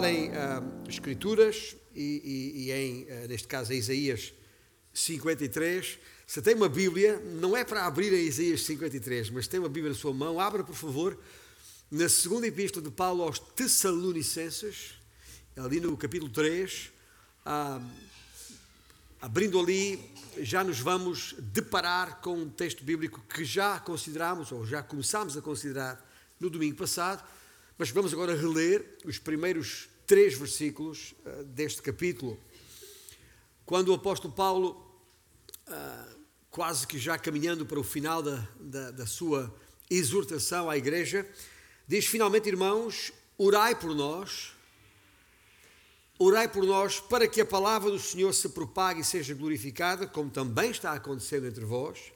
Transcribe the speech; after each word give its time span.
falar 0.00 0.12
em 0.12 0.30
uh, 0.30 0.88
Escrituras 0.88 1.76
e, 1.94 2.00
e, 2.24 2.62
e 2.62 2.72
em, 2.72 3.02
uh, 3.02 3.28
neste 3.28 3.46
caso, 3.46 3.70
Isaías 3.70 4.32
53. 4.94 5.98
Se 6.26 6.40
tem 6.40 6.54
uma 6.54 6.70
Bíblia, 6.70 7.18
não 7.38 7.54
é 7.54 7.64
para 7.64 7.84
abrir 7.84 8.10
em 8.10 8.24
Isaías 8.24 8.62
53, 8.62 9.28
mas 9.28 9.46
tem 9.46 9.60
uma 9.60 9.68
Bíblia 9.68 9.92
na 9.92 9.98
sua 9.98 10.14
mão, 10.14 10.40
abra 10.40 10.64
por 10.64 10.74
favor 10.74 11.18
na 11.90 12.08
segunda 12.08 12.46
epístola 12.46 12.82
de 12.82 12.90
Paulo 12.90 13.22
aos 13.22 13.38
Tessalonicenses, 13.38 14.94
ali 15.54 15.80
no 15.80 15.94
capítulo 15.98 16.32
3, 16.32 16.90
ah, 17.44 17.82
abrindo 19.20 19.60
ali, 19.60 20.00
já 20.38 20.64
nos 20.64 20.80
vamos 20.80 21.34
deparar 21.38 22.22
com 22.22 22.38
um 22.38 22.48
texto 22.48 22.82
bíblico 22.82 23.20
que 23.28 23.44
já 23.44 23.78
consideramos, 23.78 24.50
ou 24.50 24.64
já 24.64 24.82
começámos 24.82 25.36
a 25.36 25.42
considerar 25.42 26.02
no 26.38 26.48
domingo 26.48 26.76
passado, 26.76 27.22
mas 27.76 27.90
vamos 27.90 28.14
agora 28.14 28.34
reler 28.34 28.96
os 29.04 29.18
primeiros 29.18 29.89
três 30.10 30.34
versículos 30.34 31.14
ah, 31.24 31.44
deste 31.44 31.80
capítulo. 31.80 32.36
Quando 33.64 33.90
o 33.90 33.94
apóstolo 33.94 34.34
Paulo 34.34 34.84
ah, 35.68 36.08
quase 36.50 36.84
que 36.84 36.98
já 36.98 37.16
caminhando 37.16 37.64
para 37.64 37.78
o 37.78 37.84
final 37.84 38.20
da, 38.20 38.48
da, 38.58 38.90
da 38.90 39.06
sua 39.06 39.54
exortação 39.88 40.68
à 40.68 40.76
igreja, 40.76 41.24
diz 41.86 42.06
finalmente, 42.06 42.48
irmãos, 42.48 43.12
orai 43.38 43.72
por 43.76 43.94
nós, 43.94 44.52
orai 46.18 46.48
por 46.48 46.64
nós 46.64 46.98
para 46.98 47.28
que 47.28 47.40
a 47.40 47.46
palavra 47.46 47.88
do 47.88 47.98
Senhor 48.00 48.32
se 48.32 48.48
propague 48.48 49.02
e 49.02 49.04
seja 49.04 49.32
glorificada, 49.32 50.08
como 50.08 50.28
também 50.28 50.72
está 50.72 50.90
acontecendo 50.90 51.46
entre 51.46 51.64
vós. 51.64 52.12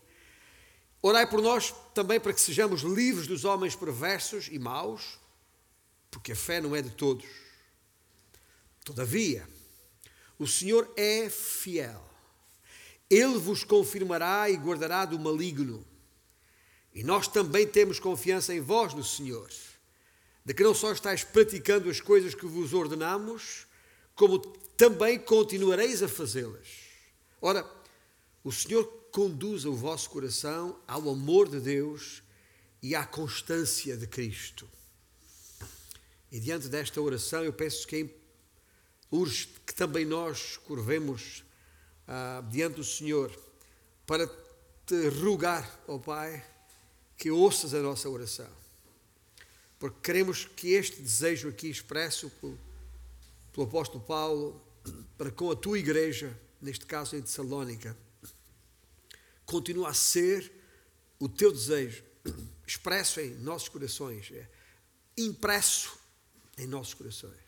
Orai 1.00 1.30
por 1.30 1.40
nós 1.40 1.72
também 1.94 2.18
para 2.18 2.32
que 2.32 2.40
sejamos 2.40 2.80
livres 2.80 3.28
dos 3.28 3.44
homens 3.44 3.76
perversos 3.76 4.48
e 4.50 4.58
maus, 4.58 5.16
porque 6.10 6.32
a 6.32 6.36
fé 6.36 6.60
não 6.60 6.74
é 6.74 6.82
de 6.82 6.90
todos. 6.90 7.43
Todavia, 8.84 9.48
o 10.38 10.46
Senhor 10.46 10.92
é 10.96 11.28
fiel 11.28 12.14
ele 13.14 13.38
vos 13.38 13.64
confirmará 13.64 14.48
e 14.50 14.56
guardará 14.56 15.04
do 15.04 15.18
maligno. 15.18 15.86
E 16.94 17.02
nós 17.02 17.28
também 17.28 17.66
temos 17.66 17.98
confiança 17.98 18.54
em 18.54 18.60
vós 18.60 18.94
no 18.94 19.04
Senhor, 19.04 19.48
de 20.44 20.54
que 20.54 20.62
não 20.62 20.74
só 20.74 20.92
estáis 20.92 21.24
praticando 21.24 21.90
as 21.90 22.00
coisas 22.00 22.34
que 22.34 22.46
vos 22.46 22.72
ordenamos, 22.72 23.66
como 24.14 24.38
também 24.76 25.18
continuareis 25.18 26.02
a 26.02 26.08
fazê-las. 26.08 26.68
Ora, 27.40 27.68
o 28.42 28.52
Senhor 28.52 28.84
conduza 29.10 29.68
o 29.68 29.76
vosso 29.76 30.08
coração 30.10 30.80
ao 30.86 31.08
amor 31.08 31.48
de 31.48 31.60
Deus 31.60 32.22
e 32.82 32.94
à 32.94 33.04
constância 33.04 33.96
de 33.96 34.06
Cristo. 34.06 34.68
E 36.30 36.40
diante 36.40 36.68
desta 36.68 37.00
oração, 37.00 37.44
eu 37.44 37.52
penso 37.52 37.86
que 37.86 37.96
urge 39.14 39.48
que 39.64 39.74
também 39.74 40.04
nós 40.04 40.56
curvemos 40.56 41.44
ah, 42.06 42.42
diante 42.50 42.76
do 42.76 42.84
Senhor 42.84 43.30
para 44.06 44.26
te 44.86 45.08
rogar, 45.08 45.80
ó 45.86 45.94
oh 45.94 46.00
Pai, 46.00 46.44
que 47.16 47.30
ouças 47.30 47.72
a 47.72 47.80
nossa 47.80 48.08
oração. 48.08 48.50
Porque 49.78 50.00
queremos 50.02 50.44
que 50.44 50.72
este 50.72 51.00
desejo 51.00 51.48
aqui 51.48 51.68
expresso 51.68 52.28
pelo, 52.40 52.58
pelo 53.52 53.66
apóstolo 53.66 54.04
Paulo, 54.04 54.60
para 55.16 55.30
com 55.30 55.50
a 55.50 55.56
tua 55.56 55.78
igreja, 55.78 56.38
neste 56.60 56.84
caso 56.84 57.16
em 57.16 57.22
Tessalónica, 57.22 57.96
continue 59.46 59.86
a 59.86 59.94
ser 59.94 60.50
o 61.18 61.28
teu 61.28 61.52
desejo, 61.52 62.02
expresso 62.66 63.20
em 63.20 63.30
nossos 63.36 63.68
corações, 63.68 64.30
é, 64.32 64.48
impresso 65.16 65.96
em 66.58 66.66
nossos 66.66 66.94
corações, 66.94 67.43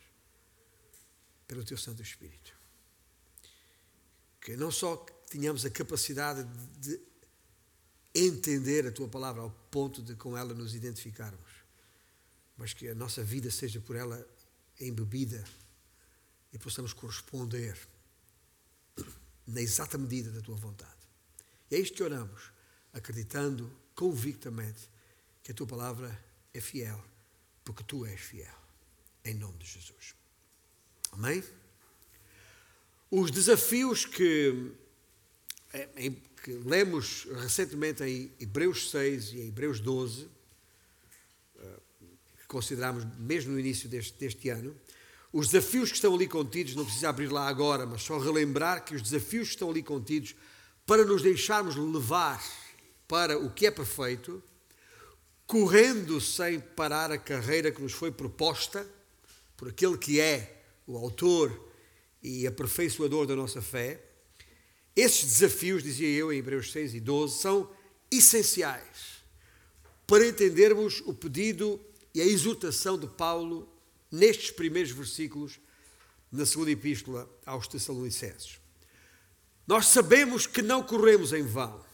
pelo 1.46 1.64
teu 1.64 1.78
Santo 1.78 2.02
Espírito 2.02 2.56
que 4.46 4.56
não 4.56 4.70
só 4.70 4.94
tenhamos 5.28 5.64
a 5.64 5.70
capacidade 5.70 6.44
de 6.78 7.00
entender 8.14 8.86
a 8.86 8.92
tua 8.92 9.08
palavra 9.08 9.42
ao 9.42 9.50
ponto 9.50 10.00
de 10.00 10.14
com 10.14 10.38
ela 10.38 10.54
nos 10.54 10.72
identificarmos, 10.72 11.50
mas 12.56 12.72
que 12.72 12.86
a 12.86 12.94
nossa 12.94 13.24
vida 13.24 13.50
seja 13.50 13.80
por 13.80 13.96
ela 13.96 14.24
embebida 14.80 15.44
e 16.52 16.58
possamos 16.60 16.92
corresponder 16.92 17.76
na 19.44 19.60
exata 19.60 19.98
medida 19.98 20.30
da 20.30 20.40
tua 20.40 20.54
vontade. 20.54 20.94
E 21.68 21.74
é 21.74 21.80
isto 21.80 21.96
que 21.96 22.04
oramos, 22.04 22.52
acreditando 22.92 23.68
convictamente 23.96 24.88
que 25.42 25.50
a 25.50 25.54
tua 25.54 25.66
palavra 25.66 26.24
é 26.54 26.60
fiel, 26.60 27.04
porque 27.64 27.82
tu 27.82 28.06
és 28.06 28.20
fiel. 28.20 28.54
Em 29.24 29.34
nome 29.34 29.58
de 29.58 29.66
Jesus. 29.66 30.15
Amém? 31.12 31.42
Os 33.10 33.30
desafios 33.30 34.04
que, 34.04 34.72
é, 35.72 36.10
que 36.42 36.52
lemos 36.64 37.26
recentemente 37.40 38.02
em 38.02 38.32
Hebreus 38.38 38.90
6 38.90 39.32
e 39.32 39.40
em 39.40 39.48
Hebreus 39.48 39.80
12, 39.80 40.28
eh, 41.58 41.76
que 42.40 42.46
consideramos 42.46 43.04
mesmo 43.18 43.52
no 43.52 43.60
início 43.60 43.88
deste, 43.88 44.18
deste 44.18 44.48
ano, 44.48 44.74
os 45.32 45.48
desafios 45.48 45.90
que 45.90 45.96
estão 45.96 46.14
ali 46.14 46.26
contidos, 46.26 46.74
não 46.74 46.84
precisa 46.84 47.08
abrir 47.08 47.30
lá 47.30 47.46
agora, 47.46 47.84
mas 47.84 48.02
só 48.02 48.18
relembrar 48.18 48.84
que 48.84 48.94
os 48.94 49.02
desafios 49.02 49.48
que 49.48 49.54
estão 49.54 49.70
ali 49.70 49.82
contidos, 49.82 50.34
para 50.86 51.04
nos 51.04 51.22
deixarmos 51.22 51.76
levar 51.76 52.42
para 53.06 53.38
o 53.38 53.50
que 53.50 53.66
é 53.66 53.70
perfeito, 53.70 54.42
correndo 55.46 56.20
sem 56.20 56.58
parar 56.58 57.12
a 57.12 57.18
carreira 57.18 57.70
que 57.70 57.82
nos 57.82 57.92
foi 57.92 58.10
proposta 58.10 58.86
por 59.56 59.68
aquele 59.68 59.96
que 59.96 60.20
é 60.20 60.55
o 60.86 60.96
autor 60.96 61.68
e 62.22 62.46
aperfeiçoador 62.46 63.26
da 63.26 63.34
nossa 63.36 63.60
fé, 63.60 64.02
esses 64.94 65.24
desafios, 65.24 65.82
dizia 65.82 66.08
eu 66.08 66.32
em 66.32 66.38
Hebreus 66.38 66.72
6 66.72 66.94
e 66.94 67.00
12, 67.00 67.38
são 67.38 67.70
essenciais 68.10 69.16
para 70.06 70.26
entendermos 70.26 71.02
o 71.04 71.12
pedido 71.12 71.80
e 72.14 72.20
a 72.20 72.24
exortação 72.24 72.98
de 72.98 73.06
Paulo 73.06 73.68
nestes 74.10 74.50
primeiros 74.50 74.92
versículos 74.92 75.58
na 76.30 76.46
segunda 76.46 76.70
epístola 76.70 77.28
aos 77.44 77.66
Tessalonicenses. 77.66 78.58
Nós 79.66 79.88
sabemos 79.88 80.46
que 80.46 80.62
não 80.62 80.82
corremos 80.82 81.32
em 81.32 81.42
vão. 81.42 81.84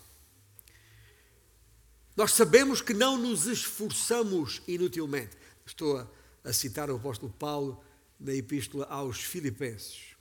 Nós 2.15 2.33
sabemos 2.35 2.83
que 2.83 2.93
não 2.93 3.17
nos 3.17 3.47
esforçamos 3.47 4.61
inutilmente. 4.69 5.37
Estou 5.65 5.97
a, 5.97 6.07
a 6.45 6.53
citar 6.53 6.91
o 6.91 6.97
apóstolo 6.97 7.33
Paulo 7.33 7.83
na 8.23 8.33
epístola 8.33 8.87
aos 8.87 9.21
Filipenses. 9.21 10.13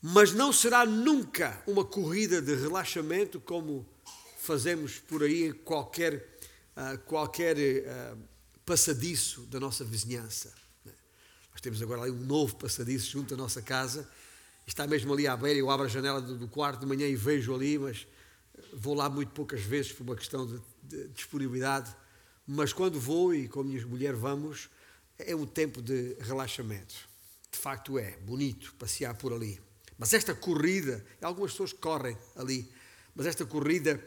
Mas 0.00 0.32
não 0.32 0.52
será 0.52 0.84
nunca 0.84 1.62
uma 1.66 1.84
corrida 1.84 2.42
de 2.42 2.54
relaxamento 2.54 3.40
como 3.40 3.86
fazemos 4.38 4.98
por 4.98 5.22
aí 5.22 5.44
em 5.44 5.52
qualquer, 5.52 6.38
uh, 6.76 6.98
qualquer 7.06 7.56
uh, 7.56 8.18
passadiço 8.66 9.42
da 9.42 9.60
nossa 9.60 9.84
vizinhança. 9.84 10.52
Nós 11.52 11.60
temos 11.60 11.80
agora 11.80 12.02
ali 12.02 12.10
um 12.10 12.24
novo 12.24 12.56
passadiço 12.56 13.12
junto 13.12 13.34
à 13.34 13.36
nossa 13.36 13.62
casa, 13.62 14.08
está 14.66 14.86
mesmo 14.86 15.12
ali 15.12 15.28
à 15.28 15.36
beira, 15.36 15.60
eu 15.60 15.70
abro 15.70 15.86
a 15.86 15.88
janela 15.88 16.20
do, 16.20 16.36
do 16.36 16.48
quarto 16.48 16.80
de 16.80 16.86
manhã 16.86 17.06
e 17.06 17.14
vejo 17.14 17.54
ali, 17.54 17.78
mas 17.78 18.06
vou 18.72 18.94
lá 18.94 19.08
muito 19.08 19.30
poucas 19.32 19.60
vezes 19.62 19.92
por 19.92 20.02
uma 20.02 20.16
questão 20.16 20.46
de, 20.46 20.60
de 20.82 21.08
disponibilidade, 21.08 21.94
mas 22.44 22.72
quando 22.72 22.98
vou 22.98 23.32
e 23.32 23.46
com 23.48 23.60
a 23.60 23.64
minha 23.64 23.86
mulher 23.86 24.14
vamos, 24.14 24.68
é 25.18 25.34
um 25.34 25.46
tempo 25.46 25.80
de 25.80 26.16
relaxamento. 26.20 26.94
De 27.50 27.58
facto 27.58 27.98
é 27.98 28.16
bonito 28.18 28.74
passear 28.78 29.14
por 29.14 29.32
ali. 29.32 29.60
Mas 29.98 30.12
esta 30.12 30.34
corrida, 30.34 31.04
algumas 31.20 31.52
pessoas 31.52 31.72
correm 31.72 32.16
ali, 32.34 32.68
mas 33.14 33.26
esta 33.26 33.44
corrida 33.44 34.02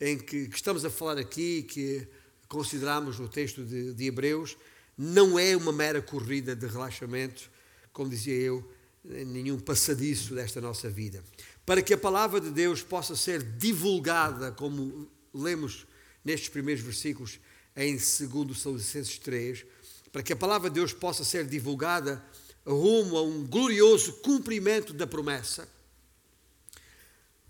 em 0.00 0.18
que, 0.18 0.48
que 0.48 0.56
estamos 0.56 0.84
a 0.84 0.90
falar 0.90 1.18
aqui, 1.18 1.62
que 1.62 2.06
consideramos 2.48 3.18
no 3.18 3.28
texto 3.28 3.64
de, 3.64 3.94
de 3.94 4.06
Hebreus, 4.06 4.56
não 4.96 5.38
é 5.38 5.56
uma 5.56 5.72
mera 5.72 6.02
corrida 6.02 6.56
de 6.56 6.66
relaxamento, 6.66 7.50
como 7.92 8.10
dizia 8.10 8.34
eu, 8.34 8.68
nenhum 9.04 9.58
passadiço 9.58 10.34
desta 10.34 10.60
nossa 10.60 10.90
vida. 10.90 11.22
Para 11.64 11.82
que 11.82 11.94
a 11.94 11.98
palavra 11.98 12.40
de 12.40 12.50
Deus 12.50 12.82
possa 12.82 13.14
ser 13.14 13.42
divulgada, 13.42 14.52
como 14.52 15.10
lemos 15.32 15.86
nestes 16.24 16.48
primeiros 16.48 16.82
versículos 16.82 17.38
em 17.76 17.92
2 17.92 18.08
Tessalonicenses 18.48 19.18
3, 19.18 19.64
para 20.12 20.22
que 20.22 20.32
a 20.32 20.36
palavra 20.36 20.70
de 20.70 20.74
Deus 20.74 20.92
possa 20.92 21.24
ser 21.24 21.46
divulgada 21.46 22.24
rumo 22.66 23.16
a 23.16 23.22
um 23.22 23.46
glorioso 23.46 24.14
cumprimento 24.14 24.92
da 24.92 25.06
promessa, 25.06 25.68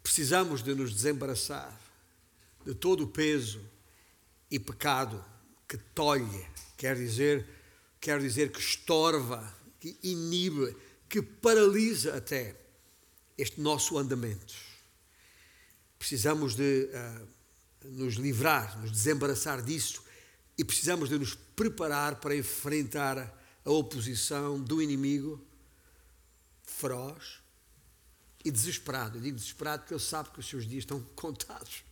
precisamos 0.02 0.62
de 0.62 0.74
nos 0.74 0.92
desembaraçar 0.92 1.78
de 2.64 2.74
todo 2.74 3.04
o 3.04 3.08
peso 3.08 3.60
e 4.50 4.58
pecado 4.58 5.24
que 5.68 5.76
tolhe, 5.76 6.46
quer 6.76 6.96
dizer, 6.96 7.46
quer 8.00 8.20
dizer 8.20 8.50
que 8.50 8.60
estorva, 8.60 9.54
que 9.80 9.98
inibe, 10.02 10.74
que 11.08 11.20
paralisa 11.20 12.16
até 12.16 12.56
este 13.36 13.60
nosso 13.60 13.98
andamento. 13.98 14.54
Precisamos 15.98 16.54
de 16.54 16.88
uh, 16.92 17.28
nos 17.84 18.14
livrar, 18.14 18.80
nos 18.80 18.90
desembaraçar 18.90 19.62
disso 19.62 20.07
e 20.58 20.64
precisamos 20.64 21.08
de 21.08 21.16
nos 21.16 21.34
preparar 21.54 22.16
para 22.16 22.36
enfrentar 22.36 23.32
a 23.64 23.70
oposição 23.70 24.60
do 24.60 24.82
inimigo 24.82 25.40
feroz 26.64 27.38
e 28.44 28.50
desesperado. 28.50 29.18
Eu 29.18 29.22
digo 29.22 29.36
desesperado 29.36 29.82
porque 29.82 29.94
ele 29.94 30.00
sabe 30.00 30.30
que 30.30 30.40
os 30.40 30.48
seus 30.48 30.66
dias 30.66 30.82
estão 30.82 31.00
contados, 31.14 31.84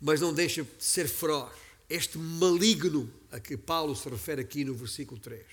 mas 0.00 0.20
não 0.22 0.32
deixa 0.32 0.62
de 0.62 0.70
ser 0.82 1.06
feroz. 1.06 1.52
Este 1.88 2.18
maligno 2.18 3.12
a 3.30 3.38
que 3.38 3.56
Paulo 3.56 3.94
se 3.94 4.08
refere 4.08 4.40
aqui 4.40 4.64
no 4.64 4.74
versículo 4.74 5.20
3. 5.20 5.44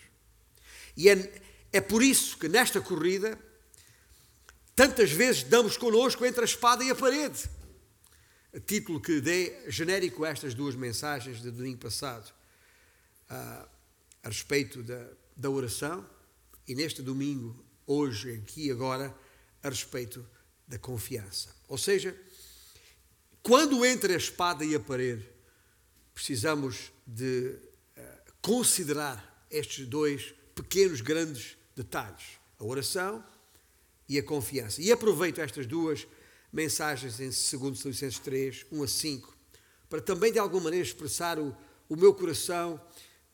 E 0.95 1.09
é, 1.09 1.41
é 1.73 1.81
por 1.81 2.01
isso 2.01 2.37
que 2.37 2.47
nesta 2.47 2.79
corrida, 2.79 3.37
tantas 4.75 5.11
vezes 5.11 5.43
damos 5.43 5.77
connosco 5.77 6.25
entre 6.25 6.41
a 6.41 6.45
espada 6.45 6.83
e 6.83 6.89
a 6.89 6.95
parede. 6.95 7.49
Título 8.61 9.01
que 9.01 9.19
dei 9.19 9.63
genérico 9.67 10.23
a 10.23 10.29
estas 10.29 10.53
duas 10.53 10.75
mensagens 10.75 11.41
de 11.41 11.49
domingo 11.49 11.79
passado, 11.79 12.31
a, 13.27 13.67
a 14.23 14.27
respeito 14.27 14.83
da, 14.83 15.09
da 15.35 15.49
oração, 15.49 16.07
e 16.67 16.75
neste 16.75 17.01
domingo, 17.01 17.65
hoje, 17.85 18.33
aqui 18.33 18.69
agora, 18.69 19.15
a 19.61 19.69
respeito 19.69 20.25
da 20.67 20.77
confiança. 20.77 21.49
Ou 21.67 21.77
seja, 21.77 22.15
quando 23.41 23.83
entre 23.83 24.13
a 24.13 24.17
espada 24.17 24.63
e 24.63 24.75
a 24.75 24.79
parede, 24.79 25.27
precisamos 26.13 26.91
de 27.05 27.57
uh, 27.97 28.33
considerar 28.41 29.45
estes 29.49 29.87
dois 29.87 30.33
pequenos, 30.53 31.01
grandes 31.01 31.57
detalhes: 31.75 32.39
a 32.59 32.63
oração 32.63 33.23
e 34.07 34.17
a 34.17 34.23
confiança. 34.23 34.81
E 34.81 34.91
aproveito 34.91 35.39
estas 35.39 35.65
duas 35.65 36.07
mensagens 36.53 37.19
em 37.19 37.29
2 37.29 37.83
Licenses 37.85 38.19
3, 38.19 38.65
1 38.71 38.83
a 38.83 38.87
5, 38.87 39.37
para 39.89 39.99
também 39.99 40.31
de 40.31 40.37
alguma 40.37 40.65
maneira 40.65 40.85
expressar 40.85 41.39
o, 41.39 41.55
o 41.89 41.95
meu 41.95 42.13
coração 42.13 42.79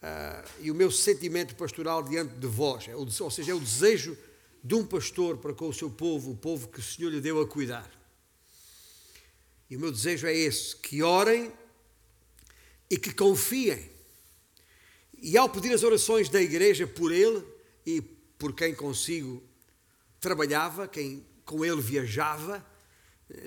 uh, 0.01 0.49
e 0.61 0.71
o 0.71 0.75
meu 0.75 0.89
sentimento 0.89 1.53
pastoral 1.55 2.01
diante 2.01 2.33
de 2.35 2.47
vós, 2.47 2.87
é 2.87 2.95
ou 2.95 3.09
seja, 3.09 3.51
é 3.51 3.55
o 3.55 3.59
desejo 3.59 4.17
de 4.63 4.73
um 4.73 4.85
pastor 4.85 5.37
para 5.37 5.53
com 5.53 5.67
o 5.67 5.73
seu 5.73 5.89
povo, 5.89 6.31
o 6.31 6.37
povo 6.37 6.69
que 6.69 6.79
o 6.79 6.83
Senhor 6.83 7.09
lhe 7.09 7.19
deu 7.19 7.41
a 7.41 7.47
cuidar. 7.47 7.89
E 9.69 9.75
o 9.75 9.79
meu 9.79 9.91
desejo 9.91 10.25
é 10.25 10.35
esse: 10.35 10.75
que 10.77 11.03
orem 11.03 11.51
e 12.89 12.97
que 12.97 13.13
confiem. 13.13 13.89
E 15.21 15.37
ao 15.37 15.49
pedir 15.49 15.73
as 15.73 15.83
orações 15.83 16.29
da 16.29 16.41
igreja 16.41 16.87
por 16.87 17.11
ele 17.11 17.43
e 17.85 18.01
por 18.01 18.53
quem 18.53 18.73
consigo 18.73 19.43
trabalhava, 20.19 20.87
quem 20.87 21.25
com 21.45 21.63
ele 21.63 21.81
viajava, 21.81 22.65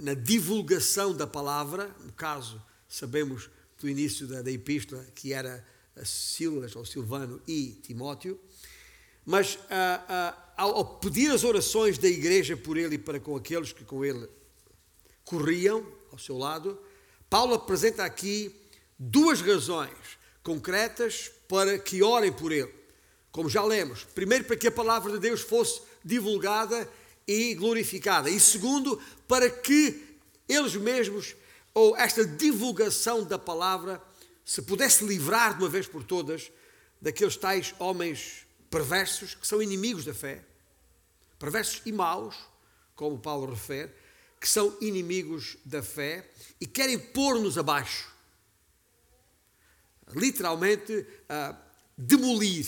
na 0.01 0.15
divulgação 0.15 1.15
da 1.15 1.27
palavra, 1.27 1.95
no 2.05 2.13
caso, 2.13 2.63
sabemos 2.89 3.51
do 3.79 3.89
início 3.89 4.27
da, 4.27 4.43
da 4.43 4.51
epístola, 4.51 5.05
que 5.15 5.33
era 5.33 5.65
Silas 6.05 6.77
ou 6.77 6.85
Silvano 6.85 7.41
e 7.47 7.79
Timóteo, 7.83 8.39
mas 9.25 9.59
ah, 9.71 10.05
ah, 10.09 10.53
ao, 10.57 10.85
pedir 10.99 11.31
as 11.31 11.45
orações 11.45 11.99
da 11.99 12.09
igreja 12.09 12.57
por 12.57 12.77
ele 12.77 12.95
e 12.95 12.99
para 12.99 13.21
com 13.21 13.37
aqueles 13.37 13.73
que 13.73 13.85
com 13.85 14.05
ele 14.05 14.29
corriam 15.25 15.87
ao 16.11 16.19
seu 16.19 16.37
lado, 16.37 16.79
Paulo 17.29 17.55
apresenta 17.55 18.05
aqui 18.05 18.55
duas 18.99 19.41
razões 19.41 20.19
concretas 20.43 21.31
para 21.49 21.79
que 21.79 22.03
orem 22.03 22.33
por 22.33 22.53
ele. 22.53 22.73
Como 23.31 23.49
já 23.49 23.65
lemos, 23.65 24.05
primeiro 24.05 24.45
para 24.45 24.57
que 24.57 24.67
a 24.67 24.73
palavra 24.73 25.13
de 25.13 25.19
Deus 25.19 25.41
fosse 25.41 25.81
divulgada 26.05 26.89
e 27.27 27.55
glorificada, 27.55 28.29
e 28.29 28.39
segundo, 28.41 29.01
para 29.33 29.49
que 29.49 30.19
eles 30.47 30.77
mesmos, 30.77 31.35
ou 31.73 31.97
esta 31.97 32.23
divulgação 32.23 33.25
da 33.25 33.39
palavra, 33.39 33.99
se 34.45 34.61
pudesse 34.61 35.07
livrar 35.07 35.57
de 35.57 35.65
uma 35.65 35.71
vez 35.71 35.87
por 35.87 36.05
todas 36.05 36.53
daqueles 37.01 37.35
tais 37.39 37.75
homens 37.79 38.47
perversos 38.69 39.35
que 39.35 39.47
são 39.47 39.63
inimigos 39.63 40.05
da 40.05 40.13
fé, 40.13 40.45
perversos 41.39 41.81
e 41.87 41.93
maus, 41.93 42.37
como 42.95 43.19
Paulo 43.19 43.51
refere, 43.55 43.91
que 44.39 44.47
são 44.47 44.77
inimigos 44.83 45.57
da 45.65 45.83
fé 45.83 46.31
e 46.61 46.67
querem 46.67 46.99
pôr-nos 46.99 47.57
abaixo. 47.57 48.13
Literalmente, 50.15 50.93
uh, 50.93 51.57
demolir 51.97 52.67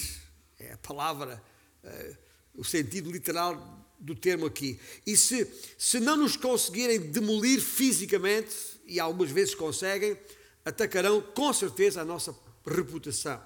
é 0.59 0.73
a 0.73 0.79
palavra, 0.79 1.45
uh, 1.85 2.17
o 2.55 2.65
sentido 2.65 3.13
literal 3.13 3.84
do 4.05 4.15
termo 4.15 4.45
aqui. 4.45 4.79
E 5.07 5.17
se, 5.17 5.51
se 5.79 5.99
não 5.99 6.15
nos 6.15 6.37
conseguirem 6.37 7.01
demolir 7.01 7.59
fisicamente, 7.61 8.55
e 8.87 9.01
algumas 9.01 9.31
vezes 9.31 9.55
conseguem, 9.55 10.17
atacarão 10.63 11.23
com 11.23 11.51
certeza 11.55 12.03
a 12.03 12.05
nossa 12.05 12.37
reputação. 12.67 13.43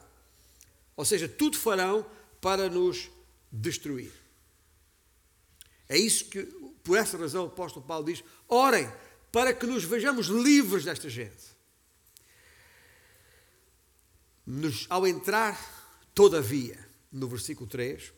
Ou 0.96 1.04
seja, 1.04 1.28
tudo 1.28 1.56
farão 1.56 2.04
para 2.40 2.68
nos 2.68 3.08
destruir. 3.52 4.12
É 5.88 5.96
isso 5.96 6.24
que, 6.24 6.42
por 6.82 6.98
essa 6.98 7.16
razão, 7.16 7.44
o 7.44 7.48
apóstolo 7.48 7.86
Paulo 7.86 8.06
diz: 8.06 8.24
orem 8.48 8.90
para 9.30 9.54
que 9.54 9.64
nos 9.64 9.84
vejamos 9.84 10.26
livres 10.26 10.84
desta 10.84 11.08
gente. 11.08 11.56
Nos, 14.44 14.86
ao 14.90 15.06
entrar, 15.06 15.56
todavia, 16.12 16.84
no 17.12 17.28
versículo 17.28 17.68
3, 17.68 18.12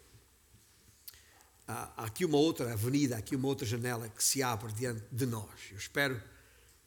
há 1.70 2.04
aqui 2.04 2.24
uma 2.24 2.38
outra 2.38 2.72
avenida, 2.72 3.16
aqui 3.16 3.36
uma 3.36 3.48
outra 3.48 3.66
janela 3.66 4.08
que 4.08 4.22
se 4.22 4.42
abre 4.42 4.72
diante 4.72 5.02
de 5.10 5.26
nós. 5.26 5.48
Eu 5.70 5.78
espero 5.78 6.20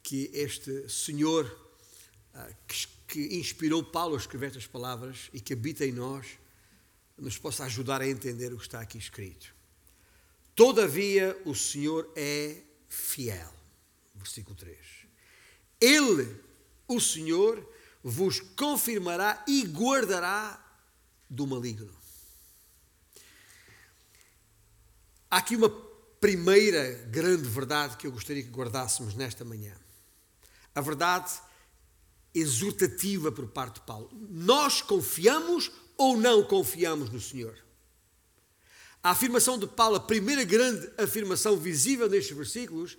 que 0.02 0.30
este 0.34 0.88
Senhor 0.88 1.64
ah, 2.34 2.50
que 3.06 3.38
inspirou 3.38 3.82
Paulo 3.82 4.16
a 4.16 4.18
escrever 4.18 4.46
estas 4.46 4.66
palavras 4.66 5.30
e 5.32 5.40
que 5.40 5.52
habita 5.52 5.84
em 5.86 5.92
nós, 5.92 6.26
nos 7.16 7.38
possa 7.38 7.64
ajudar 7.64 8.00
a 8.02 8.08
entender 8.08 8.52
o 8.52 8.56
que 8.56 8.64
está 8.64 8.80
aqui 8.80 8.98
escrito. 8.98 9.54
Todavia 10.54 11.40
o 11.44 11.54
Senhor 11.54 12.10
é 12.16 12.56
fiel. 12.88 13.52
Versículo 14.14 14.56
3. 14.56 14.78
Ele, 15.80 16.40
o 16.88 17.00
Senhor, 17.00 17.64
vos 18.02 18.40
confirmará 18.40 19.44
e 19.46 19.64
guardará 19.64 20.60
do 21.30 21.46
maligno. 21.46 21.94
Há 25.34 25.38
aqui 25.38 25.56
uma 25.56 25.68
primeira 26.20 26.92
grande 27.10 27.48
verdade 27.48 27.96
que 27.96 28.06
eu 28.06 28.12
gostaria 28.12 28.40
que 28.40 28.50
guardássemos 28.50 29.16
nesta 29.16 29.44
manhã. 29.44 29.74
A 30.72 30.80
verdade 30.80 31.28
exortativa 32.32 33.32
por 33.32 33.48
parte 33.48 33.74
de 33.74 33.80
Paulo. 33.80 34.08
Nós 34.30 34.80
confiamos 34.80 35.72
ou 35.96 36.16
não 36.16 36.44
confiamos 36.44 37.10
no 37.10 37.20
Senhor? 37.20 37.58
A 39.02 39.10
afirmação 39.10 39.58
de 39.58 39.66
Paulo, 39.66 39.96
a 39.96 40.00
primeira 40.00 40.44
grande 40.44 40.88
afirmação 40.96 41.56
visível 41.56 42.08
nestes 42.08 42.36
versículos, 42.36 42.96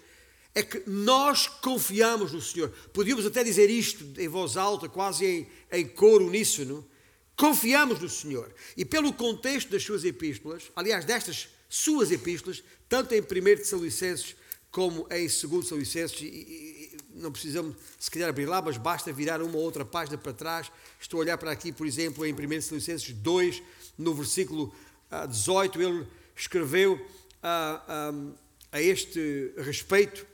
é 0.53 0.61
que 0.61 0.83
nós 0.85 1.47
confiamos 1.47 2.33
no 2.33 2.41
Senhor. 2.41 2.67
Podíamos 2.91 3.25
até 3.25 3.45
dizer 3.45 3.69
isto 3.69 4.03
em 4.19 4.27
voz 4.27 4.57
alta, 4.57 4.89
quase 4.89 5.25
em, 5.25 5.49
em 5.71 5.87
coro 5.87 6.27
uníssono. 6.27 6.85
Confiamos 7.37 8.01
no 8.01 8.09
Senhor. 8.09 8.53
E 8.75 8.83
pelo 8.83 9.13
contexto 9.13 9.69
das 9.69 9.83
suas 9.83 10.03
epístolas, 10.03 10.69
aliás, 10.75 11.05
destas 11.05 11.54
suas 11.69 12.11
epístolas, 12.11 12.63
tanto 12.87 13.13
em 13.13 13.21
1 13.21 13.23
Tessalonicenses 13.57 14.35
como 14.71 15.07
em 15.09 15.27
2 15.27 15.39
Tessalonicenses, 15.39 16.21
e, 16.21 16.25
e, 16.25 16.97
não 17.13 17.31
precisamos 17.31 17.75
se 17.97 18.11
calhar 18.11 18.27
abrir 18.27 18.45
lá, 18.45 18.61
mas 18.61 18.77
basta 18.77 19.11
virar 19.13 19.41
uma 19.41 19.57
ou 19.57 19.63
outra 19.63 19.85
página 19.85 20.17
para 20.17 20.33
trás. 20.33 20.71
Estou 20.99 21.19
a 21.19 21.21
olhar 21.21 21.37
para 21.37 21.51
aqui, 21.51 21.71
por 21.71 21.87
exemplo, 21.87 22.25
em 22.25 22.33
1 22.33 22.35
Tessalonicenses 22.35 23.13
2, 23.13 23.63
no 23.97 24.13
versículo 24.13 24.75
18, 25.29 25.79
ah, 25.79 25.83
ele 25.83 26.07
escreveu 26.35 26.99
a, 27.41 27.81
ah, 27.87 28.11
a, 28.71 28.77
a 28.77 28.81
este 28.81 29.53
respeito. 29.57 30.25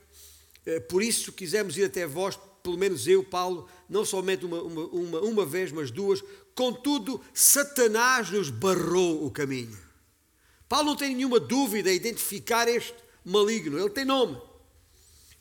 Eh, 0.66 0.80
por 0.80 1.04
isso 1.04 1.32
quisemos 1.32 1.78
ir 1.78 1.86
até 1.86 2.08
vós, 2.08 2.40
pelo 2.64 2.78
menos 2.78 3.08
eu, 3.08 3.24
Paulo, 3.24 3.68
não 3.90 4.06
somente 4.06 4.46
uma, 4.46 4.62
uma, 4.62 4.86
uma, 4.88 5.20
uma 5.22 5.46
vez, 5.46 5.72
mas 5.72 5.92
duas. 5.92 6.24
Contudo, 6.56 7.22
Satanás 7.34 8.30
nos 8.30 8.50
barrou 8.50 9.26
o 9.26 9.32
caminho. 9.32 9.91
Paulo 10.72 10.92
não 10.92 10.96
tem 10.96 11.14
nenhuma 11.14 11.38
dúvida 11.38 11.92
em 11.92 11.98
identificar 11.98 12.66
este 12.66 12.96
maligno, 13.26 13.78
ele 13.78 13.90
tem 13.90 14.06
nome. 14.06 14.42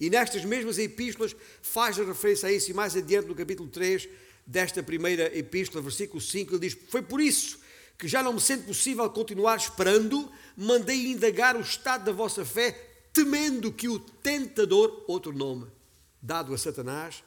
E 0.01 0.11
nestas 0.11 0.45
mesmas 0.45 0.77
epístolas 0.77 1.37
faz 1.63 2.01
a 2.01 2.03
referência 2.03 2.49
a 2.49 2.53
isso, 2.53 2.69
e 2.69 2.75
mais 2.75 2.97
adiante 2.97 3.29
no 3.29 3.35
capítulo 3.37 3.69
3 3.69 4.09
desta 4.45 4.83
primeira 4.83 5.31
epístola, 5.39 5.85
versículo 5.85 6.21
5, 6.21 6.53
ele 6.53 6.69
diz: 6.69 6.77
Foi 6.89 7.01
por 7.01 7.21
isso 7.21 7.61
que 7.97 8.09
já 8.09 8.25
não 8.25 8.33
me 8.33 8.41
sendo 8.41 8.65
possível 8.65 9.09
continuar 9.09 9.57
esperando, 9.57 10.29
mandei 10.57 11.13
indagar 11.13 11.57
o 11.57 11.61
estado 11.61 12.07
da 12.07 12.13
vossa 12.13 12.45
fé, 12.45 12.73
temendo 13.13 13.71
que 13.71 13.89
o 13.89 14.01
tentador, 14.01 15.05
outro 15.07 15.33
nome 15.33 15.69
dado 16.21 16.53
a 16.53 16.59
Satanás, 16.59 17.23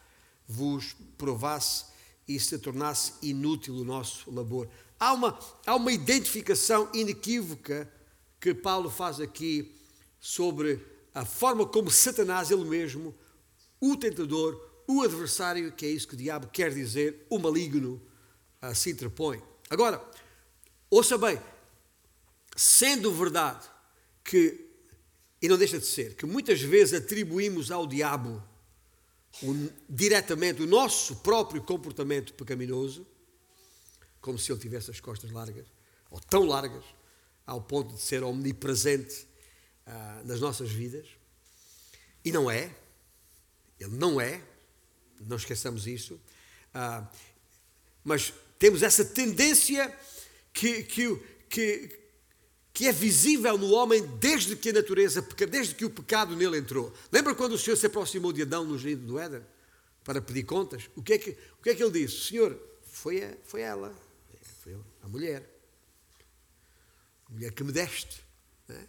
vos 0.46 0.94
provasse 1.18 1.86
e 2.28 2.38
se 2.38 2.60
tornasse 2.60 3.14
inútil 3.22 3.76
o 3.76 3.86
nosso 3.86 4.30
labor. 4.30 4.68
Há 5.04 5.12
uma, 5.12 5.38
há 5.66 5.76
uma 5.76 5.92
identificação 5.92 6.90
inequívoca 6.94 7.92
que 8.40 8.54
Paulo 8.54 8.90
faz 8.90 9.20
aqui 9.20 9.76
sobre 10.18 10.80
a 11.14 11.26
forma 11.26 11.66
como 11.66 11.92
Satanás, 11.92 12.50
ele 12.52 12.64
mesmo, 12.64 13.14
o 13.82 13.98
tentador, 13.98 14.58
o 14.88 15.02
adversário, 15.02 15.74
que 15.74 15.86
é 15.86 15.90
isso 15.90 16.08
que 16.08 16.14
o 16.14 16.18
diabo 16.18 16.48
quer 16.48 16.74
dizer, 16.74 17.28
o 17.30 17.38
maligno, 17.38 18.02
se 18.74 18.92
interpõe. 18.92 19.44
Agora, 19.70 20.02
ouça 20.90 21.18
bem, 21.18 21.38
sendo 22.56 23.12
verdade 23.12 23.68
que, 24.24 24.70
e 25.42 25.50
não 25.50 25.58
deixa 25.58 25.80
de 25.80 25.86
ser, 25.86 26.16
que 26.16 26.26
muitas 26.26 26.62
vezes 26.62 26.94
atribuímos 26.94 27.72
ao 27.72 27.86
diabo 27.86 28.42
o, 29.42 29.70
diretamente 29.90 30.64
o 30.64 30.66
nosso 30.66 31.18
próprio 31.18 31.62
comportamento 31.62 32.34
pecaminoso, 32.36 33.06
como 34.24 34.40
se 34.40 34.50
ele 34.52 34.60
tivesse 34.60 34.90
as 34.90 35.02
costas 35.02 35.30
largas, 35.32 35.68
ou 36.10 36.18
tão 36.18 36.46
largas, 36.46 36.84
ao 37.46 37.62
ponto 37.62 37.94
de 37.94 38.02
ser 38.02 38.24
omnipresente 38.24 39.28
ah, 39.86 40.22
nas 40.24 40.40
nossas 40.40 40.72
vidas. 40.72 41.06
E 42.24 42.32
não 42.32 42.50
é, 42.50 42.74
ele 43.78 43.92
não 43.98 44.22
é, 44.22 44.42
não 45.20 45.36
esqueçamos 45.36 45.88
isso, 45.88 46.18
ah, 46.74 47.06
mas 48.02 48.34
temos 48.58 48.82
essa 48.82 49.04
tendência 49.04 49.94
que, 50.54 50.84
que, 50.84 51.20
que, 51.50 52.00
que 52.74 52.88
é 52.88 52.94
visível 52.94 53.58
no 53.58 53.72
homem 53.72 54.02
desde 54.20 54.56
que 54.56 54.70
a 54.70 54.74
natureza, 54.74 55.22
desde 55.50 55.76
que 55.76 55.84
o 55.84 55.90
pecado 55.90 56.34
nele 56.34 56.60
entrou. 56.60 56.94
Lembra 57.12 57.36
quando 57.36 57.54
o 57.54 57.58
Senhor 57.58 57.76
se 57.76 57.88
aproximou 57.88 58.32
de 58.32 58.44
Adão 58.44 58.64
no 58.64 58.80
jardim 58.80 59.06
do 59.06 59.20
Éden 59.20 59.42
para 60.02 60.22
pedir 60.22 60.44
contas? 60.44 60.90
O 60.96 61.04
que 61.04 61.14
é 61.14 61.18
que, 61.18 61.32
o 61.60 61.62
que, 61.62 61.72
é 61.72 61.76
que 61.76 61.84
ele 61.84 61.92
disse? 61.92 62.28
Senhor, 62.28 62.58
foi, 62.86 63.22
a, 63.22 63.36
foi 63.44 63.62
ela, 63.62 63.94
a 65.04 65.08
mulher, 65.08 65.48
a 67.30 67.34
mulher 67.34 67.52
que 67.52 67.64
me 67.64 67.72
deste. 67.72 68.24
Né? 68.68 68.88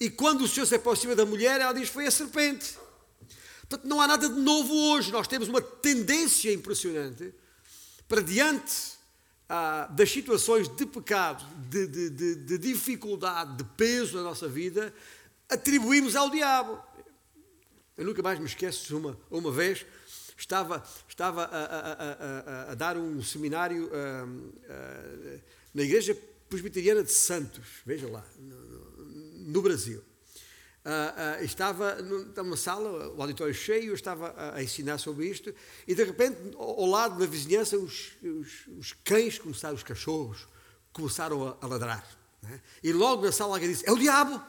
E 0.00 0.10
quando 0.10 0.42
o 0.42 0.48
Senhor 0.48 0.66
se 0.66 0.74
aproxima 0.74 1.14
da 1.14 1.24
mulher, 1.24 1.60
ela 1.60 1.72
diz: 1.72 1.88
Foi 1.88 2.06
a 2.06 2.10
serpente. 2.10 2.76
Portanto, 3.60 3.88
não 3.88 4.00
há 4.00 4.06
nada 4.06 4.28
de 4.28 4.40
novo 4.40 4.74
hoje. 4.90 5.10
Nós 5.12 5.28
temos 5.28 5.48
uma 5.48 5.62
tendência 5.62 6.52
impressionante 6.52 7.32
para 8.06 8.20
diante 8.20 8.98
ah, 9.48 9.86
das 9.90 10.10
situações 10.10 10.68
de 10.68 10.84
pecado, 10.84 11.44
de, 11.68 11.86
de, 11.86 12.10
de, 12.10 12.34
de, 12.34 12.58
dificuldade, 12.58 13.56
de 13.56 13.64
peso 13.64 14.16
na 14.16 14.22
nossa 14.22 14.48
vida, 14.48 14.92
atribuímos 15.48 16.16
ao 16.16 16.28
diabo. 16.28 16.82
Eu 17.96 18.04
nunca 18.04 18.22
mais 18.22 18.38
me 18.38 18.46
esqueço 18.46 18.96
uma, 18.96 19.18
uma 19.30 19.52
vez, 19.52 19.86
estava, 20.42 20.82
estava 21.08 21.44
a, 21.44 21.58
a, 21.58 22.68
a, 22.68 22.72
a 22.72 22.74
dar 22.74 22.96
um 22.96 23.22
seminário 23.22 23.90
ah, 23.92 24.26
na 25.72 25.82
igreja 25.82 26.16
presbiteriana 26.48 27.02
de 27.02 27.12
Santos, 27.12 27.66
veja 27.86 28.08
lá, 28.08 28.24
no, 28.38 29.06
no 29.52 29.62
Brasil. 29.62 30.02
Uh, 30.84 31.40
uh, 31.40 31.44
estava 31.44 31.94
numa 32.02 32.56
sala, 32.56 33.14
o 33.14 33.22
auditório 33.22 33.54
cheio, 33.54 33.90
eu 33.90 33.94
estava 33.94 34.30
a, 34.30 34.56
a, 34.56 34.62
ensinar 34.64 34.98
sobre 34.98 35.28
isto, 35.28 35.54
e 35.86 35.94
de 35.94 36.02
repente, 36.02 36.36
ao, 36.56 36.80
ao 36.80 36.86
lado 36.86 37.18
da 37.20 37.24
vizinhança, 37.24 37.78
os, 37.78 38.14
os, 38.20 38.66
os, 38.78 38.92
cães 39.04 39.38
começaram, 39.38 39.76
os 39.76 39.84
cachorros, 39.84 40.48
começaram 40.92 41.46
a, 41.46 41.56
a 41.60 41.66
ladrar. 41.68 42.04
Né? 42.42 42.60
E 42.82 42.92
logo 42.92 43.24
na 43.24 43.30
sala 43.30 43.54
alguém 43.54 43.70
disse: 43.70 43.88
É 43.88 43.92
o 43.92 43.96
diabo! 43.96 44.34
O 44.34 44.42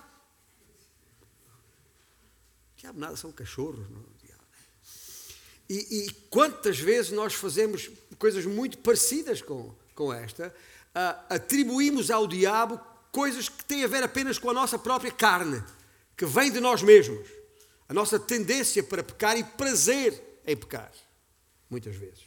diabo 2.77 2.99
nada, 2.99 3.15
são 3.15 3.31
cachorros. 3.31 3.87
Não. 3.91 4.12
E, 5.73 6.05
e, 6.05 6.11
quantas 6.29 6.77
vezes 6.77 7.09
nós 7.09 7.33
fazemos 7.33 7.89
coisas 8.19 8.45
muito 8.45 8.77
parecidas 8.77 9.41
com, 9.41 9.73
com 9.95 10.13
esta, 10.13 10.49
uh, 10.49 11.33
atribuímos 11.33 12.11
ao 12.11 12.27
diabo 12.27 12.79
coisas 13.11 13.49
que 13.49 13.65
têm 13.65 13.83
a 13.83 13.87
ver 13.87 14.03
apenas 14.03 14.37
com 14.37 14.51
a 14.51 14.53
nossa 14.53 14.77
própria 14.77 15.11
carne 15.11 15.63
que 16.15 16.27
vem 16.27 16.51
de 16.51 16.59
nós 16.59 16.83
mesmos, 16.83 17.27
a 17.89 17.93
nossa 17.93 18.19
tendência 18.19 18.83
para 18.83 19.01
pecar 19.01 19.35
e 19.35 19.43
prazer 19.43 20.41
em 20.45 20.55
pecar, 20.55 20.91
muitas 21.67 21.95
vezes. 21.95 22.21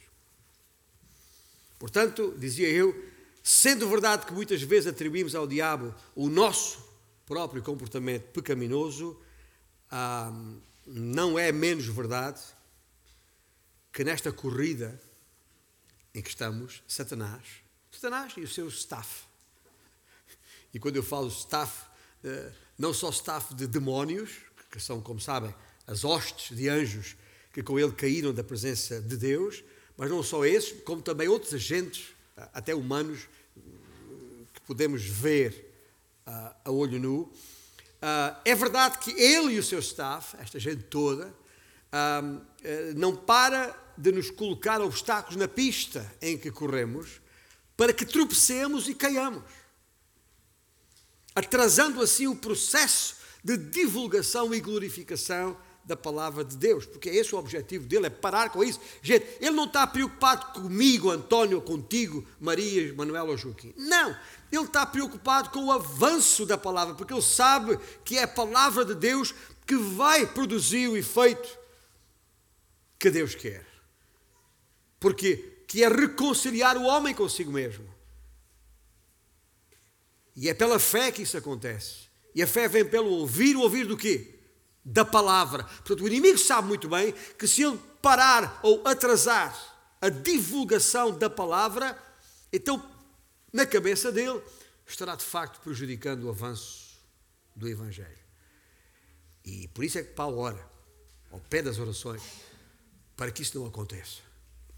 Portanto, 1.79 2.35
dizia 2.37 2.67
eu, 2.67 2.93
sendo 3.41 3.87
verdade 3.87 4.25
que 4.25 4.33
muitas 4.33 4.61
vezes 4.61 4.87
atribuímos 4.87 5.35
ao 5.35 5.47
diabo 5.47 5.95
o 6.13 6.27
nosso 6.27 6.85
próprio 7.25 7.63
comportamento 7.63 8.25
pecaminoso, 8.33 9.17
ah, 9.89 10.33
não 10.85 11.39
é 11.39 11.49
menos 11.53 11.85
verdade 11.85 12.41
que 13.97 14.03
nesta 14.03 14.31
corrida 14.31 15.01
em 16.13 16.21
que 16.21 16.29
estamos, 16.29 16.83
Satanás, 16.87 17.41
Satanás 17.91 18.31
e 18.37 18.41
o 18.41 18.47
seu 18.47 18.67
staff. 18.67 19.23
E 20.71 20.77
quando 20.77 20.97
eu 20.97 21.01
falo 21.01 21.29
staff, 21.29 21.83
uh, 22.23 22.53
não 22.77 22.93
só 22.93 23.09
staff 23.09 23.55
de 23.55 23.65
demónios, 23.65 24.35
que 24.69 24.79
são, 24.79 25.01
como 25.01 25.19
sabem, 25.19 25.51
as 25.87 26.03
hostes 26.03 26.55
de 26.55 26.69
anjos 26.69 27.15
que 27.51 27.63
com 27.63 27.79
ele 27.79 27.91
caíram 27.91 28.31
da 28.31 28.43
presença 28.43 29.01
de 29.01 29.17
Deus, 29.17 29.63
mas 29.97 30.11
não 30.11 30.21
só 30.21 30.45
esses, 30.45 30.79
como 30.83 31.01
também 31.01 31.27
outros 31.27 31.55
agentes, 31.55 32.09
até 32.53 32.75
humanos, 32.75 33.27
que 34.53 34.61
podemos 34.67 35.03
ver 35.05 35.73
uh, 36.27 36.55
a 36.65 36.69
olho 36.69 36.99
nu. 36.99 37.21
Uh, 37.21 38.39
é 38.45 38.53
verdade 38.53 38.99
que 38.99 39.09
ele 39.19 39.55
e 39.55 39.57
o 39.57 39.63
seu 39.63 39.79
staff, 39.79 40.37
esta 40.39 40.59
gente 40.59 40.83
toda, 40.83 41.29
uh, 41.29 42.45
não 42.95 43.15
para 43.15 43.86
de 43.97 44.11
nos 44.11 44.29
colocar 44.29 44.81
obstáculos 44.81 45.35
na 45.35 45.47
pista 45.47 46.11
em 46.21 46.37
que 46.37 46.51
corremos 46.51 47.21
para 47.75 47.93
que 47.93 48.05
tropecemos 48.05 48.87
e 48.87 48.93
caiamos 48.93 49.43
atrasando 51.37 52.01
assim 52.01 52.25
o 52.25 52.35
processo 52.35 53.15
de 53.43 53.55
divulgação 53.57 54.55
e 54.55 54.59
glorificação 54.59 55.55
da 55.85 55.95
palavra 55.95 56.43
de 56.43 56.57
Deus, 56.57 56.85
porque 56.85 57.09
esse 57.09 57.31
é 57.31 57.37
o 57.37 57.39
objetivo 57.39 57.85
dele, 57.85 58.07
é 58.07 58.09
parar 58.09 58.49
com 58.49 58.63
isso. 58.63 58.79
Gente, 59.03 59.25
ele 59.39 59.51
não 59.51 59.65
está 59.65 59.85
preocupado 59.85 60.47
comigo, 60.59 61.11
António, 61.11 61.61
contigo, 61.61 62.27
Maria, 62.39 62.91
Manuel 62.95 63.27
ou 63.27 63.37
Joaquim. 63.37 63.71
Não, 63.77 64.17
ele 64.51 64.63
está 64.63 64.83
preocupado 64.85 65.51
com 65.51 65.65
o 65.65 65.71
avanço 65.71 66.43
da 66.43 66.57
palavra, 66.57 66.95
porque 66.95 67.13
ele 67.13 67.21
sabe 67.21 67.79
que 68.03 68.17
é 68.17 68.23
a 68.23 68.27
palavra 68.27 68.83
de 68.83 68.95
Deus 68.95 69.33
que 69.65 69.75
vai 69.75 70.25
produzir 70.25 70.87
o 70.89 70.97
efeito 70.97 71.47
que 72.97 73.11
Deus 73.11 73.35
quer. 73.35 73.65
Porque 74.99 75.63
que 75.67 75.83
é 75.83 75.89
reconciliar 75.89 76.77
o 76.77 76.85
homem 76.85 77.13
consigo 77.13 77.51
mesmo. 77.51 77.87
E 80.35 80.49
é 80.49 80.53
pela 80.53 80.79
fé 80.79 81.11
que 81.11 81.23
isso 81.23 81.37
acontece. 81.37 82.07
E 82.33 82.41
a 82.41 82.47
fé 82.47 82.67
vem 82.67 82.85
pelo 82.85 83.09
ouvir, 83.09 83.55
o 83.55 83.61
ouvir 83.61 83.85
do 83.85 83.97
quê? 83.97 84.39
Da 84.85 85.03
palavra. 85.03 85.63
Portanto, 85.63 86.03
o 86.03 86.07
inimigo 86.07 86.37
sabe 86.37 86.67
muito 86.67 86.87
bem 86.87 87.13
que 87.37 87.47
se 87.47 87.63
ele 87.63 87.79
parar 88.01 88.59
ou 88.63 88.87
atrasar 88.87 89.55
a 89.99 90.09
divulgação 90.09 91.17
da 91.17 91.29
palavra, 91.29 91.97
então, 92.53 92.83
na 93.51 93.65
cabeça 93.65 94.11
dele, 94.11 94.39
estará 94.85 95.15
de 95.15 95.23
facto 95.25 95.59
prejudicando 95.61 96.25
o 96.25 96.29
avanço 96.29 96.97
do 97.55 97.67
Evangelho. 97.67 98.19
E 99.43 99.67
por 99.69 99.83
isso 99.83 99.97
é 99.97 100.03
que 100.03 100.13
Paulo 100.13 100.37
ora, 100.37 100.63
ao 101.31 101.39
pé 101.39 101.61
das 101.61 101.79
orações, 101.79 102.21
para 103.15 103.31
que 103.31 103.41
isso 103.41 103.57
não 103.57 103.65
aconteça. 103.65 104.26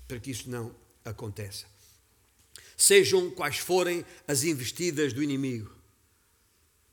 Para 0.10 0.20
que 0.20 0.32
isso 0.32 0.50
não 0.50 0.76
aconteça. 1.06 1.68
Sejam 2.76 3.30
quais 3.30 3.60
forem 3.60 4.04
as 4.28 4.44
investidas 4.44 5.14
do 5.14 5.22
inimigo 5.22 5.72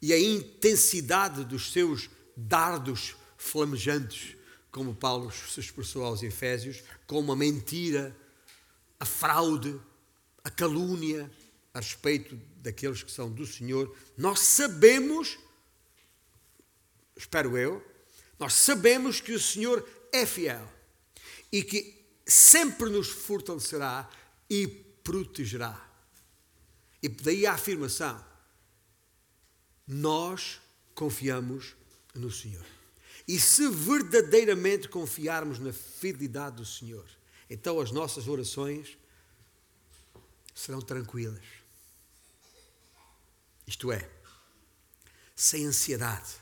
e 0.02 0.12
a 0.12 0.20
intensidade 0.20 1.44
dos 1.44 1.72
seus 1.72 2.10
dardos 2.36 3.16
flamejantes, 3.38 4.36
como 4.70 4.94
Paulo 4.94 5.32
se 5.32 5.58
expressou 5.58 6.04
aos 6.04 6.22
Efésios, 6.22 6.82
como 7.06 7.32
a 7.32 7.36
mentira, 7.36 8.14
a 9.00 9.06
fraude, 9.06 9.80
a 10.44 10.50
calúnia 10.50 11.30
a 11.72 11.80
respeito 11.80 12.38
daqueles 12.58 13.02
que 13.02 13.10
são 13.10 13.30
do 13.30 13.46
Senhor, 13.46 13.96
nós 14.16 14.40
sabemos, 14.40 15.38
espero 17.16 17.56
eu, 17.56 17.82
nós 18.38 18.52
sabemos 18.52 19.20
que 19.20 19.32
o 19.32 19.40
Senhor 19.40 19.88
é 20.12 20.26
fiel 20.26 20.70
e 21.50 21.62
que 21.62 22.05
sempre 22.26 22.90
nos 22.90 23.08
fortalecerá 23.08 24.10
e 24.50 24.66
protegerá. 24.66 25.86
E 27.02 27.08
daí 27.08 27.46
a 27.46 27.52
afirmação: 27.54 28.22
nós 29.86 30.60
confiamos 30.94 31.76
no 32.14 32.30
Senhor. 32.30 32.66
E 33.28 33.38
se 33.38 33.68
verdadeiramente 33.68 34.88
confiarmos 34.88 35.58
na 35.58 35.72
fidelidade 35.72 36.56
do 36.56 36.64
Senhor, 36.64 37.06
então 37.50 37.80
as 37.80 37.90
nossas 37.90 38.28
orações 38.28 38.96
serão 40.54 40.80
tranquilas. 40.80 41.44
Isto 43.66 43.90
é, 43.90 44.08
sem 45.34 45.66
ansiedade, 45.66 46.36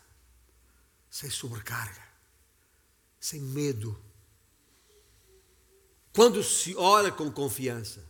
sem 1.10 1.30
sobrecarga, 1.30 2.02
sem 3.18 3.40
medo. 3.40 3.98
Quando 6.14 6.42
se 6.44 6.76
ora 6.76 7.10
com 7.10 7.30
confiança, 7.30 8.04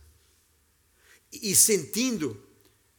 e 1.31 1.55
sentindo 1.55 2.41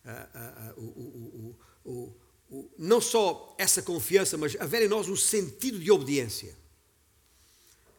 uh, 0.05 0.81
uh, 0.81 1.57
uh, 1.85 2.15
o, 2.51 2.71
não 2.79 3.01
só 3.01 3.55
essa 3.59 3.83
confiança, 3.83 4.37
mas 4.37 4.57
haver 4.61 4.83
em 4.83 4.89
nós 4.89 5.09
um 5.09 5.17
sentido 5.17 5.79
de 5.79 5.91
obediência. 5.91 6.55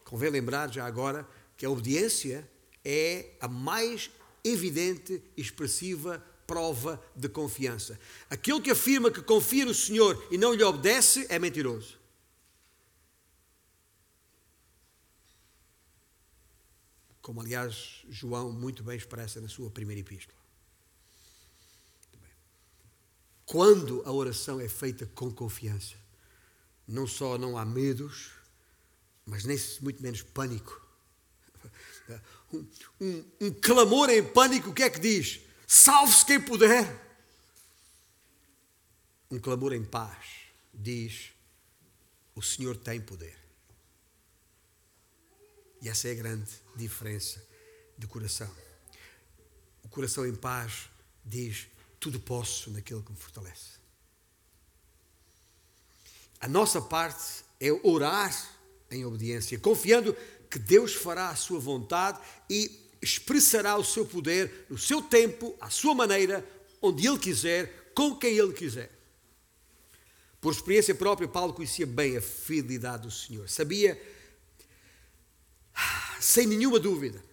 Convém 0.03 0.29
lembrar 0.29 0.71
já 0.71 0.85
agora 0.85 1.27
que 1.57 1.65
a 1.65 1.69
obediência 1.69 2.47
é 2.83 3.31
a 3.39 3.47
mais 3.47 4.09
evidente 4.43 5.21
expressiva 5.35 6.23
prova 6.45 7.01
de 7.15 7.27
confiança. 7.27 7.99
Aquele 8.29 8.61
que 8.61 8.71
afirma 8.71 9.11
que 9.11 9.21
confia 9.21 9.65
no 9.65 9.73
Senhor 9.73 10.25
e 10.31 10.37
não 10.37 10.53
lhe 10.53 10.63
obedece 10.63 11.25
é 11.29 11.37
mentiroso. 11.37 11.96
Como, 17.27 17.41
aliás, 17.41 18.05
João 18.07 18.53
muito 18.53 18.81
bem 18.81 18.95
expressa 18.95 19.41
na 19.41 19.49
sua 19.49 19.69
primeira 19.69 19.99
epístola. 19.99 20.39
Quando 23.45 24.01
a 24.05 24.13
oração 24.13 24.61
é 24.61 24.69
feita 24.69 25.05
com 25.07 25.29
confiança, 25.29 25.95
não 26.87 27.05
só 27.05 27.37
não 27.37 27.57
há 27.57 27.65
medos, 27.65 28.31
mas 29.25 29.43
nem 29.43 29.57
muito 29.81 30.01
menos 30.01 30.21
pânico. 30.21 30.81
Um, 32.49 32.65
um, 33.01 33.25
um 33.41 33.51
clamor 33.51 34.09
em 34.09 34.23
pânico, 34.23 34.69
o 34.69 34.73
que 34.73 34.83
é 34.83 34.89
que 34.89 35.01
diz? 35.01 35.41
Salve-se 35.67 36.25
quem 36.25 36.39
puder. 36.39 36.87
Um 39.29 39.37
clamor 39.37 39.73
em 39.73 39.83
paz 39.83 40.43
diz: 40.73 41.33
O 42.33 42.41
Senhor 42.41 42.77
tem 42.77 43.01
poder. 43.01 43.46
E 45.81 45.89
essa 45.89 46.07
é 46.07 46.11
a 46.11 46.15
grande 46.15 46.49
diferença 46.75 47.43
de 47.97 48.07
coração. 48.07 48.49
O 49.83 49.89
coração 49.89 50.25
em 50.25 50.35
paz 50.35 50.89
diz: 51.23 51.67
Tudo 51.99 52.19
posso 52.19 52.69
naquele 52.71 53.01
que 53.01 53.11
me 53.11 53.17
fortalece. 53.17 53.77
A 56.39 56.47
nossa 56.47 56.81
parte 56.81 57.43
é 57.59 57.71
orar 57.83 58.33
em 58.91 59.05
obediência, 59.05 59.57
confiando 59.59 60.15
que 60.49 60.59
Deus 60.59 60.93
fará 60.93 61.29
a 61.29 61.35
sua 61.35 61.59
vontade 61.59 62.19
e 62.49 62.87
expressará 63.01 63.77
o 63.77 63.83
seu 63.83 64.05
poder 64.05 64.65
no 64.69 64.77
seu 64.77 65.01
tempo, 65.01 65.55
à 65.59 65.69
sua 65.69 65.93
maneira, 65.93 66.47
onde 66.81 67.07
Ele 67.07 67.17
quiser, 67.17 67.91
com 67.93 68.15
quem 68.15 68.37
Ele 68.37 68.53
quiser. 68.53 68.91
Por 70.39 70.53
experiência 70.53 70.93
própria, 70.93 71.27
Paulo 71.27 71.53
conhecia 71.53 71.85
bem 71.85 72.15
a 72.17 72.21
fidelidade 72.21 73.03
do 73.03 73.11
Senhor. 73.11 73.49
Sabia, 73.49 73.99
sem 76.19 76.45
nenhuma 76.47 76.79
dúvida, 76.79 77.23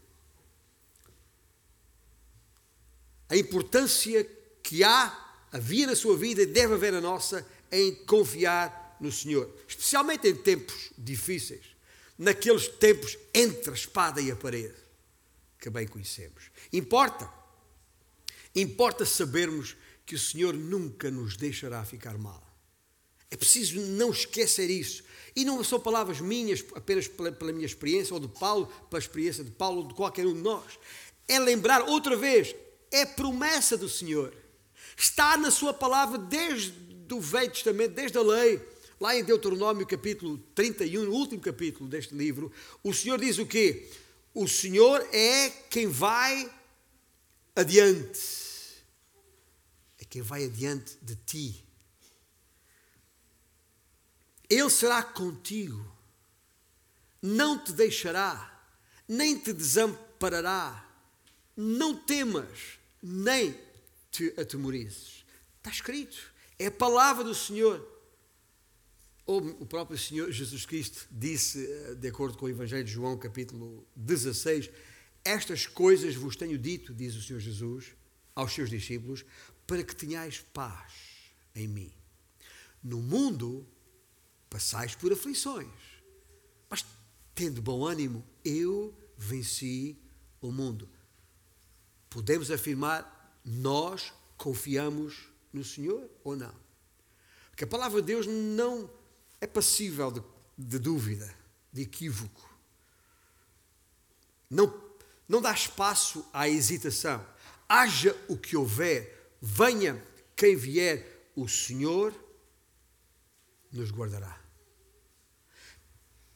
a 3.29 3.37
importância 3.37 4.25
que 4.63 4.85
há, 4.85 5.37
havia 5.53 5.87
na 5.87 5.97
sua 5.97 6.17
vida 6.17 6.43
e 6.43 6.47
deve 6.47 6.75
haver 6.75 6.93
na 6.93 7.01
nossa, 7.01 7.47
em 7.71 7.95
confiar 8.07 8.97
no 9.01 9.11
Senhor. 9.11 9.51
Especialmente 9.67 10.29
em 10.29 10.35
tempos 10.35 10.91
difíceis. 10.97 11.75
Naqueles 12.17 12.69
tempos 12.69 13.19
entre 13.33 13.71
a 13.71 13.75
espada 13.75 14.21
e 14.21 14.31
a 14.31 14.37
parede 14.37 14.85
que 15.59 15.71
bem 15.71 15.87
conhecemos. 15.87 16.51
Importa, 16.73 17.33
importa 18.55 19.07
sabermos 19.07 19.77
que 20.05 20.15
o 20.15 20.19
Senhor 20.19 20.53
nunca 20.53 21.11
nos 21.11 21.37
deixará 21.37 21.83
ficar 21.85 22.19
mal. 22.19 22.43
É 23.31 23.37
preciso 23.37 23.81
não 23.81 24.11
esquecer 24.11 24.69
isso. 24.69 25.03
E 25.37 25.45
não 25.45 25.63
são 25.65 25.81
palavras 25.81 26.21
minhas, 26.21 26.65
apenas 26.75 27.09
pela, 27.09 27.33
pela 27.33 27.53
minha 27.53 27.67
experiência, 27.67 28.15
ou 28.15 28.21
de 28.21 28.29
Paulo, 28.29 28.67
pela 28.89 29.01
experiência 29.01 29.43
de 29.43 29.51
Paulo, 29.51 29.83
ou 29.83 29.89
de 29.89 29.95
qualquer 29.95 30.27
um 30.27 30.33
de 30.33 30.41
nós. 30.41 30.79
É 31.27 31.39
lembrar 31.39 31.83
outra 31.89 32.17
vez, 32.17 32.55
é 32.91 33.05
promessa 33.05 33.77
do 33.77 33.89
Senhor. 33.89 34.33
Está 34.97 35.37
na 35.37 35.51
Sua 35.51 35.75
palavra 35.75 36.19
desde 36.19 36.73
o 37.13 37.21
Velho 37.21 37.51
Testamento, 37.51 37.95
desde 37.95 38.17
a 38.17 38.23
lei. 38.23 38.61
Lá 39.01 39.17
em 39.17 39.25
Deuteronômio 39.25 39.87
capítulo 39.87 40.39
31, 40.55 41.05
no 41.05 41.13
último 41.13 41.41
capítulo 41.41 41.89
deste 41.89 42.15
livro, 42.15 42.53
o 42.83 42.95
Senhor 42.95 43.19
diz 43.19 43.39
o 43.39 43.47
quê? 43.47 43.89
O 44.33 44.47
Senhor 44.49 45.07
é 45.13 45.51
quem 45.69 45.89
vai 45.89 46.51
adiante. 47.55 48.21
É 50.01 50.05
quem 50.05 50.23
vai 50.23 50.45
adiante 50.45 50.97
de 51.03 51.17
ti. 51.17 51.64
Ele 54.55 54.71
será 54.71 55.03
contigo. 55.03 55.85
Não 57.21 57.59
te 57.59 57.73
deixará, 57.73 58.63
nem 59.09 59.39
te 59.39 59.53
desamparará. 59.53 60.81
Não 61.57 61.97
temas, 61.97 62.79
nem 63.03 63.59
te 64.11 64.33
atemorizes. 64.39 65.25
Está 65.59 65.71
escrito. 65.71 66.33
É 66.59 66.67
a 66.67 66.71
palavra 66.71 67.25
do 67.25 67.35
Senhor. 67.35 67.93
O 69.27 69.65
próprio 69.65 69.99
Senhor 69.99 70.31
Jesus 70.31 70.67
Cristo 70.67 71.07
disse, 71.11 71.67
eh, 71.67 71.95
de 71.95 72.09
acordo 72.09 72.37
com 72.37 72.45
o 72.45 72.51
Evangelho 72.51 72.85
de 72.85 72.93
João, 72.93 73.17
capítulo 73.17 73.87
16, 73.97 74.69
estas 75.25 75.67
coisas 75.67 76.15
vos 76.15 76.37
tenho 76.37 76.59
dito, 76.59 76.93
diz 76.93 77.15
o 77.17 77.23
Senhor 77.23 77.41
Jesus, 77.41 77.95
aos 78.35 78.53
seus 78.53 78.69
discípulos, 78.69 79.25
para 79.67 79.83
que 79.83 79.97
tenhais 79.97 80.45
paz 80.53 80.93
em 81.55 81.67
mim. 81.67 81.91
No 82.83 83.01
mundo 83.01 83.67
passais 84.55 84.95
por 84.95 85.13
aflições, 85.13 85.67
mas 86.71 86.87
tendo 87.35 87.61
bom 87.61 87.85
ânimo, 87.85 88.25
eu 88.45 88.97
venci 89.19 89.99
o 90.41 90.53
mundo. 90.53 90.89
Podemos 92.09 92.53
afirmar, 92.53 93.41
nós 93.45 94.13
confiamos 94.37 95.29
no 95.53 95.65
Senhor 95.65 96.09
ou 96.23 96.37
não? 96.37 96.55
Porque 97.51 97.65
a 97.65 97.67
palavra 97.67 98.01
de 98.01 98.07
Deus 98.07 98.29
não 98.29 98.89
é 99.41 99.47
passível 99.49 100.13
de, 100.13 100.23
de 100.57 100.79
dúvida, 100.79 101.35
de 101.73 101.83
equívoco. 101.83 102.49
Não, 104.49 104.73
não 105.29 105.43
dá 105.43 105.53
espaço 105.53 106.25
à 106.33 106.49
hesitação. 106.49 107.27
Haja 107.69 108.17
o 108.29 108.39
que 108.39 108.57
houver, 108.57 109.37
venha 109.43 110.01
quem 110.37 110.55
vier, 110.55 111.33
o 111.35 111.49
Senhor 111.49 112.15
nos 113.73 113.91
guardará. 113.91 114.44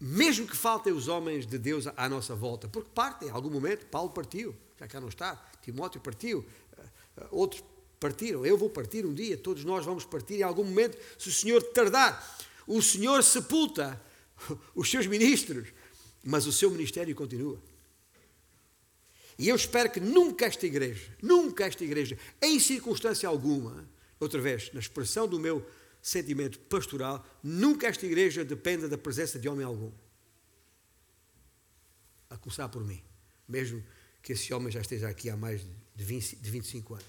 Mesmo 0.01 0.47
que 0.47 0.57
faltem 0.57 0.93
os 0.93 1.09
homens 1.09 1.47
de 1.47 1.59
Deus 1.59 1.87
à 1.97 2.09
nossa 2.09 2.35
volta, 2.35 2.69
porque 2.69 2.91
partem, 2.95 3.29
em 3.29 3.31
algum 3.33 3.51
momento, 3.51 3.87
Paulo 3.87 4.11
partiu, 4.11 4.55
já 4.79 4.87
cá 4.87 5.01
não 5.01 5.09
está, 5.09 5.35
Timóteo 5.63 6.01
partiu, 6.01 6.45
eh, 6.77 6.83
eh, 7.17 7.27
outros 7.31 7.63
partiram, 7.99 8.47
eu 8.47 8.57
vou 8.57 8.71
partir 8.71 9.05
um 9.05 9.13
dia, 9.13 9.37
todos 9.37 9.65
nós 9.65 9.85
vamos 9.85 10.05
partir 10.05 10.37
em 10.37 10.43
algum 10.43 10.63
momento, 10.63 10.97
se 11.19 11.29
o 11.29 11.33
Senhor 11.33 11.61
tardar 11.63 12.39
o 12.69 12.83
Senhor 12.83 13.25
sepulta 13.25 14.01
os 14.77 14.91
seus 14.91 15.07
ministros, 15.07 15.69
mas 16.23 16.47
o 16.47 16.53
seu 16.53 16.71
ministério 16.71 17.15
continua. 17.17 17.59
E 19.39 19.49
eu 19.49 19.57
espero 19.57 19.91
que 19.91 20.01
nunca 20.01 20.45
esta 20.45 20.67
igreja, 20.67 21.17
nunca 21.23 21.65
esta 21.65 21.83
igreja, 21.83 22.19
em 22.43 22.59
circunstância 22.61 23.29
alguma, 23.29 23.89
outra 24.21 24.41
vez, 24.41 24.71
na 24.75 24.81
expressão 24.81 25.27
do 25.27 25.41
meu 25.41 25.65
sentimento 26.03 26.59
pastoral, 26.61 27.25
nunca 27.43 27.87
esta 27.87 28.07
igreja 28.07 28.45
dependa 28.45 28.89
da 28.89 28.97
presença 28.97 29.39
de 29.39 29.49
homem 29.49 29.65
algum. 29.65 29.93
A 32.31 32.37
começar 32.37 32.69
por 32.69 32.85
mim, 32.85 33.03
mesmo 33.47 33.85
que 34.23 34.33
esse 34.33 34.53
homem 34.53 34.71
já 34.71 34.81
esteja 34.81 35.09
aqui 35.09 35.31
há 35.31 35.37
mais 35.37 35.63
de, 35.95 36.05
20, 36.05 36.37
de 36.37 36.51
25 36.51 36.95
anos. 36.95 37.07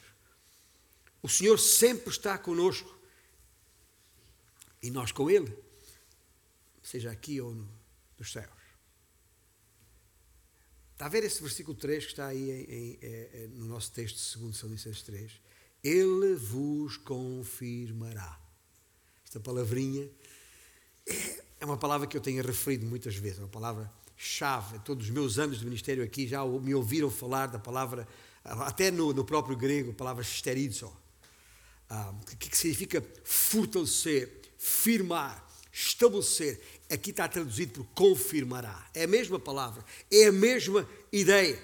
O 1.22 1.28
Senhor 1.28 1.58
sempre 1.58 2.10
está 2.10 2.38
conosco 2.38 2.98
e 4.82 4.90
nós 4.90 5.12
com 5.12 5.30
Ele, 5.30 5.54
seja 6.82 7.12
aqui 7.12 7.42
ou 7.42 7.54
no, 7.54 7.70
nos 8.18 8.32
céus. 8.32 8.60
Está 10.94 11.06
a 11.06 11.10
ver 11.10 11.24
esse 11.24 11.42
versículo 11.42 11.78
3 11.78 12.06
que 12.06 12.12
está 12.12 12.28
aí 12.28 12.52
em, 12.52 12.64
em, 12.64 13.00
é, 13.02 13.30
é, 13.34 13.48
no 13.48 13.66
nosso 13.66 13.92
texto 13.92 14.18
de 14.18 14.44
2 14.44 14.58
São 14.58 14.70
Licenses 14.70 15.02
3? 15.04 15.32
Ele 15.84 16.36
vos 16.36 16.98
confirmará. 16.98 18.49
Esta 19.30 19.40
palavrinha 19.40 20.10
é, 21.06 21.44
é 21.60 21.66
uma 21.66 21.78
palavra 21.78 22.08
que 22.08 22.18
eu 22.18 22.22
tenho 22.22 22.44
referido 22.44 22.84
muitas 22.84 23.16
vezes, 23.16 23.38
uma 23.38 23.48
palavra 23.48 23.94
chave. 24.18 24.80
Todos 24.80 25.06
os 25.06 25.12
meus 25.12 25.38
anos 25.38 25.60
de 25.60 25.66
ministério 25.66 26.04
aqui 26.04 26.28
já 26.28 26.44
me 26.44 26.74
ouviram 26.74 27.12
falar 27.12 27.46
da 27.46 27.60
palavra, 27.60 28.08
até 28.44 28.90
no, 28.90 29.14
no 29.14 29.24
próprio 29.24 29.56
grego, 29.56 29.92
a 29.92 29.94
palavra 29.94 30.24
sterizo, 30.24 30.92
ah, 31.92 32.12
que, 32.40 32.50
que 32.50 32.58
significa 32.58 33.06
fortalecer, 33.24 34.42
firmar, 34.58 35.48
estabelecer. 35.72 36.60
Aqui 36.90 37.12
está 37.12 37.28
traduzido 37.28 37.84
por 37.84 37.86
confirmará. 37.94 38.90
É 38.96 39.04
a 39.04 39.08
mesma 39.08 39.40
palavra, 39.40 39.86
é 40.10 40.26
a 40.26 40.32
mesma 40.32 40.90
ideia. 41.12 41.64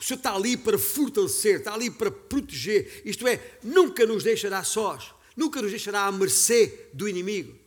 O 0.00 0.02
Senhor 0.02 0.18
está 0.18 0.34
ali 0.34 0.56
para 0.56 0.80
fortalecer, 0.80 1.60
está 1.60 1.74
ali 1.74 1.92
para 1.92 2.10
proteger. 2.10 3.02
Isto 3.04 3.24
é, 3.28 3.40
nunca 3.62 4.04
nos 4.04 4.24
deixará 4.24 4.64
sós, 4.64 5.14
nunca 5.36 5.60
nos 5.60 5.70
deixará 5.70 6.04
à 6.06 6.12
mercê 6.12 6.88
do 6.92 7.08
inimigo. 7.08 7.58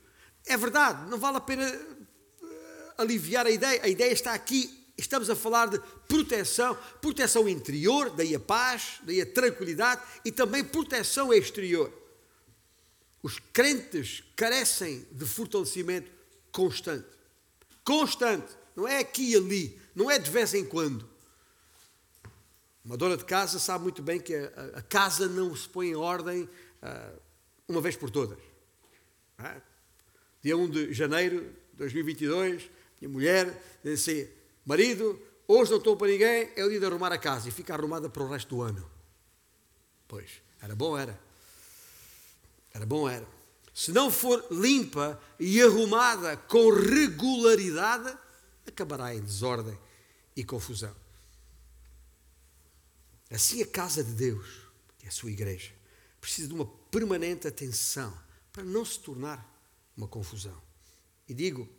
É 0.45 0.55
verdade, 0.55 1.09
não 1.09 1.17
vale 1.17 1.37
a 1.37 1.41
pena 1.41 1.65
eh, 1.65 2.93
aliviar 2.97 3.45
a 3.45 3.51
ideia. 3.51 3.81
A 3.83 3.87
ideia 3.87 4.11
está 4.11 4.33
aqui. 4.33 4.73
Estamos 4.97 5.29
a 5.29 5.35
falar 5.35 5.67
de 5.67 5.79
proteção, 6.07 6.75
proteção 7.01 7.47
interior, 7.47 8.09
daí 8.09 8.33
a 8.33 8.39
paz, 8.39 8.99
daí 9.03 9.21
a 9.21 9.25
tranquilidade 9.25 10.01
e 10.25 10.31
também 10.31 10.63
proteção 10.63 11.31
exterior. 11.33 11.91
Os 13.21 13.39
crentes 13.51 14.23
carecem 14.35 15.05
de 15.11 15.25
fortalecimento 15.25 16.09
constante. 16.51 17.07
Constante. 17.83 18.47
Não 18.75 18.87
é 18.87 18.99
aqui 18.99 19.31
e 19.31 19.35
ali. 19.35 19.81
Não 19.93 20.09
é 20.09 20.17
de 20.17 20.31
vez 20.31 20.53
em 20.53 20.63
quando. 20.63 21.07
Uma 22.85 22.95
dona 22.95 23.17
de 23.17 23.25
casa 23.25 23.59
sabe 23.59 23.83
muito 23.83 24.01
bem 24.01 24.19
que 24.19 24.33
a, 24.33 24.77
a 24.77 24.81
casa 24.81 25.27
não 25.27 25.53
se 25.53 25.67
põe 25.67 25.89
em 25.89 25.95
ordem 25.95 26.43
uh, 26.43 27.26
uma 27.67 27.81
vez 27.81 27.95
por 27.95 28.09
todas. 28.09 28.37
É? 29.39 29.61
Dia 30.41 30.57
1 30.57 30.69
de 30.69 30.93
janeiro 30.93 31.41
de 31.71 31.77
2022, 31.77 32.69
minha 33.01 33.11
mulher 33.11 33.79
diz 33.83 34.01
assim: 34.01 34.27
marido, 34.65 35.21
hoje 35.47 35.71
não 35.71 35.77
estou 35.77 35.97
para 35.97 36.07
ninguém, 36.07 36.51
é 36.55 36.63
o 36.63 36.69
dia 36.69 36.79
de 36.79 36.85
arrumar 36.85 37.11
a 37.11 37.17
casa 37.17 37.49
e 37.49 37.51
fica 37.51 37.73
arrumada 37.73 38.09
para 38.09 38.23
o 38.23 38.29
resto 38.29 38.55
do 38.55 38.61
ano. 38.61 38.89
Pois, 40.07 40.41
era 40.61 40.75
bom, 40.75 40.97
era. 40.97 41.19
Era 42.73 42.85
bom, 42.85 43.09
era. 43.09 43.27
Se 43.73 43.91
não 43.91 44.09
for 44.09 44.43
limpa 44.49 45.21
e 45.39 45.61
arrumada 45.61 46.35
com 46.37 46.71
regularidade, 46.71 48.17
acabará 48.65 49.13
em 49.13 49.21
desordem 49.21 49.77
e 50.35 50.43
confusão. 50.43 50.95
Assim, 53.29 53.61
a 53.61 53.67
casa 53.67 54.03
de 54.03 54.13
Deus, 54.13 54.47
que 54.97 55.05
é 55.05 55.09
a 55.09 55.11
sua 55.11 55.29
igreja, 55.29 55.71
precisa 56.19 56.47
de 56.47 56.53
uma 56.53 56.65
permanente 56.97 57.47
atenção 57.47 58.11
para 58.51 58.63
não 58.63 58.83
se 58.83 58.99
tornar 58.99 59.47
uma 59.95 60.07
confusão. 60.07 60.59
E 61.29 61.33
digo, 61.33 61.69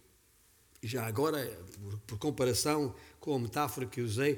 já 0.80 1.04
agora, 1.04 1.44
por, 1.82 1.98
por 2.00 2.18
comparação 2.18 2.94
com 3.18 3.34
a 3.34 3.38
metáfora 3.38 3.84
que 3.84 4.00
usei, 4.00 4.34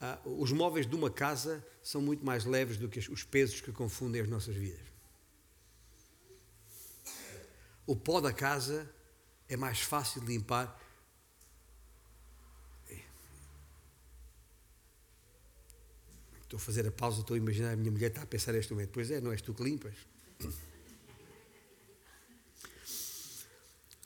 uh, 0.00 0.40
os 0.40 0.50
móveis 0.50 0.86
de 0.86 0.96
uma 0.96 1.10
casa 1.10 1.62
são 1.82 2.00
muito 2.00 2.24
mais 2.24 2.46
leves 2.46 2.78
do 2.78 2.88
que 2.88 2.98
os 2.98 3.24
pesos 3.24 3.60
que 3.60 3.70
confundem 3.72 4.22
as 4.22 4.28
nossas 4.28 4.56
vidas. 4.56 4.80
O 7.86 7.94
pó 7.94 8.18
da 8.18 8.32
casa 8.32 8.90
é 9.50 9.56
mais 9.56 9.80
fácil 9.80 10.22
de 10.22 10.28
limpar 10.28 10.80
Estou 16.40 16.58
a 16.58 16.60
fazer 16.60 16.86
a 16.86 16.92
pausa, 16.92 17.22
estou 17.22 17.34
a 17.34 17.38
imaginar 17.38 17.72
a 17.72 17.76
minha 17.76 17.90
mulher 17.90 18.08
está 18.08 18.20
a 18.20 18.26
pensar 18.26 18.52
neste 18.52 18.74
momento. 18.74 18.90
Pois 18.92 19.10
é, 19.10 19.22
não 19.22 19.32
és 19.32 19.40
tu 19.40 19.54
que 19.54 19.62
limpas. 19.62 20.11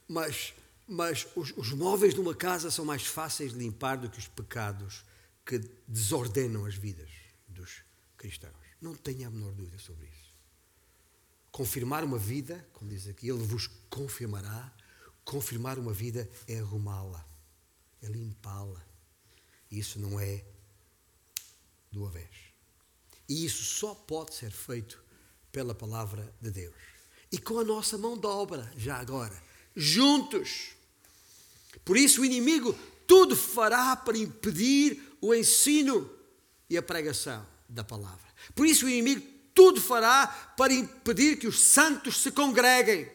Mas, 0.08 0.54
mas 0.86 1.26
os, 1.34 1.52
os 1.56 1.72
móveis 1.72 2.14
de 2.14 2.20
uma 2.20 2.34
casa 2.34 2.70
são 2.70 2.84
mais 2.84 3.06
fáceis 3.06 3.52
de 3.52 3.58
limpar 3.58 3.96
do 3.96 4.08
que 4.08 4.18
os 4.18 4.28
pecados 4.28 5.04
que 5.44 5.58
desordenam 5.86 6.64
as 6.64 6.74
vidas 6.74 7.10
dos 7.48 7.82
cristãos. 8.16 8.54
Não 8.80 8.94
tenha 8.94 9.28
a 9.28 9.30
menor 9.30 9.52
dúvida 9.52 9.78
sobre 9.78 10.06
isso. 10.06 10.34
Confirmar 11.50 12.04
uma 12.04 12.18
vida, 12.18 12.68
como 12.72 12.90
diz 12.90 13.06
aqui, 13.08 13.28
Ele 13.28 13.42
vos 13.42 13.68
confirmará. 13.88 14.72
Confirmar 15.24 15.78
uma 15.78 15.92
vida 15.92 16.28
é 16.46 16.58
arrumá-la, 16.58 17.26
é 18.02 18.06
limpá-la. 18.06 18.84
Isso 19.70 19.98
não 19.98 20.20
é 20.20 20.44
uma 21.92 22.10
vez. 22.10 22.28
E 23.28 23.44
isso 23.44 23.64
só 23.64 23.94
pode 23.94 24.34
ser 24.34 24.50
feito 24.50 25.02
pela 25.56 25.74
palavra 25.74 26.30
de 26.38 26.50
Deus. 26.50 26.74
E 27.32 27.38
com 27.38 27.58
a 27.58 27.64
nossa 27.64 27.96
mão 27.96 28.14
de 28.14 28.26
obra, 28.26 28.70
já 28.76 28.98
agora, 28.98 29.32
juntos. 29.74 30.72
Por 31.82 31.96
isso 31.96 32.20
o 32.20 32.26
inimigo 32.26 32.78
tudo 33.06 33.34
fará 33.34 33.96
para 33.96 34.18
impedir 34.18 35.16
o 35.18 35.34
ensino 35.34 36.10
e 36.68 36.76
a 36.76 36.82
pregação 36.82 37.46
da 37.66 37.82
palavra. 37.82 38.26
Por 38.54 38.66
isso 38.66 38.84
o 38.84 38.88
inimigo 38.90 39.26
tudo 39.54 39.80
fará 39.80 40.26
para 40.58 40.74
impedir 40.74 41.38
que 41.38 41.46
os 41.46 41.58
santos 41.58 42.18
se 42.18 42.30
congreguem. 42.30 43.10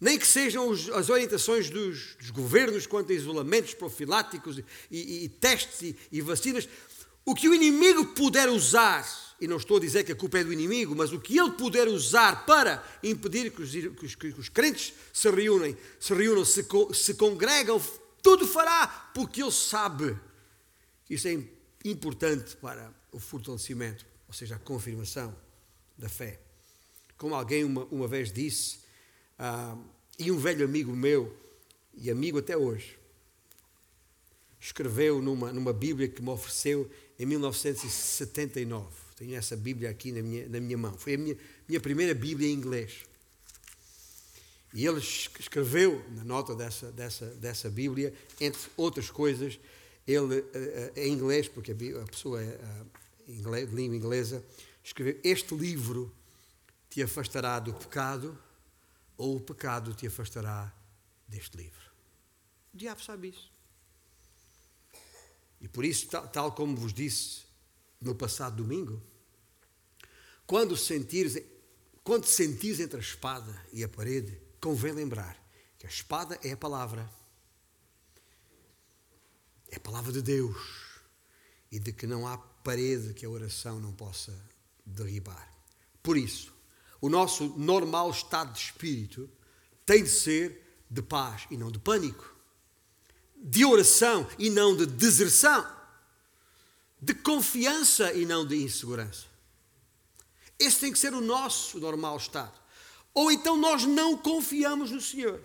Nem 0.00 0.20
que 0.20 0.28
sejam 0.28 0.70
as 0.70 1.10
orientações 1.10 1.68
dos, 1.68 2.14
dos 2.14 2.30
governos 2.30 2.86
quanto 2.86 3.10
a 3.10 3.14
isolamentos 3.16 3.74
profiláticos 3.74 4.58
e, 4.58 4.64
e, 4.88 5.24
e 5.24 5.28
testes 5.28 5.82
e, 5.82 5.96
e 6.12 6.20
vacinas, 6.20 6.68
o 7.24 7.34
que 7.34 7.48
o 7.48 7.54
inimigo 7.54 8.06
puder 8.14 8.48
usar, 8.48 9.04
e 9.40 9.48
não 9.48 9.56
estou 9.56 9.78
a 9.78 9.80
dizer 9.80 10.04
que 10.04 10.12
a 10.12 10.16
culpa 10.16 10.38
é 10.38 10.44
do 10.44 10.52
inimigo, 10.52 10.94
mas 10.94 11.12
o 11.12 11.20
que 11.20 11.38
ele 11.38 11.52
puder 11.52 11.88
usar 11.88 12.44
para 12.44 12.84
impedir 13.02 13.50
que 13.50 13.62
os, 13.62 13.70
que 13.72 14.06
os, 14.06 14.14
que 14.14 14.26
os 14.28 14.48
crentes 14.48 14.92
se 15.12 15.30
reúnem, 15.30 15.76
se 15.98 16.12
reúnam, 16.12 16.44
se, 16.44 16.64
se 16.92 17.14
congregam, 17.14 17.80
tudo 18.22 18.46
fará, 18.46 19.10
porque 19.14 19.42
ele 19.42 19.52
sabe 19.52 20.16
isso 21.10 21.26
é 21.26 21.42
importante 21.84 22.56
para 22.56 22.94
o 23.10 23.18
fortalecimento, 23.18 24.06
ou 24.28 24.32
seja, 24.32 24.54
a 24.54 24.58
confirmação 24.60 25.36
da 25.98 26.08
fé. 26.08 26.38
Como 27.18 27.34
alguém 27.34 27.64
uma, 27.64 27.84
uma 27.86 28.06
vez 28.06 28.32
disse, 28.32 28.78
uh, 29.36 29.82
e 30.16 30.30
um 30.30 30.38
velho 30.38 30.64
amigo 30.64 30.94
meu, 30.94 31.36
e 31.94 32.08
amigo 32.12 32.38
até 32.38 32.56
hoje, 32.56 32.96
escreveu 34.60 35.20
numa, 35.20 35.52
numa 35.52 35.72
Bíblia 35.72 36.06
que 36.06 36.22
me 36.22 36.30
ofereceu 36.30 36.88
em 37.18 37.26
1979. 37.26 38.86
Tenho 39.20 39.36
essa 39.36 39.54
Bíblia 39.54 39.90
aqui 39.90 40.12
na 40.12 40.22
minha, 40.22 40.48
na 40.48 40.58
minha 40.58 40.78
mão. 40.78 40.96
Foi 40.96 41.12
a 41.12 41.18
minha, 41.18 41.36
minha 41.68 41.78
primeira 41.78 42.14
Bíblia 42.14 42.48
em 42.48 42.54
inglês. 42.54 43.04
E 44.72 44.86
ele 44.86 44.98
escreveu 44.98 46.02
na 46.12 46.24
nota 46.24 46.54
dessa, 46.54 46.90
dessa, 46.90 47.26
dessa 47.34 47.68
Bíblia, 47.68 48.14
entre 48.40 48.58
outras 48.78 49.10
coisas, 49.10 49.60
ele, 50.06 50.38
eh, 50.54 50.92
eh, 50.96 51.06
em 51.06 51.12
inglês, 51.12 51.48
porque 51.48 51.72
a 51.72 52.06
pessoa 52.06 52.42
é 52.42 52.58
inglês, 53.28 53.68
de 53.68 53.76
língua 53.76 53.94
inglesa, 53.94 54.42
escreveu: 54.82 55.20
Este 55.22 55.54
livro 55.54 56.10
te 56.88 57.02
afastará 57.02 57.58
do 57.58 57.74
pecado, 57.74 58.38
ou 59.18 59.36
o 59.36 59.40
pecado 59.40 59.92
te 59.92 60.06
afastará 60.06 60.74
deste 61.28 61.58
livro. 61.58 61.90
O 62.72 62.78
diabo 62.78 63.02
sabe 63.02 63.28
isso. 63.28 63.52
E 65.60 65.68
por 65.68 65.84
isso, 65.84 66.08
tal, 66.08 66.26
tal 66.28 66.52
como 66.52 66.74
vos 66.74 66.94
disse 66.94 67.49
no 68.00 68.14
passado 68.14 68.56
domingo, 68.56 69.02
quando 70.46 70.76
sentires, 70.76 71.40
quando 72.02 72.26
sentires 72.26 72.80
entre 72.80 72.96
a 72.96 73.02
espada 73.02 73.54
e 73.72 73.84
a 73.84 73.88
parede, 73.88 74.40
convém 74.60 74.92
lembrar 74.92 75.36
que 75.78 75.86
a 75.86 75.88
espada 75.88 76.38
é 76.42 76.52
a 76.52 76.56
palavra. 76.56 77.10
É 79.70 79.76
a 79.76 79.80
palavra 79.80 80.12
de 80.12 80.22
Deus. 80.22 80.56
E 81.70 81.78
de 81.78 81.92
que 81.92 82.06
não 82.06 82.26
há 82.26 82.36
parede 82.36 83.14
que 83.14 83.24
a 83.24 83.30
oração 83.30 83.78
não 83.78 83.92
possa 83.92 84.36
derribar. 84.84 85.48
Por 86.02 86.16
isso, 86.16 86.52
o 87.00 87.08
nosso 87.08 87.56
normal 87.56 88.10
estado 88.10 88.52
de 88.52 88.58
espírito 88.58 89.30
tem 89.86 90.02
de 90.02 90.10
ser 90.10 90.84
de 90.90 91.00
paz 91.00 91.46
e 91.50 91.56
não 91.56 91.70
de 91.70 91.78
pânico 91.78 92.40
de 93.40 93.64
oração 93.64 94.26
e 94.38 94.50
não 94.50 94.76
de 94.76 94.86
deserção, 94.86 95.66
de 97.00 97.14
confiança 97.14 98.12
e 98.12 98.26
não 98.26 98.46
de 98.46 98.56
insegurança. 98.56 99.26
Esse 100.58 100.80
tem 100.80 100.92
que 100.92 100.98
ser 100.98 101.14
o 101.14 101.20
nosso 101.20 101.78
normal 101.78 102.16
estado. 102.18 102.60
Ou 103.14 103.32
então 103.32 103.56
nós 103.56 103.84
não 103.84 104.16
confiamos 104.16 104.90
no 104.90 105.00
Senhor. 105.00 105.42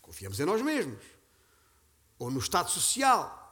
Confiamos 0.00 0.38
em 0.38 0.44
nós 0.44 0.62
mesmos. 0.62 1.04
Ou 2.18 2.30
no 2.30 2.38
estado 2.38 2.70
social. 2.70 3.42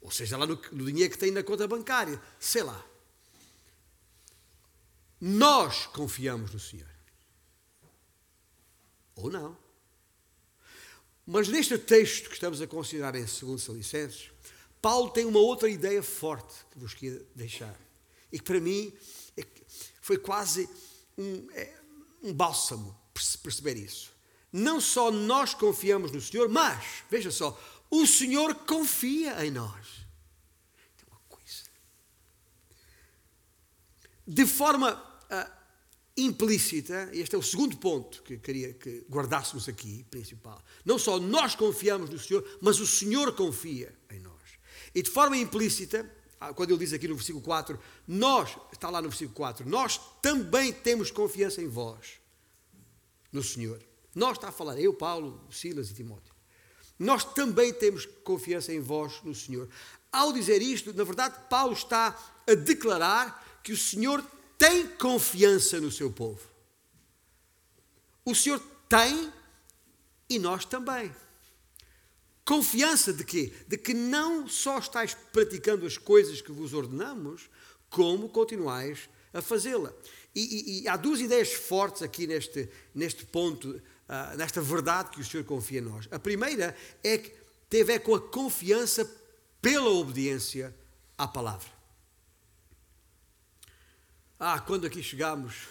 Ou 0.00 0.10
seja, 0.10 0.36
lá 0.36 0.46
no, 0.46 0.56
no 0.72 0.86
dinheiro 0.86 1.12
que 1.12 1.18
tem 1.18 1.30
na 1.30 1.42
conta 1.42 1.68
bancária. 1.68 2.20
Sei 2.40 2.62
lá. 2.62 2.82
Nós 5.20 5.86
confiamos 5.86 6.52
no 6.52 6.58
Senhor. 6.58 6.88
Ou 9.14 9.30
não. 9.30 9.56
Mas 11.24 11.46
neste 11.48 11.78
texto 11.78 12.28
que 12.28 12.34
estamos 12.34 12.60
a 12.60 12.66
considerar 12.66 13.14
em 13.14 13.24
2 13.24 13.66
Licenses, 13.68 14.32
Paulo 14.82 15.10
tem 15.10 15.24
uma 15.24 15.38
outra 15.38 15.68
ideia 15.68 16.02
forte 16.02 16.54
que 16.72 16.78
vos 16.78 16.92
queria 16.92 17.24
deixar. 17.36 17.74
E 18.32 18.38
que 18.38 18.44
para 18.44 18.60
mim 18.60 18.92
é 19.36 19.46
foi 20.00 20.18
quase 20.18 20.68
um, 21.16 21.48
é, 21.52 21.72
um 22.24 22.34
bálsamo 22.34 22.98
perceber 23.42 23.76
isso. 23.76 24.12
Não 24.52 24.80
só 24.80 25.12
nós 25.12 25.54
confiamos 25.54 26.10
no 26.10 26.20
Senhor, 26.20 26.48
mas, 26.48 27.04
veja 27.08 27.30
só, 27.30 27.58
o 27.88 28.04
Senhor 28.04 28.54
confia 28.66 29.46
em 29.46 29.50
nós. 29.50 29.86
Tem 30.96 31.06
uma 31.08 31.20
coisa. 31.28 31.62
De 34.26 34.44
forma 34.44 34.94
uh, 34.94 35.52
implícita, 36.16 37.08
este 37.12 37.36
é 37.36 37.38
o 37.38 37.42
segundo 37.42 37.76
ponto 37.76 38.22
que 38.24 38.36
queria 38.38 38.74
que 38.74 39.06
guardássemos 39.08 39.68
aqui, 39.68 40.04
principal. 40.10 40.62
Não 40.84 40.98
só 40.98 41.20
nós 41.20 41.54
confiamos 41.54 42.10
no 42.10 42.18
Senhor, 42.18 42.58
mas 42.60 42.80
o 42.80 42.86
Senhor 42.86 43.32
confia 43.34 43.96
em. 44.10 44.21
E 44.94 45.02
de 45.02 45.10
forma 45.10 45.36
implícita, 45.36 46.10
ah, 46.40 46.52
quando 46.52 46.70
ele 46.70 46.78
diz 46.78 46.92
aqui 46.92 47.06
no 47.06 47.14
versículo 47.14 47.44
4, 47.44 47.78
nós, 48.06 48.56
está 48.72 48.90
lá 48.90 49.00
no 49.00 49.08
versículo 49.08 49.34
4, 49.36 49.68
nós 49.68 50.00
também 50.20 50.72
temos 50.72 51.10
confiança 51.10 51.62
em 51.62 51.68
vós, 51.68 52.20
no 53.30 53.42
Senhor. 53.42 53.82
Nós 54.14 54.36
está 54.36 54.48
a 54.48 54.52
falar, 54.52 54.78
eu, 54.78 54.92
Paulo, 54.92 55.40
Silas 55.50 55.90
e 55.90 55.94
Timóteo. 55.94 56.34
Nós 56.98 57.24
também 57.24 57.72
temos 57.72 58.06
confiança 58.24 58.72
em 58.72 58.80
vós, 58.80 59.22
no 59.22 59.34
Senhor. 59.34 59.68
Ao 60.10 60.32
dizer 60.32 60.60
isto, 60.60 60.92
na 60.92 61.04
verdade, 61.04 61.36
Paulo 61.48 61.72
está 61.72 62.16
a 62.46 62.54
declarar 62.54 63.60
que 63.62 63.72
o 63.72 63.76
Senhor 63.76 64.22
tem 64.58 64.86
confiança 64.86 65.80
no 65.80 65.90
seu 65.90 66.10
povo. 66.10 66.40
O 68.24 68.34
Senhor 68.34 68.60
tem 68.88 69.32
e 70.28 70.38
nós 70.38 70.64
também. 70.64 71.14
Confiança 72.44 73.12
de 73.12 73.24
quê? 73.24 73.52
De 73.68 73.78
que 73.78 73.94
não 73.94 74.48
só 74.48 74.78
estáis 74.78 75.14
praticando 75.32 75.86
as 75.86 75.96
coisas 75.96 76.40
que 76.40 76.50
vos 76.50 76.74
ordenamos, 76.74 77.48
como 77.88 78.28
continuais 78.28 79.08
a 79.32 79.40
fazê-la. 79.40 79.92
E, 80.34 80.40
e, 80.40 80.82
e, 80.82 80.88
há 80.88 80.96
duas 80.96 81.20
ideias 81.20 81.52
fortes 81.52 82.02
aqui 82.02 82.26
neste, 82.26 82.68
neste 82.94 83.24
ponto, 83.26 83.68
uh, 83.68 84.36
nesta 84.36 84.60
verdade 84.60 85.10
que 85.10 85.20
o 85.20 85.24
Senhor 85.24 85.44
confia 85.44 85.78
em 85.78 85.82
nós. 85.82 86.08
A 86.10 86.18
primeira 86.18 86.76
é 87.04 87.18
que 87.18 87.32
tem 87.68 87.82
a 87.82 87.84
ver 87.84 88.00
com 88.00 88.14
a 88.14 88.20
confiança 88.20 89.08
pela 89.60 89.90
obediência 89.90 90.74
à 91.16 91.28
palavra. 91.28 91.70
Ah, 94.40 94.58
quando 94.58 94.86
aqui 94.86 95.02
chegámos, 95.02 95.68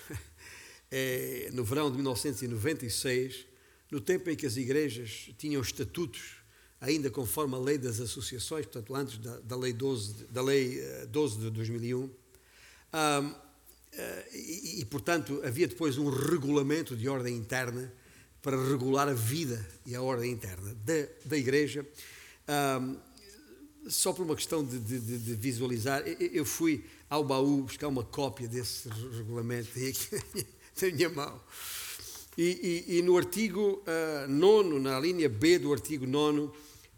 é, 0.89 1.49
no 1.53 1.65
verão 1.65 1.89
de 1.89 1.97
1996, 1.97 3.45
no 3.91 3.99
tempo 3.99 4.29
em 4.29 4.35
que 4.35 4.45
as 4.45 4.55
igrejas 4.55 5.29
tinham 5.37 5.61
estatutos 5.61 6.40
ainda 6.81 7.11
conforme 7.11 7.53
a 7.55 7.59
lei 7.59 7.77
das 7.77 8.01
associações, 8.01 8.65
portanto, 8.65 8.95
antes 8.95 9.19
da, 9.19 9.39
da 9.39 9.55
lei 9.55 9.71
12, 9.71 10.25
da 10.31 10.41
lei 10.41 10.79
eh, 10.79 11.05
12 11.05 11.37
de 11.37 11.49
2001. 11.51 12.03
Um, 12.03 12.11
eh, 13.93 14.27
e, 14.33 14.81
e, 14.81 14.85
portanto, 14.85 15.39
havia 15.45 15.67
depois 15.67 15.99
um 15.99 16.09
regulamento 16.09 16.95
de 16.95 17.07
ordem 17.07 17.37
interna 17.37 17.93
para 18.41 18.57
regular 18.67 19.07
a 19.07 19.13
vida 19.13 19.63
e 19.85 19.95
a 19.95 20.01
ordem 20.01 20.31
interna 20.31 20.75
da, 20.83 21.07
da 21.25 21.37
Igreja. 21.37 21.85
Só 23.87 24.11
por 24.11 24.23
uma 24.23 24.35
questão 24.35 24.65
de, 24.65 24.79
de, 24.79 24.99
de, 24.99 25.33
visualizar, 25.35 26.03
eu 26.07 26.43
fui 26.43 26.83
ao 27.09 27.23
baú 27.23 27.63
buscar 27.63 27.87
uma 27.87 28.03
cópia 28.03 28.47
desse 28.47 28.89
regulamento, 28.89 29.69
aqui 29.69 30.45
na 30.81 30.91
minha 30.91 31.09
mão. 31.09 31.41
E, 32.37 32.85
e, 32.87 32.97
e 32.97 33.01
no 33.01 33.17
artigo 33.17 33.83
ah, 33.85 34.25
uh, 34.25 34.31
9, 34.31 34.79
na 34.79 34.99
linha 34.99 35.27
B 35.27 35.59
do 35.59 35.73
artigo 35.73 36.07
9, 36.07 36.49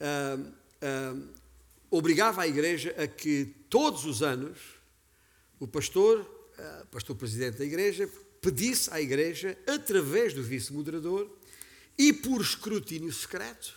ah, 0.04 0.38
ah, 0.82 1.16
obrigava 1.90 2.42
a 2.42 2.48
igreja 2.48 2.94
a 3.02 3.08
que 3.08 3.46
todos 3.70 4.04
os 4.04 4.22
anos 4.22 4.60
o 5.60 5.68
pastor, 5.68 6.52
ah, 6.58 6.86
pastor 6.92 7.16
presidente 7.16 7.58
da 7.60 7.66
igreja, 7.66 8.10
pedisse 8.42 8.92
à 8.92 9.00
igreja, 9.00 9.58
através 9.66 10.34
do 10.34 10.44
vice-moderador 10.44 11.34
e 11.98 12.12
por 12.12 12.42
escrutínio 12.42 13.14
secreto, 13.14 13.74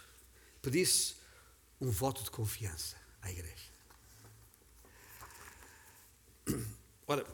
pedisse 0.61 1.15
um 1.81 1.89
voto 1.89 2.25
de 2.25 2.31
confiança 2.31 2.97
à 3.23 3.31
igreja. 3.31 3.55
Ora, 7.07 7.25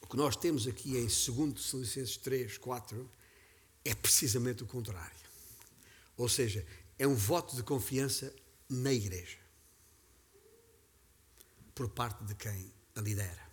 o 0.00 0.06
que 0.06 0.16
nós 0.16 0.36
temos 0.36 0.68
aqui 0.68 0.96
em 0.96 1.06
2 1.06 1.54
Tessalonicenses 1.54 2.16
3, 2.18 2.58
4 2.58 3.10
é 3.84 3.94
precisamente 3.94 4.62
o 4.62 4.66
contrário. 4.66 5.18
Ou 6.16 6.28
seja, 6.28 6.64
é 6.98 7.06
um 7.06 7.14
voto 7.14 7.54
de 7.54 7.62
confiança 7.62 8.34
na 8.68 8.92
Igreja, 8.92 9.38
por 11.74 11.88
parte 11.88 12.24
de 12.24 12.34
quem 12.34 12.72
a 12.96 13.00
lidera. 13.00 13.48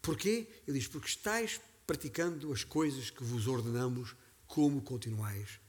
Porquê? 0.00 0.46
Ele 0.66 0.78
diz: 0.78 0.88
Porque 0.88 1.08
estáis 1.08 1.60
praticando 1.86 2.52
as 2.52 2.64
coisas 2.64 3.10
que 3.10 3.24
vos 3.24 3.46
ordenamos, 3.46 4.14
como 4.46 4.82
continuais 4.82 5.60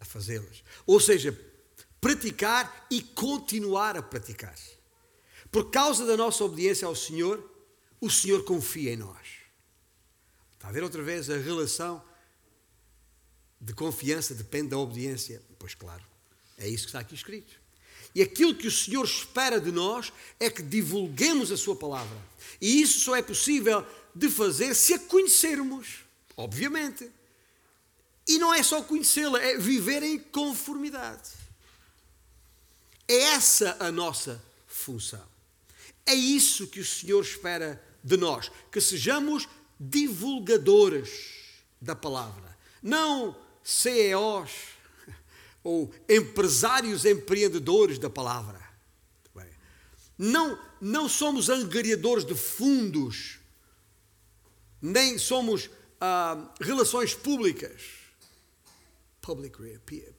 a 0.00 0.04
fazê-las. 0.04 0.64
Ou 0.86 0.98
seja, 0.98 1.38
praticar 2.00 2.86
e 2.90 3.00
continuar 3.02 3.96
a 3.96 4.02
praticar. 4.02 4.56
Por 5.50 5.70
causa 5.70 6.04
da 6.04 6.16
nossa 6.16 6.42
obediência 6.44 6.86
ao 6.86 6.96
Senhor, 6.96 7.48
o 8.00 8.10
Senhor 8.10 8.42
confia 8.44 8.92
em 8.92 8.96
nós. 8.96 9.28
Está 10.54 10.68
a 10.68 10.72
ver 10.72 10.82
outra 10.82 11.02
vez 11.02 11.30
a 11.30 11.36
relação 11.36 12.02
de 13.62 13.72
confiança 13.72 14.34
depende 14.34 14.70
da 14.70 14.78
obediência. 14.78 15.40
Pois 15.56 15.74
claro, 15.74 16.02
é 16.58 16.68
isso 16.68 16.82
que 16.82 16.88
está 16.88 16.98
aqui 16.98 17.14
escrito. 17.14 17.60
E 18.14 18.20
aquilo 18.20 18.54
que 18.54 18.66
o 18.66 18.70
Senhor 18.70 19.04
espera 19.04 19.60
de 19.60 19.70
nós 19.70 20.12
é 20.38 20.50
que 20.50 20.62
divulguemos 20.62 21.50
a 21.52 21.56
Sua 21.56 21.76
palavra. 21.76 22.18
E 22.60 22.82
isso 22.82 23.00
só 23.00 23.16
é 23.16 23.22
possível 23.22 23.86
de 24.14 24.28
fazer 24.28 24.74
se 24.74 24.94
a 24.94 24.98
conhecermos, 24.98 26.00
obviamente. 26.36 27.08
E 28.26 28.36
não 28.38 28.52
é 28.52 28.62
só 28.62 28.82
conhecê-la, 28.82 29.40
é 29.40 29.56
viver 29.56 30.02
em 30.02 30.18
conformidade. 30.18 31.30
É 33.08 33.14
essa 33.14 33.76
a 33.80 33.90
nossa 33.90 34.42
função. 34.66 35.24
É 36.04 36.14
isso 36.14 36.66
que 36.66 36.80
o 36.80 36.84
Senhor 36.84 37.22
espera 37.22 37.82
de 38.02 38.16
nós, 38.16 38.50
que 38.70 38.80
sejamos 38.80 39.48
divulgadores 39.78 41.10
da 41.80 41.94
palavra, 41.96 42.56
não 42.82 43.36
CEOs 43.62 44.50
ou 45.62 45.92
empresários 46.08 47.04
empreendedores 47.04 47.98
da 47.98 48.10
palavra. 48.10 48.62
Não, 50.24 50.56
não 50.80 51.08
somos 51.08 51.48
angariadores 51.48 52.24
de 52.24 52.34
fundos, 52.34 53.40
nem 54.80 55.18
somos 55.18 55.68
ah, 56.00 56.54
relações 56.60 57.12
públicas, 57.12 57.82
public 59.20 59.56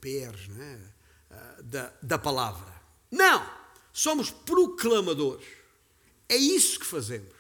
PRs, 0.02 0.48
né? 0.50 0.94
Ah, 1.30 1.58
da, 1.64 1.94
da 2.02 2.18
palavra. 2.18 2.74
Não! 3.10 3.64
Somos 3.94 4.30
proclamadores. 4.30 5.48
É 6.28 6.36
isso 6.36 6.80
que 6.80 6.86
fazemos. 6.86 7.34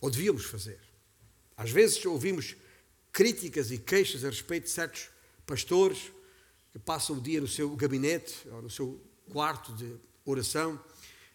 Ou 0.00 0.10
devíamos 0.10 0.44
fazer. 0.44 0.78
Às 1.56 1.70
vezes 1.70 2.04
ouvimos 2.04 2.54
críticas 3.18 3.72
e 3.72 3.78
queixas 3.78 4.24
a 4.24 4.28
respeito 4.28 4.62
de 4.66 4.70
certos 4.70 5.08
pastores 5.44 6.12
que 6.70 6.78
passam 6.78 7.16
o 7.16 7.20
dia 7.20 7.40
no 7.40 7.48
seu 7.48 7.74
gabinete 7.74 8.48
ou 8.48 8.62
no 8.62 8.70
seu 8.70 9.00
quarto 9.32 9.72
de 9.72 9.92
oração 10.24 10.80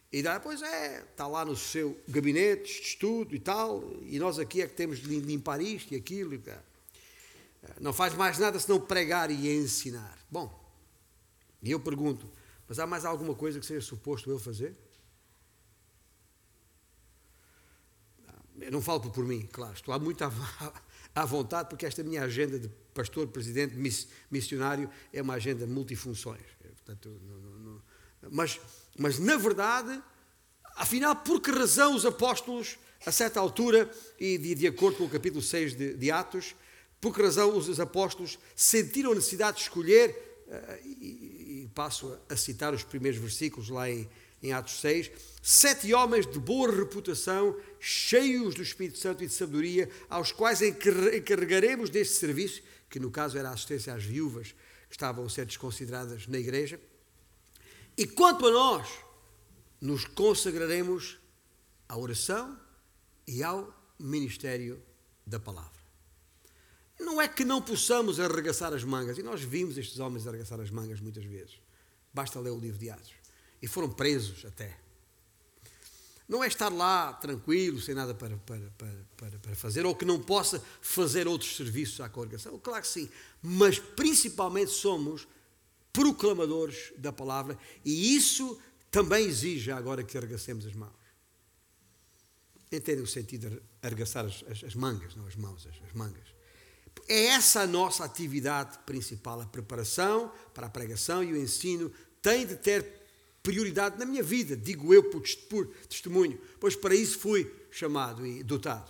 e 0.09 0.23
dá, 0.23 0.39
pois 0.39 0.61
é, 0.61 1.01
está 1.01 1.27
lá 1.27 1.43
no 1.43 1.57
seu 1.57 2.01
gabinete 2.07 2.63
de 2.63 2.87
estudo 2.87 3.35
e 3.35 3.39
tal, 3.39 3.83
e 4.03 4.17
nós 4.17 4.39
aqui 4.39 4.61
é 4.61 4.67
que 4.67 4.75
temos 4.75 4.99
de 4.99 5.19
limpar 5.19 5.59
isto 5.59 5.93
e 5.93 5.97
aquilo. 5.97 6.41
Não 7.81 7.91
faz 7.91 8.13
mais 8.13 8.39
nada 8.39 8.57
senão 8.57 8.79
pregar 8.79 9.29
e 9.29 9.53
ensinar. 9.53 10.17
Bom, 10.31 10.57
e 11.61 11.69
eu 11.69 11.81
pergunto, 11.81 12.25
mas 12.65 12.79
há 12.79 12.87
mais 12.87 13.03
alguma 13.03 13.35
coisa 13.35 13.59
que 13.59 13.65
seja 13.65 13.81
suposto 13.81 14.29
eu 14.29 14.39
fazer? 14.39 14.73
Eu 18.61 18.71
não 18.71 18.81
falo 18.81 19.01
por 19.11 19.25
mim, 19.25 19.45
claro, 19.51 19.73
estou 19.73 19.99
muito 19.99 20.23
à 20.23 20.31
vontade, 21.25 21.69
porque 21.69 21.85
esta 21.85 22.03
minha 22.03 22.23
agenda 22.23 22.57
de 22.59 22.69
pastor, 22.93 23.27
presidente, 23.27 23.75
missionário 24.29 24.89
é 25.11 25.21
uma 25.21 25.35
agenda 25.35 25.65
multifunções. 25.67 26.41
Portanto, 26.85 27.21
não, 27.23 27.37
não, 27.37 27.59
não. 27.59 27.81
Mas, 28.31 28.59
mas, 28.97 29.19
na 29.19 29.37
verdade, 29.37 30.01
afinal, 30.75 31.15
por 31.15 31.41
que 31.41 31.51
razão 31.51 31.95
os 31.95 32.05
apóstolos, 32.05 32.77
a 33.05 33.11
certa 33.11 33.39
altura, 33.39 33.89
e 34.19 34.37
de, 34.37 34.55
de 34.55 34.67
acordo 34.67 34.97
com 34.97 35.05
o 35.05 35.09
capítulo 35.09 35.41
6 35.41 35.75
de, 35.75 35.93
de, 35.93 36.11
Atos, 36.11 36.55
por 36.99 37.13
que 37.13 37.21
razão 37.21 37.55
os, 37.55 37.67
os 37.67 37.79
apóstolos 37.79 38.39
sentiram 38.55 39.11
a 39.11 39.15
necessidade 39.15 39.57
de 39.57 39.63
escolher, 39.63 40.45
uh, 40.47 40.87
e, 40.87 41.63
e, 41.63 41.69
passo 41.73 42.17
a, 42.29 42.33
a 42.33 42.37
citar 42.37 42.73
os 42.73 42.83
primeiros 42.83 43.19
versículos 43.19 43.69
lá 43.69 43.89
em, 43.89 44.09
em 44.43 44.51
Atos 44.51 44.81
6, 44.81 45.09
sete 45.41 45.93
homens 45.93 46.27
de 46.27 46.37
boa 46.37 46.69
reputação, 46.69 47.57
cheios 47.79 48.53
do 48.53 48.61
Espírito 48.61 48.97
Santo 48.97 49.23
e 49.23 49.27
de 49.27 49.33
sabedoria, 49.33 49.89
aos 50.09 50.33
quais 50.33 50.61
encarregaremos 50.61 51.89
deste 51.89 52.15
serviço, 52.15 52.61
que 52.89 52.99
no 52.99 53.09
caso 53.09 53.37
era 53.37 53.49
a 53.49 53.53
assistência 53.53 53.93
às 53.93 54.03
viúvas 54.03 54.53
que 54.89 54.95
estavam 54.95 55.25
a 55.25 55.29
ser 55.29 55.45
desconsideradas 55.45 56.27
na 56.27 56.37
igreja. 56.37 56.79
E 57.97 58.05
quanto 58.05 58.45
a 58.45 58.51
nós, 58.51 58.87
nos 59.79 60.03
consagraremos 60.05 61.17
à 61.87 61.97
oração 61.97 62.59
e 63.25 63.41
ao 63.41 63.73
ministério 63.97 64.83
da 65.25 65.39
palavra. 65.39 65.71
Não 66.99 67.21
é 67.21 67.27
que 67.27 67.45
não 67.45 67.61
possamos 67.61 68.19
arregaçar 68.19 68.73
as 68.73 68.83
mangas, 68.83 69.17
e 69.17 69.23
nós 69.23 69.41
vimos 69.41 69.77
estes 69.77 69.99
homens 69.99 70.27
arregaçar 70.27 70.59
as 70.59 70.69
mangas 70.69 70.99
muitas 70.99 71.23
vezes. 71.23 71.59
Basta 72.13 72.39
ler 72.39 72.51
o 72.51 72.59
livro 72.59 72.77
de 72.77 72.89
Atos 72.89 73.22
e 73.63 73.67
foram 73.67 73.89
presos 73.89 74.43
até. 74.43 74.77
Não 76.27 76.43
é 76.43 76.47
estar 76.47 76.67
lá 76.67 77.13
tranquilo, 77.13 77.79
sem 77.79 77.95
nada 77.95 78.13
para, 78.13 78.35
para, 78.35 78.59
para, 79.15 79.39
para, 79.39 79.55
fazer, 79.55 79.85
ou 79.85 79.95
que 79.95 80.03
não 80.03 80.21
possa 80.21 80.61
fazer 80.81 81.29
outros 81.29 81.55
serviços 81.55 82.01
à 82.01 82.09
congregação. 82.09 82.59
Claro 82.59 82.81
que 82.81 82.87
sim, 82.89 83.09
mas 83.41 83.79
principalmente 83.79 84.71
somos 84.71 85.25
proclamadores 85.93 86.91
da 86.97 87.13
palavra 87.13 87.57
e 87.85 88.13
isso 88.13 88.59
também 88.91 89.25
exige 89.25 89.71
agora 89.71 90.03
que 90.03 90.17
arregacemos 90.17 90.65
as 90.65 90.73
mãos. 90.73 90.91
Entendem 92.69 93.03
o 93.03 93.07
sentido 93.07 93.49
de 93.49 93.61
arregaçar 93.81 94.25
as, 94.25 94.43
as, 94.49 94.63
as 94.65 94.75
mangas, 94.75 95.15
não 95.15 95.25
as 95.25 95.37
mãos, 95.37 95.65
as, 95.67 95.81
as 95.87 95.93
mangas. 95.93 96.33
É 97.07 97.27
essa 97.27 97.61
a 97.61 97.67
nossa 97.67 98.03
atividade 98.03 98.77
principal, 98.79 99.39
a 99.39 99.45
preparação 99.45 100.33
para 100.53 100.67
a 100.67 100.69
pregação 100.69 101.23
e 101.23 101.31
o 101.31 101.37
ensino 101.37 101.89
tem 102.21 102.45
de 102.45 102.57
ter 102.57 103.02
prioridade 103.43 103.99
na 103.99 104.05
minha 104.05 104.23
vida, 104.23 104.55
digo 104.55 104.93
eu 104.93 105.03
por, 105.11 105.21
testemunho, 105.89 106.39
pois 106.61 106.77
para 106.77 106.95
isso 106.95 107.19
fui 107.19 107.53
chamado 107.69 108.25
e 108.25 108.41
dotado. 108.41 108.89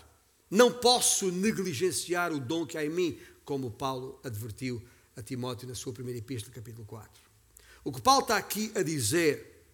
Não 0.50 0.72
posso 0.72 1.32
negligenciar 1.32 2.32
o 2.32 2.39
dom 2.39 2.63
que 2.63 2.78
há 2.78 2.86
em 2.86 2.89
mim, 2.89 3.20
como 3.44 3.72
Paulo 3.72 4.20
advertiu 4.24 4.82
a 5.16 5.24
Timóteo 5.24 5.68
na 5.68 5.74
sua 5.74 5.92
primeira 5.92 6.20
epístola, 6.20 6.54
capítulo 6.54 6.86
4. 6.86 7.10
O 7.84 7.92
que 7.92 8.00
Paulo 8.00 8.22
está 8.22 8.38
aqui 8.38 8.72
a 8.76 8.84
dizer, 8.84 9.66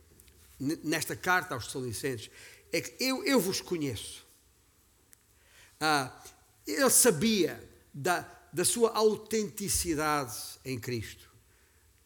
nesta 0.58 1.16
carta 1.16 1.54
aos 1.54 1.66
Tessalonicenses, 1.66 2.32
é 2.72 2.80
que 2.80 3.04
eu, 3.04 3.24
eu 3.26 3.40
vos 3.40 3.60
conheço. 3.60 4.26
Ah, 5.80 6.24
ele 6.66 6.90
sabia 6.90 7.62
da, 7.94 8.22
da 8.54 8.64
sua 8.64 8.92
autenticidade 8.92 10.36
em 10.64 10.80
Cristo. 10.80 11.30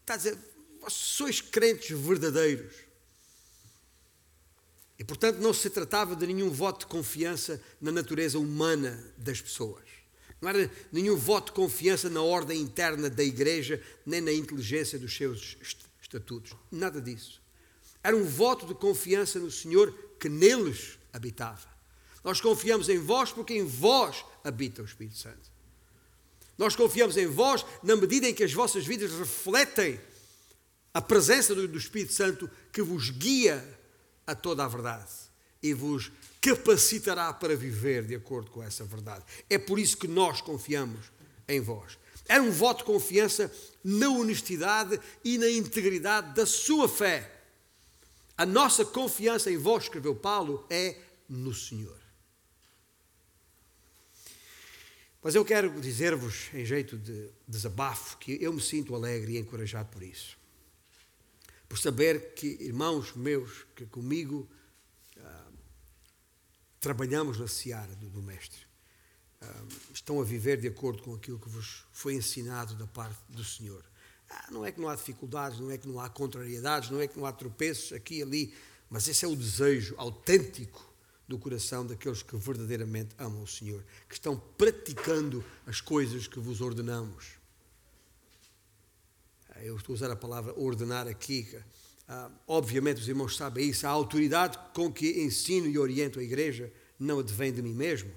Está 0.01 0.15
a 0.15 0.17
dizer, 0.17 0.37
vós 0.83 0.93
sois 0.93 1.39
crentes 1.39 1.97
verdadeiros. 1.97 2.73
E, 4.99 5.03
portanto, 5.03 5.37
não 5.37 5.53
se 5.53 5.69
tratava 5.69 6.15
de 6.15 6.27
nenhum 6.27 6.49
voto 6.49 6.81
de 6.81 6.85
confiança 6.87 7.61
na 7.81 7.91
natureza 7.91 8.37
humana 8.37 9.13
das 9.17 9.41
pessoas. 9.41 9.83
Não 10.41 10.49
era 10.49 10.69
nenhum 10.91 11.15
voto 11.15 11.47
de 11.47 11.51
confiança 11.53 12.09
na 12.09 12.21
ordem 12.21 12.61
interna 12.61 13.09
da 13.09 13.23
igreja, 13.23 13.81
nem 14.05 14.19
na 14.19 14.31
inteligência 14.31 14.99
dos 14.99 15.15
seus 15.15 15.57
estatutos. 16.01 16.53
Nada 16.69 17.01
disso. 17.01 17.41
Era 18.03 18.15
um 18.15 18.25
voto 18.25 18.67
de 18.67 18.75
confiança 18.75 19.39
no 19.39 19.49
Senhor 19.49 19.93
que 20.19 20.27
neles 20.27 20.99
habitava. 21.13 21.67
Nós 22.23 22.41
confiamos 22.41 22.89
em 22.89 22.99
vós 22.99 23.31
porque 23.31 23.53
em 23.53 23.65
vós 23.65 24.23
habita 24.43 24.81
o 24.81 24.85
Espírito 24.85 25.17
Santo. 25.17 25.51
Nós 26.57 26.75
confiamos 26.75 27.17
em 27.17 27.25
vós 27.25 27.65
na 27.81 27.95
medida 27.95 28.27
em 28.27 28.33
que 28.33 28.43
as 28.43 28.53
vossas 28.53 28.85
vidas 28.85 29.11
refletem 29.11 29.99
a 30.93 31.01
presença 31.01 31.55
do 31.55 31.77
Espírito 31.77 32.13
Santo 32.13 32.49
que 32.71 32.81
vos 32.81 33.09
guia 33.09 33.63
a 34.27 34.35
toda 34.35 34.63
a 34.63 34.67
verdade 34.67 35.11
e 35.61 35.73
vos 35.73 36.11
capacitará 36.41 37.31
para 37.33 37.55
viver 37.55 38.05
de 38.05 38.15
acordo 38.15 38.51
com 38.51 38.61
essa 38.61 38.83
verdade. 38.83 39.23
É 39.49 39.57
por 39.57 39.79
isso 39.79 39.97
que 39.97 40.07
nós 40.07 40.41
confiamos 40.41 41.11
em 41.47 41.59
vós. 41.61 41.97
Era 42.27 42.43
um 42.43 42.51
voto 42.51 42.79
de 42.79 42.83
confiança 42.85 43.51
na 43.83 44.09
honestidade 44.09 44.99
e 45.23 45.37
na 45.37 45.49
integridade 45.49 46.33
da 46.33 46.45
sua 46.45 46.87
fé. 46.87 47.29
A 48.37 48.45
nossa 48.45 48.83
confiança 48.85 49.51
em 49.51 49.57
vós, 49.57 49.83
escreveu 49.83 50.15
Paulo, 50.15 50.65
é 50.69 50.97
no 51.27 51.53
Senhor. 51.53 52.01
Mas 55.21 55.35
eu 55.35 55.45
quero 55.45 55.79
dizer-vos, 55.79 56.49
em 56.53 56.65
jeito 56.65 56.97
de 56.97 57.29
desabafo, 57.47 58.17
que 58.17 58.37
eu 58.41 58.51
me 58.51 58.61
sinto 58.61 58.93
alegre 58.93 59.33
e 59.33 59.37
encorajado 59.37 59.89
por 59.89 60.03
isso. 60.03 60.37
Por 61.73 61.79
saber 61.79 62.35
que 62.35 62.45
irmãos 62.61 63.15
meus 63.15 63.65
que 63.75 63.83
comigo 63.87 64.47
ah, 65.19 65.47
trabalhamos 66.79 67.39
na 67.39 67.47
seara 67.47 67.95
do, 67.95 68.11
do 68.11 68.21
Mestre 68.21 68.61
ah, 69.41 69.63
estão 69.91 70.21
a 70.21 70.23
viver 70.23 70.61
de 70.61 70.67
acordo 70.67 71.01
com 71.01 71.15
aquilo 71.15 71.39
que 71.39 71.49
vos 71.49 71.83
foi 71.91 72.13
ensinado 72.13 72.75
da 72.75 72.85
parte 72.85 73.19
do 73.27 73.43
Senhor. 73.43 73.83
Ah, 74.29 74.49
não 74.51 74.63
é 74.63 74.71
que 74.71 74.79
não 74.79 74.87
há 74.87 74.93
dificuldades, 74.93 75.59
não 75.59 75.71
é 75.71 75.77
que 75.79 75.87
não 75.87 75.99
há 75.99 76.07
contrariedades, 76.11 76.91
não 76.91 77.01
é 77.01 77.07
que 77.07 77.17
não 77.17 77.25
há 77.25 77.31
tropeços 77.31 77.91
aqui 77.91 78.19
e 78.19 78.21
ali, 78.21 78.53
mas 78.87 79.07
esse 79.07 79.25
é 79.25 79.27
o 79.27 79.35
desejo 79.35 79.95
autêntico 79.97 80.93
do 81.27 81.39
coração 81.39 81.87
daqueles 81.87 82.21
que 82.21 82.37
verdadeiramente 82.37 83.15
amam 83.17 83.41
o 83.41 83.47
Senhor, 83.47 83.83
que 84.07 84.13
estão 84.13 84.39
praticando 84.59 85.43
as 85.65 85.81
coisas 85.81 86.27
que 86.27 86.39
vos 86.39 86.61
ordenamos. 86.61 87.41
Eu 89.63 89.77
estou 89.77 89.93
a 89.93 89.95
usar 89.95 90.11
a 90.11 90.15
palavra 90.15 90.53
ordenar 90.59 91.07
aqui. 91.07 91.47
Ah, 92.07 92.29
obviamente 92.47 92.99
os 92.99 93.07
irmãos 93.07 93.37
sabem 93.37 93.69
isso. 93.69 93.87
A 93.87 93.89
autoridade 93.89 94.59
com 94.73 94.91
que 94.91 95.21
ensino 95.23 95.67
e 95.67 95.77
oriento 95.77 96.19
a 96.19 96.23
igreja 96.23 96.71
não 96.99 97.19
advém 97.19 97.53
de 97.53 97.61
mim 97.61 97.73
mesmo. 97.73 98.11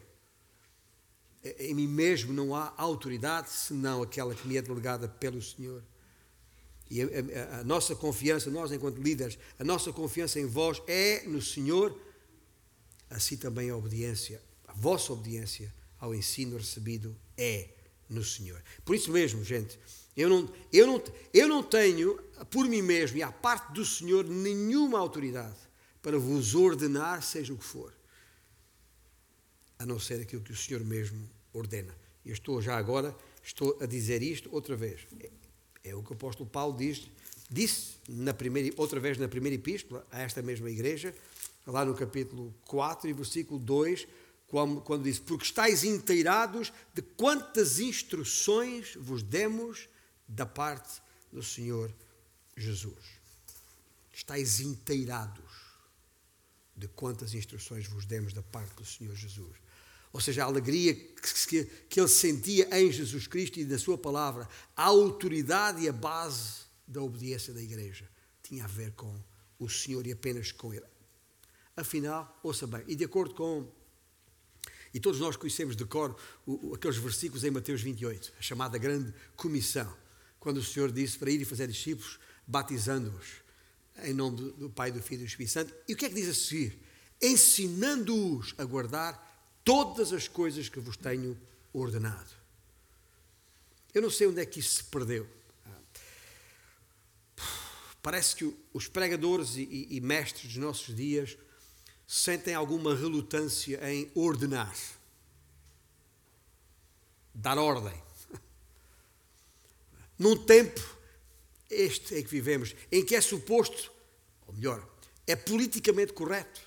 Em 1.59 1.73
mim 1.73 1.87
mesmo 1.87 2.33
não 2.33 2.55
há 2.55 2.75
autoridade 2.77 3.51
senão 3.51 4.03
aquela 4.03 4.35
que 4.35 4.47
me 4.49 4.57
é 4.57 4.63
delegada 4.63 5.09
pelo 5.09 5.41
Senhor. 5.41 5.83
E 6.91 7.01
a, 7.01 7.07
a, 7.07 7.61
a 7.61 7.65
nossa 7.65 7.95
confiança, 7.95 8.51
nós 8.51 8.73
enquanto 8.73 9.01
líderes, 9.01 9.39
a 9.59 9.63
nossa 9.65 9.93
confiança 9.93 10.41
em 10.41 10.47
vós 10.47 10.83
é 10.89 11.23
no 11.27 11.41
Senhor 11.41 11.97
assim 13.09 13.37
também 13.37 13.71
a 13.71 13.77
obediência, 13.77 14.43
a 14.67 14.73
vossa 14.73 15.13
obediência 15.13 15.73
ao 15.99 16.15
ensino 16.15 16.57
recebido 16.57 17.17
é 17.37 17.69
no 18.09 18.23
Senhor. 18.23 18.63
Por 18.85 18.95
isso 18.95 19.11
mesmo, 19.11 19.45
gente, 19.45 19.79
eu 20.17 20.31
não, 20.31 20.49
eu 20.73 20.87
não, 20.87 21.03
eu 21.33 21.49
não 21.49 21.63
tenho, 21.63 22.19
por 22.51 22.67
mim 22.67 22.81
mesmo 22.81 23.19
e 23.19 23.23
à 23.23 23.31
parte 23.31 23.73
do 23.73 23.85
Senhor, 23.85 24.25
nenhuma 24.25 24.99
autoridade 24.99 25.59
para 26.01 26.19
vos 26.19 26.55
ordenar, 26.55 27.23
seja 27.23 27.53
o 27.53 27.59
que 27.59 27.65
for, 27.65 27.93
a 29.79 29.85
não 29.85 30.01
ser 30.01 30.23
aquilo 30.23 30.43
que 30.43 30.53
o 30.53 30.57
Senhor 30.57 30.83
mesmo 30.83 31.29
ordena. 31.53 31.95
Eu 32.25 32.33
estou 32.33 32.63
já 32.63 32.77
agora, 32.79 33.15
estou 33.43 33.77
a 33.81 33.87
dizer 33.87 34.23
isto 34.23 34.49
outra 34.53 34.75
vez. 34.75 35.07
É, 35.21 35.31
é 35.91 35.95
o 35.95 36.03
que 36.03 36.13
o 36.13 36.15
apóstolo 36.15 36.49
Paulo 36.49 36.77
diz, 36.79 37.11
disse 37.51 37.97
na 38.09 38.33
primeira, 38.33 38.75
outra 38.79 38.99
vez 38.99 39.19
na 39.19 39.29
primeira 39.29 39.57
epístola 39.57 40.07
a 40.11 40.23
esta 40.23 40.41
mesma 40.41 40.71
igreja, 40.71 41.15
lá 41.67 41.85
no 41.85 41.95
capítulo 41.95 42.55
4 42.65 43.11
e 43.11 43.13
versículo 43.13 43.61
2, 43.61 44.09
quando, 44.47 44.81
quando 44.81 45.21
Porque 45.23 45.45
estáis 45.45 45.85
inteirados 45.85 46.73
de 46.95 47.03
quantas 47.03 47.81
instruções 47.81 48.97
vos 48.97 49.23
demos 49.23 49.89
da 50.29 50.47
parte 50.47 51.01
do 51.33 51.43
Senhor 51.43 51.93
Jesus. 52.57 53.05
Estáis 54.13 54.61
inteirados 54.61 55.67
de 56.77 56.89
quantas 56.89 57.35
instruções 57.35 57.87
vos 57.87 58.05
demos 58.05 58.33
da 58.33 58.43
parte 58.43 58.75
do 58.75 58.85
Senhor 58.85 59.15
Jesus. 59.15 59.57
Ou 60.13 60.21
seja, 60.21 60.45
a 60.45 60.47
alegria 60.47 60.95
que, 60.95 61.65
que 61.65 62.01
ele 62.01 62.09
sentia 62.09 62.69
em 62.79 62.91
Jesus 62.91 63.27
Cristo 63.27 63.59
e 63.59 63.65
da 63.65 63.79
Sua 63.79 63.99
palavra, 63.99 64.49
a 64.77 64.85
autoridade 64.85 65.83
e 65.83 65.89
a 65.89 65.93
base 65.93 66.67
da 66.87 67.03
obediência 67.03 67.53
da 67.53 67.61
igreja 67.61 68.09
tinha 68.43 68.65
a 68.65 68.69
ver 68.69 68.93
com 68.93 69.15
o 69.59 69.69
Senhor 69.69 70.07
e 70.07 70.13
apenas 70.13 70.53
com 70.53 70.73
Ele. 70.73 70.87
Afinal, 71.77 72.39
ouça 72.43 72.67
bem, 72.67 72.83
e 72.87 72.95
de 72.95 73.05
acordo 73.05 73.35
com. 73.35 73.71
E 74.95 75.01
todos 75.01 75.21
nós 75.21 75.37
conhecemos 75.37 75.77
de 75.77 75.85
cor 75.85 76.17
aqueles 76.75 76.97
versículos 76.97 77.45
em 77.45 77.51
Mateus 77.51 77.83
28, 77.83 78.33
a 78.39 78.43
chamada 78.43 78.79
Grande 78.79 79.13
Comissão, 79.35 79.95
quando 80.47 80.59
o 80.59 80.65
Senhor 80.65 80.93
disse 80.93 81.19
para 81.19 81.29
ir 81.29 81.41
e 81.41 81.45
fazer 81.45 81.67
discípulos, 81.67 82.21
batizando-os 82.47 83.27
em 84.05 84.15
nome 84.15 84.53
do, 84.53 84.71
Pai, 84.71 84.93
do 84.93 85.03
Filho 85.03 85.23
e 85.23 85.25
do 85.25 85.29
Espírito 85.29 85.51
Santo. 85.51 85.75
E 85.89 85.93
o 85.93 85.97
que 85.97 86.05
é 86.05 86.09
que 86.09 86.15
diz 86.15 86.29
a 86.29 86.35
seguir? 86.35 86.81
Ensinando-os 87.21 88.55
a 88.57 88.65
guardar 88.65 89.59
todas 89.65 90.13
as 90.13 90.29
coisas 90.29 90.69
que 90.69 90.79
vos 90.79 90.97
tenho 90.97 91.37
ordenado. 91.73 92.31
Eu 93.93 94.01
não 94.01 94.09
sei 94.09 94.29
onde 94.29 94.41
é 94.41 94.47
que 94.47 94.61
isso 94.61 94.77
se 94.77 94.85
perdeu. 94.85 95.29
Parece 98.01 98.37
que 98.37 98.57
os 98.73 98.87
pregadores 98.87 99.57
e, 99.57 99.89
e 99.91 100.01
mestres 100.01 100.53
dos 100.53 100.63
nossos 100.63 100.95
dias 100.95 101.37
sentem 102.07 102.55
alguma 102.55 102.95
relutância 102.95 103.81
em 103.91 104.09
ordenar, 104.15 104.77
dar 107.35 107.59
ordem. 107.59 108.06
Num 110.19 110.37
tempo, 110.37 110.81
este 111.71 112.15
em 112.15 112.23
que 112.23 112.31
vivemos, 112.31 112.75
em 112.91 113.05
que 113.05 113.15
é 113.15 113.21
suposto, 113.21 113.93
ou 114.47 114.55
melhor, 114.55 114.87
é 115.27 115.35
politicamente 115.35 116.13
correto 116.13 116.61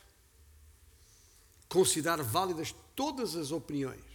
considerar 1.67 2.21
válidas 2.21 2.73
todas 2.95 3.35
as 3.35 3.51
opiniões. 3.51 4.09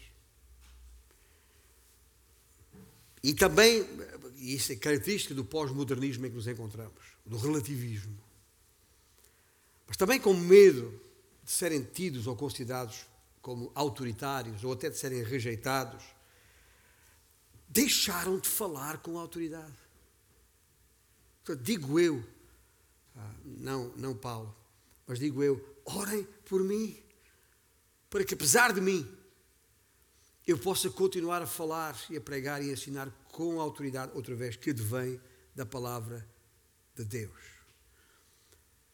E 3.23 3.33
também, 3.33 3.87
isso 4.37 4.73
é 4.73 4.77
característica 4.77 5.35
do 5.35 5.45
pós-modernismo 5.45 6.27
em 6.27 6.31
que 6.31 6.37
nos 6.37 6.47
encontramos, 6.47 7.01
do 7.25 7.39
relativismo. 7.39 8.19
Mas 9.87 9.97
também 9.97 10.21
com 10.21 10.35
medo 10.35 11.01
de 11.43 11.51
serem 11.51 11.83
tidos 11.83 12.27
ou 12.27 12.37
considerados 12.37 13.07
como 13.41 13.71
autoritários 13.75 14.65
ou 14.65 14.73
até 14.73 14.91
de 14.91 14.99
serem 14.99 15.23
rejeitados, 15.23 16.05
deixaram 17.69 18.39
de 18.39 18.49
falar 18.49 18.99
com 18.99 19.19
autoridade. 19.19 19.73
Portanto, 21.45 21.65
digo 21.65 21.99
eu, 22.01 22.25
ah, 23.17 23.35
não, 23.45 23.89
não 23.97 24.17
Paulo, 24.17 24.55
mas 25.07 25.19
digo 25.19 25.43
eu, 25.43 25.63
orem 25.85 26.25
por 26.47 26.63
mim, 26.63 26.97
para 28.09 28.25
que 28.25 28.35
apesar 28.35 28.73
de 28.73 28.81
mim, 28.81 29.07
eu 30.47 30.59
possa 30.59 30.91
continuar 30.91 31.43
a 31.43 31.47
falar 31.47 31.99
e 32.11 32.17
a 32.17 32.21
pregar 32.21 32.63
e 32.63 32.71
a 32.71 32.73
ensinar 32.73 33.11
com 33.33 33.61
autoridade, 33.61 34.13
outra 34.15 34.35
vez, 34.35 34.57
que 34.57 34.71
advém 34.71 35.21
da 35.55 35.65
palavra 35.65 36.27
de 36.95 37.05
Deus. 37.05 37.55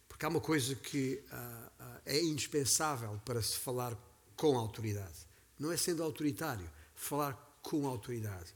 Porque 0.08 0.24
há 0.24 0.28
uma 0.28 0.40
coisa 0.40 0.74
que 0.74 1.22
ah, 1.30 1.72
ah, 1.78 2.00
é 2.04 2.20
indispensável 2.20 3.20
para 3.24 3.42
se 3.42 3.58
falar 3.58 3.96
com 4.36 4.56
autoridade. 4.56 5.26
Não 5.58 5.70
é 5.70 5.76
sendo 5.76 6.02
autoritário, 6.02 6.70
falar 6.94 7.34
com 7.62 7.86
autoridade. 7.86 8.54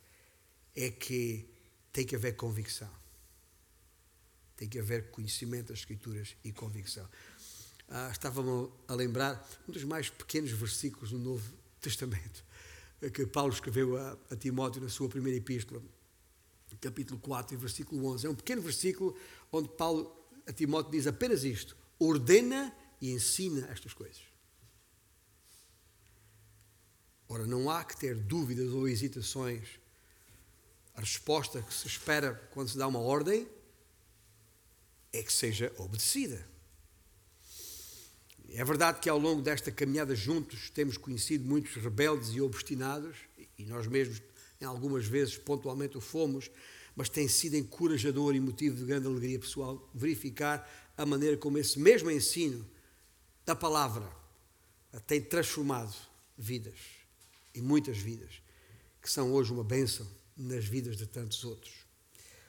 É 0.75 0.91
que 0.91 1.49
tem 1.93 2.05
que 2.05 2.17
haver 2.17 2.37
convicção. 2.37 2.91
Tem 4.57 4.69
que 4.69 4.79
haver 4.79 5.11
conhecimento 5.11 5.69
das 5.69 5.81
Escrituras 5.81 6.37
e 6.45 6.53
convicção. 6.53 7.09
Ah, 7.89 8.09
Estava-me 8.11 8.71
a 8.89 8.95
lembrar 8.95 9.49
um 9.69 9.73
dos 9.73 9.85
mais 9.85 10.11
pequenos 10.11 10.51
versículos 10.51 11.11
do 11.11 11.19
Novo 11.19 11.53
Testamento 11.81 12.45
que 13.11 13.27
Paulo 13.27 13.53
escreveu 13.53 13.97
a, 13.97 14.17
a 14.31 14.37
Timóteo 14.37 14.83
na 14.83 14.89
sua 14.89 15.09
primeira 15.09 15.39
epístola. 15.39 15.83
capítulo 16.81 17.21
4 17.21 17.55
e 17.55 17.57
versículo 17.57 18.07
11. 18.07 18.27
É 18.27 18.31
um 18.31 18.35
pequeno 18.35 18.63
versículo 18.63 19.17
onde 19.53 19.69
Paulo 19.71 20.15
a 20.47 20.53
Timóteo 20.53 20.93
diz 20.93 21.07
apenas 21.07 21.45
isto: 21.45 21.77
ordena 21.99 22.75
e 23.01 23.11
ensina 23.11 23.67
estas 23.71 23.93
coisas. 23.93 24.23
Ora, 27.29 27.47
não 27.47 27.71
há 27.71 27.85
que 27.85 27.97
ter 27.97 28.15
dúvidas 28.15 28.69
ou 28.71 28.89
hesitações. 28.89 29.81
A 30.95 31.01
resposta 31.01 31.61
que 31.61 31.75
se 31.75 31.87
espera 31.87 32.35
quando 32.53 32.69
se 32.69 32.79
dá 32.79 32.87
uma 32.87 33.01
ordem 33.01 33.49
é 35.13 35.23
que 35.23 35.33
seja 35.33 35.73
obedecida. 35.79 36.47
É 38.51 38.65
verdade 38.65 39.01
que 39.01 39.09
ao 39.09 39.19
longo 39.19 39.43
desta 39.43 39.73
caminhada 39.73 40.15
juntos 40.15 40.71
temos 40.71 40.97
conhecido 40.97 41.45
muitos 41.45 41.75
rebeldes 41.75 42.31
e 42.31 42.41
obstinados, 42.41 43.17
e 43.59 43.65
nós 43.65 43.87
mesmos, 43.89 44.23
em 44.61 44.65
algumas 44.65 45.07
vezes, 45.07 45.37
pontualmente 45.37 45.99
o 45.99 46.01
fomos, 46.01 46.51
mas 46.95 47.09
tem 47.09 47.27
sido 47.27 47.57
encorajador 47.57 48.35
e 48.35 48.41
motivo 48.41 48.77
de 48.77 48.85
grande 48.85 49.09
alegria 49.09 49.41
pessoal 49.41 49.91
verificar 49.93 50.71
a 50.97 51.05
maneira 51.05 51.37
como 51.37 51.59
esse 51.59 51.79
mesmo 51.81 52.11
ensino 52.11 52.65
da 53.45 53.57
palavra 53.57 54.09
tem 55.07 55.21
transformado 55.21 55.95
vidas, 56.39 56.79
e 57.53 57.61
muitas 57.61 57.99
vidas, 57.99 58.41
que 59.03 59.11
são 59.11 59.33
hoje 59.33 59.53
uma 59.53 59.65
bênção 59.65 60.07
nas 60.37 60.65
vidas 60.65 60.97
de 60.97 61.07
tantos 61.07 61.45
outros. 61.45 61.73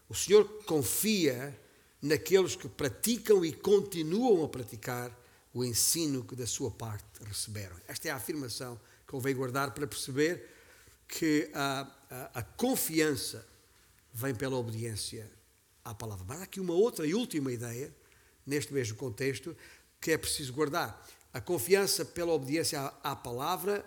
O 0.08 0.16
Senhor 0.16 0.46
confia 0.66 1.58
naqueles 2.02 2.56
que 2.56 2.68
praticam 2.68 3.44
e 3.44 3.52
continuam 3.52 4.44
a 4.44 4.50
praticar 4.50 5.12
o 5.54 5.64
ensino 5.64 6.24
que 6.24 6.36
da 6.36 6.46
sua 6.46 6.70
parte 6.70 7.06
receberam. 7.24 7.76
Esta 7.88 8.10
é 8.10 8.12
a 8.12 8.16
afirmação 8.18 8.76
que 9.06 9.12
convém 9.12 9.36
guardar 9.36 9.74
para 9.74 9.88
perceber 9.88 10.50
que 11.08 11.50
a, 11.54 11.88
a, 12.10 12.40
a 12.40 12.44
confiança 12.44 13.46
vem 14.14 14.36
pela 14.36 14.56
obediência 14.58 15.30
à 15.84 15.94
palavra. 15.94 16.26
Mas 16.28 16.40
há 16.42 16.44
aqui 16.44 16.60
uma 16.60 16.74
outra 16.74 17.06
e 17.06 17.14
última 17.14 17.52
ideia, 17.52 17.94
neste 18.46 18.74
mesmo 18.74 18.98
contexto, 18.98 19.56
que 20.00 20.12
é 20.12 20.18
preciso 20.18 20.54
guardar. 20.54 21.08
A 21.34 21.42
confiança 21.42 22.06
pela 22.06 22.34
obediência 22.34 22.80
à, 22.80 23.12
à 23.12 23.16
palavra 23.16 23.86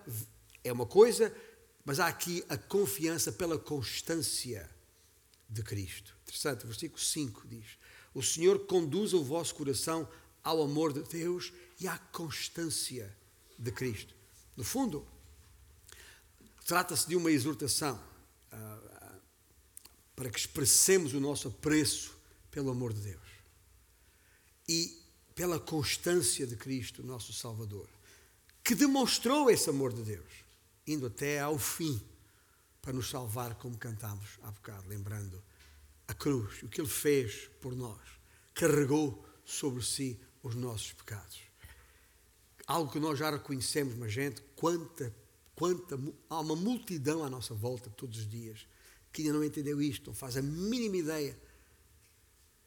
é 0.64 0.72
uma 0.72 0.86
coisa, 0.86 1.34
mas 1.89 1.99
há 2.01 2.07
aqui 2.07 2.45
a 2.51 2.59
confiança 2.59 3.32
pela 3.32 3.59
constância 3.59 4.68
de 5.49 5.62
Cristo. 5.62 6.14
Interessante, 6.24 6.64
o 6.64 6.68
versículo 6.68 7.01
5 7.01 7.49
diz: 7.49 7.64
O 8.12 8.22
Senhor 8.22 8.66
conduz 8.66 9.14
o 9.14 9.24
vosso 9.24 9.55
coração 9.55 10.07
ao 10.45 10.62
amor 10.62 10.93
de 10.93 11.01
Deus 11.05 11.51
e 11.80 11.89
à 11.89 11.97
constância 11.97 13.11
de 13.59 13.72
Cristo. 13.72 14.14
No 14.55 14.64
fundo, 14.64 15.09
trata-se 16.66 17.09
de 17.09 17.16
uma 17.16 17.30
exortação 17.30 17.99
uh, 18.53 19.20
para 20.14 20.28
que 20.28 20.39
expressemos 20.39 21.14
o 21.14 21.20
nosso 21.20 21.49
apreço 21.49 22.14
pelo 22.51 22.68
amor 22.68 22.93
de 22.93 23.01
Deus 23.01 23.28
e 24.68 24.95
pela 25.34 25.59
constância 25.59 26.47
de 26.47 26.55
Cristo, 26.55 27.03
nosso 27.03 27.32
Salvador, 27.32 27.89
que 28.62 28.74
demonstrou 28.74 29.51
esse 29.51 29.70
amor 29.70 29.95
de 29.95 30.03
Deus, 30.03 30.47
indo 30.89 31.07
até 31.07 31.41
ao 31.41 31.59
fim 31.59 32.01
para 32.80 32.93
nos 32.93 33.11
salvar, 33.11 33.55
como 33.57 33.76
cantámos 33.76 34.39
há 34.43 34.51
bocado, 34.51 34.89
lembrando 34.89 35.43
a 36.07 36.14
cruz, 36.14 36.62
o 36.62 36.68
que 36.68 36.80
Ele 36.80 36.89
fez 36.89 37.51
por 37.61 37.76
nós, 37.76 38.01
carregou 38.55 39.24
sobre 39.45 39.84
si 39.84 40.18
os 40.43 40.55
nossos 40.55 40.93
pecados. 40.93 41.41
Algo 42.66 42.91
que 42.91 42.99
nós 42.99 43.18
já 43.18 43.30
reconhecemos, 43.30 43.95
mas 43.95 44.12
gente, 44.12 44.43
quanta, 44.57 45.14
quanta, 45.55 45.99
há 46.28 46.41
uma 46.41 46.57
multidão 46.57 47.24
à 47.24 47.30
nossa 47.30 47.55
volta 47.55 47.91
todos 47.91 48.18
os 48.18 48.28
dias 48.28 48.66
que 49.12 49.22
ainda 49.22 49.34
não 49.34 49.45
entendeu 49.45 49.80
isto, 49.80 50.09
não 50.09 50.14
faz 50.14 50.36
a 50.36 50.43
mínima 50.43 50.97
ideia, 50.97 51.39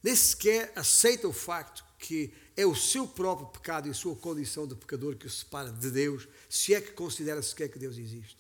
nem 0.03 0.15
sequer 0.15 0.71
aceita 0.75 1.27
o 1.27 1.33
facto 1.33 1.83
que 1.97 2.33
é 2.57 2.65
o 2.65 2.75
seu 2.75 3.07
próprio 3.07 3.47
pecado 3.47 3.87
e 3.87 3.91
a 3.91 3.93
sua 3.93 4.15
condição 4.15 4.67
de 4.67 4.75
pecador 4.75 5.15
que 5.15 5.27
o 5.27 5.29
separa 5.29 5.71
de 5.71 5.91
Deus, 5.91 6.27
se 6.49 6.73
é 6.73 6.81
que 6.81 6.91
considera 6.91 7.41
sequer 7.41 7.69
que 7.69 7.77
Deus 7.77 7.97
existe. 7.97 8.37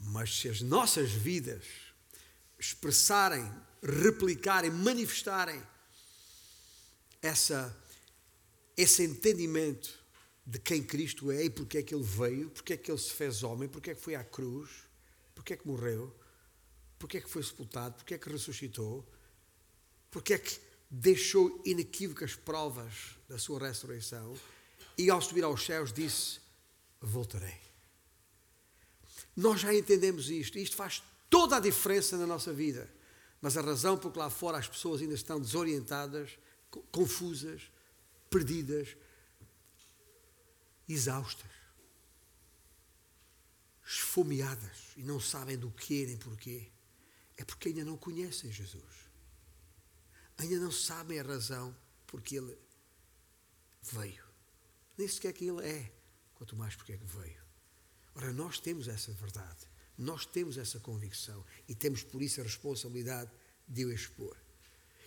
Mas 0.00 0.38
se 0.38 0.48
as 0.48 0.62
nossas 0.62 1.10
vidas 1.10 1.64
expressarem, 2.58 3.52
replicarem, 3.82 4.70
manifestarem 4.70 5.62
essa, 7.20 7.76
esse 8.76 9.02
entendimento 9.02 9.98
de 10.46 10.58
quem 10.58 10.82
Cristo 10.82 11.30
é 11.30 11.44
e 11.44 11.50
porque 11.50 11.78
é 11.78 11.82
que 11.82 11.94
Ele 11.94 12.02
veio, 12.02 12.50
porque 12.50 12.72
é 12.72 12.76
que 12.76 12.90
Ele 12.90 12.98
se 12.98 13.12
fez 13.12 13.42
homem, 13.42 13.68
porque 13.68 13.90
é 13.90 13.94
que 13.94 14.00
foi 14.00 14.14
à 14.14 14.24
cruz, 14.24 14.70
porque 15.34 15.52
é 15.52 15.56
que 15.56 15.66
morreu, 15.66 16.14
porque 16.98 17.18
é 17.18 17.20
que 17.20 17.28
foi 17.28 17.42
sepultado, 17.42 17.96
porque 17.96 18.14
é 18.14 18.18
que 18.18 18.30
ressuscitou, 18.30 19.06
porque 20.10 20.34
é 20.34 20.38
que 20.38 20.58
deixou 20.90 21.60
inequívocas 21.64 22.34
provas 22.34 23.16
da 23.28 23.38
sua 23.38 23.60
ressurreição 23.60 24.34
e 24.96 25.10
ao 25.10 25.20
subir 25.20 25.44
aos 25.44 25.64
céus 25.64 25.92
disse: 25.92 26.40
Voltarei. 27.00 27.60
Nós 29.36 29.60
já 29.60 29.72
entendemos 29.74 30.30
isto, 30.30 30.58
isto 30.58 30.74
faz 30.74 31.02
toda 31.30 31.56
a 31.56 31.60
diferença 31.60 32.16
na 32.16 32.26
nossa 32.26 32.52
vida. 32.52 32.90
Mas 33.40 33.56
a 33.56 33.60
razão 33.60 33.96
por 33.96 34.10
que 34.12 34.18
lá 34.18 34.28
fora 34.28 34.58
as 34.58 34.66
pessoas 34.66 35.00
ainda 35.00 35.14
estão 35.14 35.40
desorientadas 35.40 36.36
confusas, 36.90 37.70
perdidas, 38.28 38.96
exaustas, 40.88 41.50
esfomeadas 43.86 44.92
e 44.96 45.02
não 45.02 45.20
sabem 45.20 45.56
do 45.56 45.70
que 45.70 46.06
nem 46.06 46.16
porquê, 46.16 46.70
é 47.36 47.44
porque 47.44 47.68
ainda 47.68 47.84
não 47.84 47.96
conhecem 47.96 48.52
Jesus. 48.52 48.97
Ainda 50.38 50.58
não 50.58 50.70
sabem 50.70 51.18
a 51.18 51.22
razão 51.22 51.76
porque 52.06 52.36
Ele 52.36 52.56
veio. 53.82 54.24
Nem 54.96 55.08
sequer 55.08 55.32
que 55.32 55.44
Ele 55.44 55.66
é, 55.66 55.92
quanto 56.34 56.56
mais 56.56 56.74
porque 56.74 56.92
é 56.92 56.96
que 56.96 57.04
veio. 57.04 57.42
Ora, 58.14 58.32
nós 58.32 58.58
temos 58.58 58.88
essa 58.88 59.12
verdade, 59.12 59.66
nós 59.96 60.24
temos 60.24 60.56
essa 60.56 60.80
convicção 60.80 61.44
e 61.68 61.74
temos 61.74 62.02
por 62.02 62.22
isso 62.22 62.40
a 62.40 62.44
responsabilidade 62.44 63.30
de 63.66 63.84
o 63.84 63.92
expor. 63.92 64.36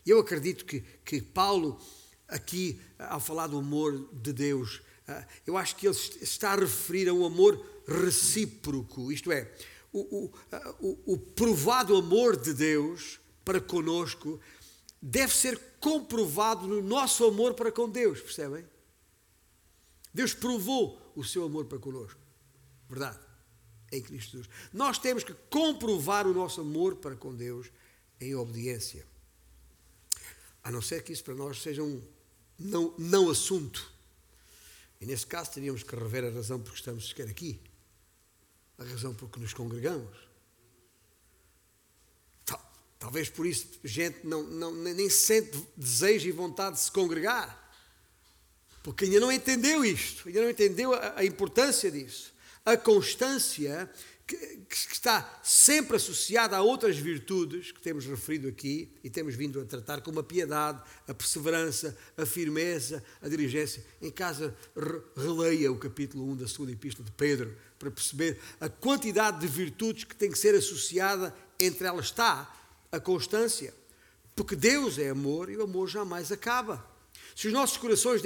Eu 0.06 0.20
acredito 0.20 0.66
que, 0.66 0.82
que 1.04 1.22
Paulo, 1.22 1.80
aqui, 2.28 2.82
ao 2.98 3.20
falar 3.20 3.48
do 3.48 3.58
amor 3.58 4.10
de 4.14 4.34
Deus, 4.34 4.82
ah, 5.08 5.28
eu 5.46 5.58
acho 5.58 5.76
que 5.76 5.88
ele 5.88 5.96
está 6.22 6.54
a 6.54 6.56
referir 6.56 7.10
a 7.10 7.14
um 7.14 7.26
amor 7.26 7.84
recíproco, 7.88 9.12
isto 9.12 9.32
é, 9.32 9.52
o, 9.92 10.26
o, 10.26 10.34
ah, 10.52 10.76
o, 10.80 11.14
o 11.14 11.18
provado 11.18 11.96
amor 11.96 12.38
de 12.38 12.54
Deus 12.54 13.20
para 13.44 13.60
conosco 13.60 14.40
deve 15.02 15.36
ser 15.36 15.60
comprovado 15.80 16.68
no 16.68 16.82
nosso 16.82 17.26
amor 17.26 17.54
para 17.56 17.72
com 17.72 17.90
Deus, 17.90 18.22
percebem? 18.22 18.66
Deus 20.14 20.34
provou 20.34 21.12
o 21.16 21.24
seu 21.24 21.44
amor 21.44 21.66
para 21.66 21.80
conosco, 21.80 22.20
verdade? 22.90 23.20
Em 23.92 24.02
Cristo 24.02 24.32
Jesus. 24.32 24.50
Nós 24.72 24.98
temos 24.98 25.24
que 25.24 25.34
comprovar 25.50 26.28
o 26.28 26.34
nosso 26.34 26.62
amor 26.62 26.98
para 26.98 27.16
com 27.16 27.34
Deus 27.34 27.72
em 28.20 28.36
obediência. 28.36 29.06
A 30.64 30.72
não 30.72 30.82
ser 30.82 31.04
que 31.04 31.12
isso 31.12 31.24
para 31.24 31.34
nós 31.34 31.62
seja 31.62 31.82
um 31.82 32.02
não, 32.60 32.94
não 32.98 33.30
assunto. 33.30 33.92
E 35.00 35.06
nesse 35.06 35.26
caso 35.26 35.52
teríamos 35.52 35.82
que 35.82 35.96
rever 35.96 36.26
a 36.26 36.30
razão 36.30 36.62
por 36.62 36.72
que 36.72 36.78
estamos 36.78 37.10
sequer 37.10 37.28
aqui. 37.28 37.60
A 38.78 38.84
razão 38.84 39.14
por 39.14 39.30
que 39.30 39.40
nos 39.40 39.54
congregamos. 39.54 40.16
Tal, 43.02 43.10
talvez 43.10 43.30
por 43.30 43.48
isso 43.48 43.68
gente 43.84 44.20
não, 44.24 44.44
não, 44.44 44.72
nem 44.72 45.10
sente 45.10 45.58
desejo 45.76 46.30
e 46.30 46.32
vontade 46.32 46.76
de 46.76 46.84
se 46.84 46.92
congregar. 46.92 47.60
Porque 48.84 49.06
ainda 49.06 49.20
não 49.20 49.32
entendeu 49.32 49.84
isto, 49.84 50.28
ainda 50.28 50.42
não 50.42 50.50
entendeu 50.50 50.94
a, 50.94 51.20
a 51.20 51.26
importância 51.26 51.90
disso. 51.92 52.32
A 52.64 52.78
constância 52.78 53.90
que, 54.28 54.38
que 54.38 54.76
está 54.76 55.42
sempre 55.44 55.98
associada 55.98 56.56
a 56.56 56.62
outras 56.62 56.96
virtudes 56.96 57.72
que 57.72 57.82
temos 57.82 58.06
referido 58.06 58.48
aqui 58.48 58.94
e 59.04 59.10
temos 59.10 59.34
vindo 59.34 59.60
a 59.60 59.66
tratar, 59.66 60.02
como 60.02 60.20
a 60.20 60.24
piedade, 60.24 60.82
a 61.08 61.14
perseverança, 61.14 61.98
a 62.16 62.26
firmeza, 62.26 63.04
a 63.20 63.28
diligência. 63.28 63.84
Em 64.00 64.12
casa, 64.12 64.56
releia 65.18 65.72
o 65.72 65.78
capítulo 65.78 66.24
1 66.32 66.38
da 66.38 66.48
segunda 66.48 66.72
epístola 66.72 67.06
de 67.06 67.12
Pedro 67.14 67.58
para 67.80 67.90
perceber 67.90 68.40
a 68.60 68.70
quantidade 68.70 69.40
de 69.40 69.48
virtudes 69.48 70.04
que 70.04 70.16
tem 70.16 70.32
que 70.32 70.38
ser 70.38 70.54
associada, 70.54 71.36
entre 71.60 71.88
elas 71.88 72.06
está 72.06 72.61
a 72.92 73.00
constância. 73.00 73.74
Porque 74.36 74.56
Deus 74.56 74.98
é 74.98 75.10
amor 75.10 75.50
e 75.50 75.58
o 75.58 75.64
amor 75.64 75.88
jamais 75.88 76.32
acaba. 76.32 76.90
Se 77.36 77.48
os 77.48 77.54
nossos 77.54 77.78
corações 77.78 78.22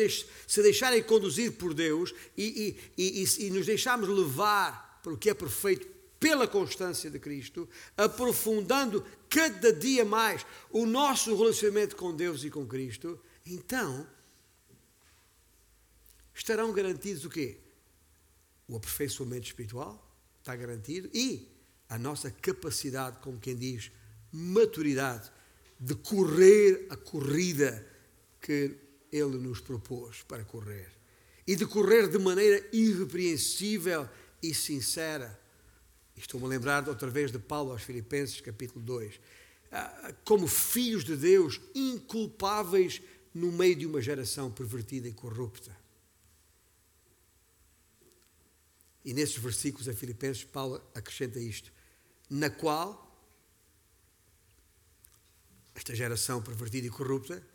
se 0.48 0.62
deixarem 0.62 1.04
conduzir 1.04 1.54
por 1.54 1.74
Deus 1.74 2.14
e, 2.38 2.78
e, 2.98 3.24
e, 3.24 3.46
e 3.46 3.50
nos 3.50 3.66
deixarmos 3.66 4.10
levar 4.10 5.00
pelo 5.04 5.18
que 5.18 5.30
é 5.30 5.34
perfeito 5.34 5.96
pela 6.20 6.48
constância 6.48 7.10
de 7.10 7.20
Cristo, 7.20 7.70
aprofundando 7.96 9.06
cada 9.30 9.72
dia 9.72 10.04
mais 10.04 10.46
o 10.72 10.86
nosso 10.86 11.36
relacionamento 11.36 11.96
com 11.96 12.16
Deus 12.16 12.44
e 12.44 12.50
com 12.50 12.66
Cristo, 12.66 13.20
então 13.46 14.08
estarão 16.34 16.72
garantidos 16.74 17.26
o 17.26 17.30
quê? 17.30 17.58
O 18.68 18.76
aperfeiçoamento 18.76 19.46
espiritual 19.46 20.04
está 20.40 20.56
garantido 20.56 21.10
e 21.14 21.48
a 21.88 21.98
nossa 21.98 22.32
capacidade, 22.32 23.20
como 23.20 23.40
quem 23.40 23.56
diz, 23.56 23.92
maturidade 24.36 25.32
de 25.80 25.96
correr 25.96 26.88
a 26.90 26.98
corrida 26.98 27.86
que 28.42 28.76
Ele 29.12 29.38
nos 29.38 29.62
propôs 29.62 30.24
para 30.24 30.44
correr. 30.44 30.92
E 31.48 31.56
de 31.56 31.66
correr 31.66 32.10
de 32.10 32.18
maneira 32.18 32.68
irrepreensível 32.74 34.10
e 34.42 34.54
sincera. 34.54 35.40
Estou-me 36.16 36.46
a 36.48 36.50
lembrar 36.50 36.88
outra 36.90 37.10
vez 37.10 37.32
de 37.32 37.40
Paulo 37.40 37.72
aos 37.72 37.84
Filipenses, 37.84 38.42
capítulo 38.42 38.84
2. 38.84 39.20
Ah, 39.72 40.14
como 40.24 40.48
filhos 40.48 41.04
de 41.04 41.16
Deus, 41.16 41.62
inculpáveis 41.74 43.02
no 43.34 43.52
meio 43.52 43.76
de 43.76 43.86
uma 43.86 44.02
geração 44.02 44.52
pervertida 44.52 45.08
e 45.08 45.14
corrupta. 45.14 45.76
E 49.04 49.14
nesses 49.14 49.38
versículos 49.38 49.88
a 49.88 49.94
Filipenses, 49.94 50.44
Paulo 50.44 50.82
acrescenta 50.96 51.40
isto: 51.40 51.72
na 52.30 52.50
qual 52.50 53.05
esta 55.76 55.94
geração 55.94 56.42
pervertida 56.42 56.88
e 56.88 56.90
corrupta, 56.90 57.46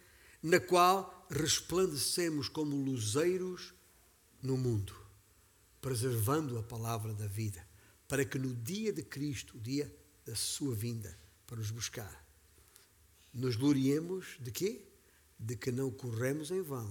na 0.43 0.61
qual 0.61 1.27
resplandecemos 1.31 2.49
como 2.49 2.77
luzeiros 2.77 3.75
no 4.43 4.57
mundo, 4.57 4.95
preservando 5.81 6.59
a 6.59 6.63
palavra 6.63 7.15
da 7.15 7.27
vida, 7.27 7.67
para 8.07 8.25
que 8.25 8.39
no 8.39 8.55
dia 8.55 8.93
de 8.93 9.03
Cristo, 9.03 9.57
o 9.57 9.61
dia 9.61 9.93
da 10.25 10.37
sua 10.37 10.75
vinda, 10.75 11.19
para 11.47 11.57
nos 11.57 11.71
buscar, 11.71 12.25
nos 13.33 13.57
gloriemos 13.57 14.37
de 14.41 14.51
quê? 14.51 14.87
De 15.39 15.57
que 15.57 15.73
não 15.73 15.91
corremos 15.91 16.51
em 16.51 16.61
vão, 16.61 16.91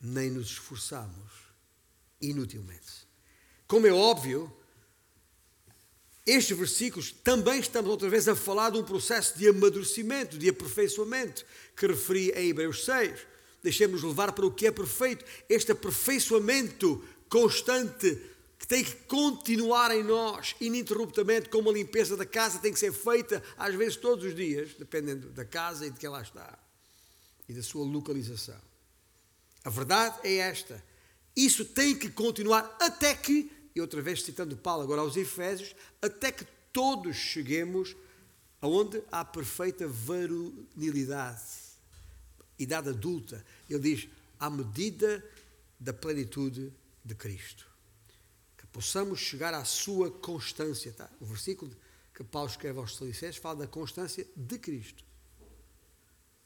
nem 0.00 0.30
nos 0.30 0.48
esforçamos 0.48 1.32
inutilmente. 2.20 3.08
Como 3.66 3.86
é 3.86 3.92
óbvio, 3.92 4.54
estes 6.30 6.56
versículos 6.56 7.10
também 7.24 7.58
estamos 7.58 7.90
outra 7.90 8.08
vez 8.08 8.28
a 8.28 8.36
falar 8.36 8.70
de 8.70 8.78
um 8.78 8.84
processo 8.84 9.38
de 9.38 9.48
amadurecimento, 9.48 10.36
de 10.36 10.48
aperfeiçoamento, 10.48 11.44
que 11.74 11.86
referi 11.86 12.30
em 12.32 12.50
Hebreus 12.50 12.84
6. 12.84 13.20
Deixemos 13.62 14.02
levar 14.02 14.32
para 14.32 14.44
o 14.46 14.50
que 14.50 14.66
é 14.66 14.70
perfeito, 14.70 15.24
este 15.48 15.72
aperfeiçoamento 15.72 17.02
constante 17.28 18.20
que 18.58 18.66
tem 18.66 18.84
que 18.84 18.94
continuar 19.06 19.90
em 19.96 20.02
nós, 20.02 20.54
ininterruptamente, 20.60 21.48
como 21.48 21.70
a 21.70 21.72
limpeza 21.72 22.16
da 22.16 22.26
casa 22.26 22.58
tem 22.58 22.72
que 22.72 22.78
ser 22.78 22.92
feita, 22.92 23.42
às 23.56 23.74
vezes 23.74 23.96
todos 23.96 24.24
os 24.24 24.34
dias, 24.34 24.74
dependendo 24.78 25.30
da 25.30 25.44
casa 25.44 25.86
e 25.86 25.90
de 25.90 25.98
quem 25.98 26.10
lá 26.10 26.20
está 26.20 26.58
e 27.48 27.54
da 27.54 27.62
sua 27.62 27.84
localização. 27.86 28.60
A 29.64 29.70
verdade 29.70 30.18
é 30.24 30.34
esta: 30.36 30.84
isso 31.34 31.64
tem 31.64 31.96
que 31.96 32.10
continuar 32.10 32.76
até 32.80 33.14
que 33.14 33.50
e 33.78 33.80
outra 33.80 34.02
vez 34.02 34.22
citando 34.22 34.56
Paulo 34.56 34.82
agora 34.82 35.00
aos 35.00 35.16
Efésios, 35.16 35.74
até 36.02 36.32
que 36.32 36.44
todos 36.72 37.16
cheguemos 37.16 37.96
aonde 38.60 39.00
há 39.10 39.24
perfeita 39.24 39.86
varonilidade, 39.86 41.40
idade 42.58 42.88
adulta. 42.88 43.44
Ele 43.70 43.78
diz, 43.78 44.08
à 44.38 44.50
medida 44.50 45.24
da 45.78 45.92
plenitude 45.92 46.72
de 47.04 47.14
Cristo. 47.14 47.68
Que 48.56 48.66
possamos 48.66 49.20
chegar 49.20 49.54
à 49.54 49.64
sua 49.64 50.10
constância. 50.10 50.92
Tá? 50.92 51.08
O 51.20 51.24
versículo 51.24 51.70
que 52.12 52.24
Paulo 52.24 52.50
escreve 52.50 52.80
aos 52.80 52.96
Filipenses 52.96 53.36
fala 53.36 53.60
da 53.60 53.66
constância 53.68 54.26
de 54.34 54.58
Cristo. 54.58 55.04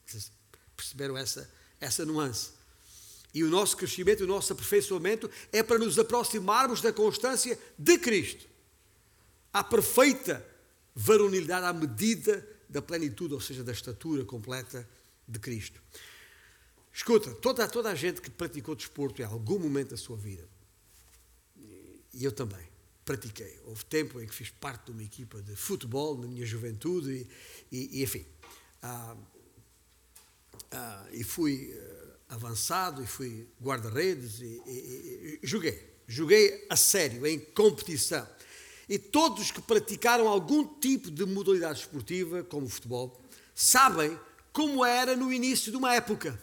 Vocês 0.05 0.31
perceberam 0.77 1.17
essa, 1.17 1.51
essa 1.81 2.05
nuance? 2.05 2.53
E 3.35 3.43
o 3.43 3.49
nosso 3.49 3.77
crescimento, 3.77 4.25
o 4.25 4.27
nosso 4.27 4.53
aperfeiçoamento 4.53 5.31
é 5.51 5.63
para 5.63 5.79
nos 5.79 5.99
aproximarmos 5.99 6.81
da 6.81 6.93
constância 6.93 7.59
de 7.79 7.99
Cristo. 7.99 8.47
A 9.53 9.65
perfeita 9.65 10.47
varonilidade 10.95 11.67
à 11.67 11.73
medida 11.73 12.47
da 12.69 12.83
plenitude, 12.83 13.35
ou 13.35 13.41
seja, 13.41 13.65
da 13.65 13.73
estatura 13.73 14.25
completa 14.25 14.89
de 15.27 15.39
Cristo. 15.39 15.81
Escuta, 16.93 17.35
toda, 17.37 17.67
toda 17.69 17.91
a 17.91 17.95
gente 17.95 18.21
que 18.21 18.31
praticou 18.31 18.75
desporto 18.75 19.23
em 19.23 19.25
algum 19.25 19.59
momento 19.59 19.91
da 19.91 19.97
sua 19.97 20.17
vida, 20.17 20.47
e 22.13 22.25
eu 22.25 22.33
também, 22.33 22.69
pratiquei. 23.05 23.59
Houve 23.65 23.85
tempo 23.87 24.21
em 24.21 24.27
que 24.27 24.35
fiz 24.35 24.51
parte 24.51 24.87
de 24.87 24.93
uma 24.93 25.03
equipa 25.03 25.41
de 25.41 25.57
futebol 25.57 26.19
na 26.19 26.27
minha 26.27 26.45
juventude 26.45 27.27
e, 27.71 27.77
e, 27.77 28.01
e 28.01 28.03
enfim. 28.03 28.27
Ah, 28.83 29.17
ah, 30.71 31.07
e 31.13 31.25
fui 31.25 31.75
avançado 32.33 33.03
e 33.03 33.07
fui 33.07 33.47
guarda-redes 33.61 34.41
e, 34.41 34.63
e, 34.67 35.39
e, 35.43 35.47
joguei. 35.47 35.93
Joguei 36.09 36.67
a 36.69 36.77
sério, 36.77 37.27
em 37.27 37.39
competição. 37.39 38.27
E 38.89 38.99
todos 38.99 39.51
que 39.51 39.61
praticaram 39.61 40.27
algum 40.27 40.67
tipo 40.81 41.11
de 41.11 41.25
modalidade 41.25 41.81
esportiva, 41.81 42.43
como 42.43 42.69
futebol, 42.69 43.23
sabem 43.55 44.19
como 44.53 44.85
era 44.85 45.15
no 45.15 45.33
início 45.33 45.71
de 45.71 45.77
uma 45.77 45.95
época. 45.95 46.41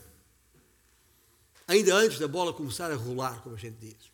Ainda 1.67 1.93
antes 1.95 2.17
da 2.17 2.27
bola 2.27 2.53
começar 2.53 2.91
a 2.91 2.95
rolar, 2.95 3.41
como 3.41 3.55
a 3.55 3.59
gente 3.59 3.77
diz. 3.77 4.11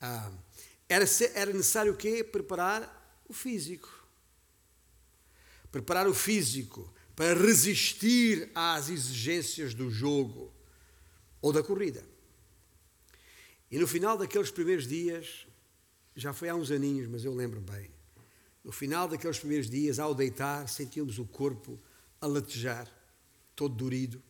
Ah, 0.00 0.30
era, 0.88 1.04
era 1.34 1.52
necessário 1.52 1.92
o 1.92 1.96
quê? 1.96 2.24
Preparar 2.24 3.22
o 3.28 3.32
físico. 3.32 3.88
Preparar 5.70 6.08
o 6.08 6.14
físico 6.14 6.92
para 7.14 7.34
resistir 7.34 8.50
às 8.54 8.88
exigências 8.88 9.72
do 9.74 9.90
jogo 9.90 10.52
ou 11.42 11.52
da 11.52 11.62
corrida. 11.62 12.02
E 13.70 13.78
no 13.78 13.86
final 13.86 14.16
daqueles 14.16 14.50
primeiros 14.50 14.86
dias, 14.86 15.46
já 16.14 16.32
foi 16.32 16.48
há 16.48 16.54
uns 16.54 16.70
aninhos, 16.70 17.08
mas 17.08 17.24
eu 17.24 17.34
lembro 17.34 17.60
bem, 17.60 17.90
no 18.62 18.70
final 18.70 19.08
daqueles 19.08 19.38
primeiros 19.38 19.68
dias, 19.68 19.98
ao 19.98 20.14
deitar, 20.14 20.68
sentíamos 20.68 21.18
o 21.18 21.24
corpo 21.24 21.78
a 22.20 22.26
latejar, 22.26 22.88
todo 23.56 23.74
dorido, 23.74 24.22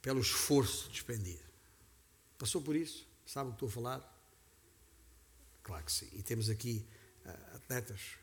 pelo 0.00 0.20
esforço 0.20 0.88
despendido. 0.90 1.42
Passou 2.38 2.62
por 2.62 2.76
isso? 2.76 3.06
Sabe 3.26 3.48
o 3.48 3.52
que 3.52 3.56
estou 3.56 3.68
a 3.68 3.72
falar? 3.72 4.18
Claro 5.64 5.84
que 5.84 5.92
sim. 5.92 6.08
E 6.12 6.22
temos 6.22 6.48
aqui 6.48 6.86
uh, 7.26 7.56
atletas 7.56 8.16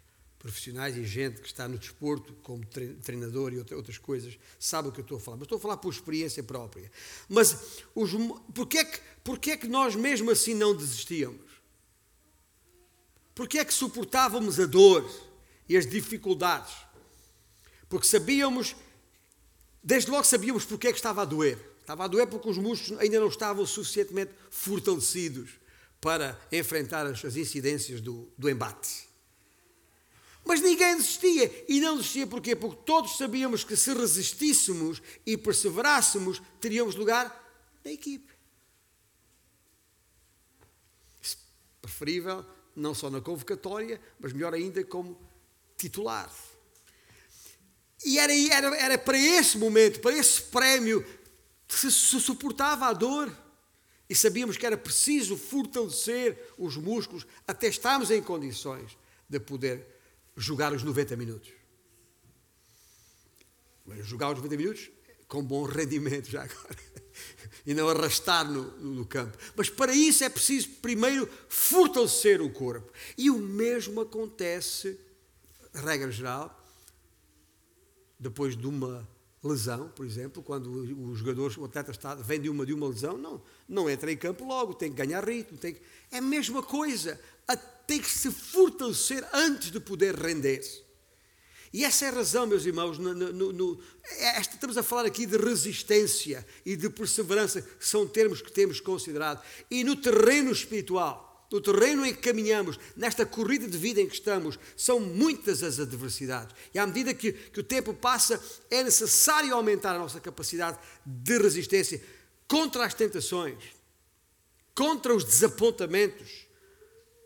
profissionais 0.46 0.96
e 0.96 1.04
gente 1.04 1.42
que 1.42 1.48
está 1.48 1.68
no 1.68 1.76
desporto, 1.76 2.32
como 2.44 2.64
treinador 3.02 3.52
e 3.52 3.74
outras 3.74 3.98
coisas, 3.98 4.38
sabe 4.60 4.90
o 4.90 4.92
que 4.92 5.00
eu 5.00 5.02
estou 5.02 5.18
a 5.18 5.20
falar. 5.20 5.38
Mas 5.38 5.46
estou 5.46 5.58
a 5.58 5.62
falar 5.62 5.78
por 5.78 5.92
experiência 5.92 6.44
própria. 6.44 6.92
Mas 7.28 7.82
os, 7.96 8.12
porquê, 8.54 8.78
é 8.78 8.86
que, 8.86 9.00
porquê 9.24 9.52
é 9.52 9.58
que 9.58 9.68
nós 9.68 9.96
mesmo 9.96 10.30
assim 10.30 10.54
não 10.54 10.76
desistíamos? 10.76 11.42
Porquê 13.34 13.58
é 13.58 13.66
que 13.66 13.74
suportávamos 13.74 14.60
a 14.60 14.68
dor 14.68 15.10
e 15.68 15.76
as 15.76 15.88
dificuldades? 15.88 16.76
Porque 17.90 18.06
sabíamos, 18.06 18.76
desde 19.84 20.12
logo 20.12 20.26
sabíamos 20.26 20.64
porquê 20.64 20.90
é 20.90 20.92
que 20.92 21.00
estava 21.00 21.24
a 21.24 21.26
doer. 21.26 21.58
Estava 21.82 22.06
a 22.06 22.08
doer 22.08 22.28
porque 22.28 22.50
os 22.50 22.60
músculos 22.60 23.02
ainda 23.02 23.20
não 23.20 23.30
estavam 23.30 23.66
suficientemente 23.66 24.32
fortalecidos 24.52 25.50
para 26.00 26.40
enfrentar 26.52 27.08
as 27.08 27.36
incidências 27.36 28.00
do, 28.00 28.32
do 28.38 28.48
embate. 28.48 29.15
Mas 30.46 30.62
ninguém 30.62 30.96
desistia. 30.96 31.66
E 31.68 31.82
não 31.82 31.98
desistia 31.98 32.28
porquê? 32.28 32.56
Porque 32.56 32.84
todos 32.86 33.18
sabíamos 33.18 33.64
que 33.64 33.76
se 33.76 33.92
resistíssemos 33.94 35.02
e 35.26 35.36
perseverássemos, 35.36 36.42
teríamos 36.62 36.96
lugar 36.96 37.44
na 37.84 37.92
equipe. 37.92 38.32
Preferível, 41.82 42.46
não 42.76 42.94
só 42.94 43.10
na 43.10 43.22
convocatória, 43.22 44.00
mas 44.20 44.34
melhor 44.34 44.54
ainda 44.54 44.84
como 44.84 45.20
titular. 45.76 46.32
E 48.04 48.20
era, 48.20 48.34
era, 48.34 48.78
era 48.78 48.98
para 49.00 49.18
esse 49.18 49.58
momento, 49.58 50.00
para 50.00 50.16
esse 50.16 50.44
prémio, 50.44 51.04
que 51.68 51.76
se, 51.76 51.92
se 51.92 52.20
suportava 52.20 52.86
a 52.86 52.94
dor. 52.94 53.36
E 54.08 54.14
sabíamos 54.14 54.58
que 54.58 54.66
era 54.66 54.78
preciso 54.78 55.36
fortalecer 55.36 56.54
os 56.60 56.78
músculos 56.78 57.26
até 57.48 57.68
estarmos 57.68 58.12
em 58.12 58.22
condições 58.22 58.96
de 59.28 59.40
poder 59.40 59.95
jogar 60.36 60.74
os 60.74 60.84
90 60.84 61.16
minutos. 61.16 61.52
Mas 63.86 64.06
jogar 64.06 64.32
os 64.32 64.38
90 64.38 64.58
minutos 64.58 64.92
com 65.28 65.44
bom 65.44 65.64
rendimento 65.64 66.30
já 66.30 66.44
agora. 66.44 66.96
E 67.66 67.74
não 67.74 67.90
arrastar 67.90 68.50
no, 68.50 68.64
no, 68.80 69.06
campo. 69.06 69.38
Mas 69.56 69.70
para 69.70 69.94
isso 69.94 70.24
é 70.24 70.30
preciso 70.30 70.70
primeiro 70.82 71.28
fortalecer 71.50 72.42
o 72.42 72.50
corpo. 72.50 72.92
E 73.18 73.32
o 73.32 73.40
mesmo 73.40 74.02
acontece, 74.02 75.00
regra 75.74 76.12
geral, 76.12 76.64
depois 78.20 78.56
de 78.56 78.68
uma 78.68 79.08
lesão, 79.44 79.90
por 79.90 80.06
exemplo, 80.06 80.44
quando 80.44 80.68
o 80.70 81.16
jogador, 81.16 81.54
o 81.58 81.66
atleta 81.66 81.92
está, 81.92 82.16
vem 82.16 82.42
de 82.42 82.50
uma, 82.50 82.66
de 82.66 82.74
uma 82.74 82.88
lesão, 82.88 83.18
não, 83.18 83.42
não 83.68 83.90
entra 83.90 84.12
em 84.12 84.18
campo 84.18 84.46
logo, 84.46 84.74
tem 84.74 84.92
que 84.92 84.98
ganhar 84.98 85.28
ritmo. 85.28 85.58
Tem 85.58 85.74
que, 85.74 85.82
é 86.12 86.18
a 86.18 86.22
mesma 86.22 86.62
coisa 86.62 87.20
tem 87.88 88.00
que 88.00 88.10
se 88.10 88.32
fortalecer 88.32 89.28
antes 89.34 89.72
de 89.72 89.80
poder 89.80 90.16
render. 90.16 90.62
E 91.74 91.84
essa 91.84 92.06
é 92.06 92.08
a 92.08 92.12
razão, 92.12 92.48
meus 92.48 92.66
irmãos, 92.66 92.98
no, 92.98 93.14
no, 93.14 93.52
no, 93.52 93.80
é 94.18 94.40
estamos 94.40 94.78
a 94.78 94.84
falar 94.84 95.06
aqui 95.06 95.26
de 95.26 95.36
resistência 95.36 96.48
e 96.66 96.76
de 96.76 96.90
perseverança, 96.90 97.62
que 97.62 97.86
são 97.86 98.08
termos 98.08 98.42
que 98.42 98.50
temos 98.50 98.80
considerado. 98.80 99.44
E 99.70 99.84
no 99.84 99.96
terreno 99.96 100.52
espiritual, 100.52 101.46
do 101.50 101.60
terreno 101.60 102.06
em 102.06 102.14
que 102.14 102.22
caminhamos, 102.22 102.80
nesta 102.96 103.26
corrida 103.26 103.68
de 103.68 103.78
vida 103.78 104.00
em 104.00 104.08
que 104.08 104.16
estamos, 104.16 104.58
são 104.78 105.00
muitas 105.00 105.64
as 105.64 105.80
adversidades. 105.80 106.56
E 106.74 106.80
à 106.80 106.88
medida 106.88 107.14
que, 107.14 107.34
que 107.34 107.60
o 107.60 107.64
tempo 107.64 107.94
passa, 107.94 108.42
é 108.72 108.82
necessário 108.82 109.54
aumentar 109.54 109.96
a 109.96 110.00
nossa 110.00 110.22
capacidade 110.22 110.80
de 111.06 111.38
resistência 111.38 112.02
contra 112.48 112.86
as 112.86 112.94
tentações, 112.94 113.62
contra 114.74 115.14
os 115.14 115.26
desapontamentos, 115.26 116.45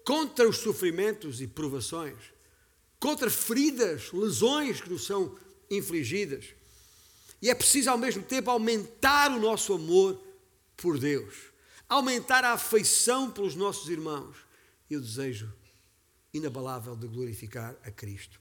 contra 0.06 0.47
os 0.47 0.58
sofrimentos 0.58 1.41
e 1.41 1.47
provações, 1.47 2.18
contra 3.00 3.30
feridas, 3.30 4.12
lesões 4.12 4.82
que 4.82 4.89
nos 4.89 5.06
são 5.06 5.38
infligidas. 5.70 6.45
E 7.41 7.50
é 7.50 7.56
preciso, 7.56 7.89
ao 7.89 7.97
mesmo 7.97 8.24
tempo, 8.24 8.50
aumentar 8.50 9.32
o 9.32 9.39
nosso 9.39 9.74
amor 9.74 10.22
por 10.76 10.97
Deus 10.97 11.50
aumentar 11.89 12.43
a 12.43 12.54
afeição 12.54 13.32
pelos 13.32 13.56
nossos 13.56 13.89
irmãos 13.89 14.38
e 14.88 14.95
o 14.95 15.02
desejo 15.02 15.52
inabalável 16.32 16.95
de 16.95 17.08
glorificar 17.08 17.76
a 17.84 17.89
Cristo. 17.89 18.39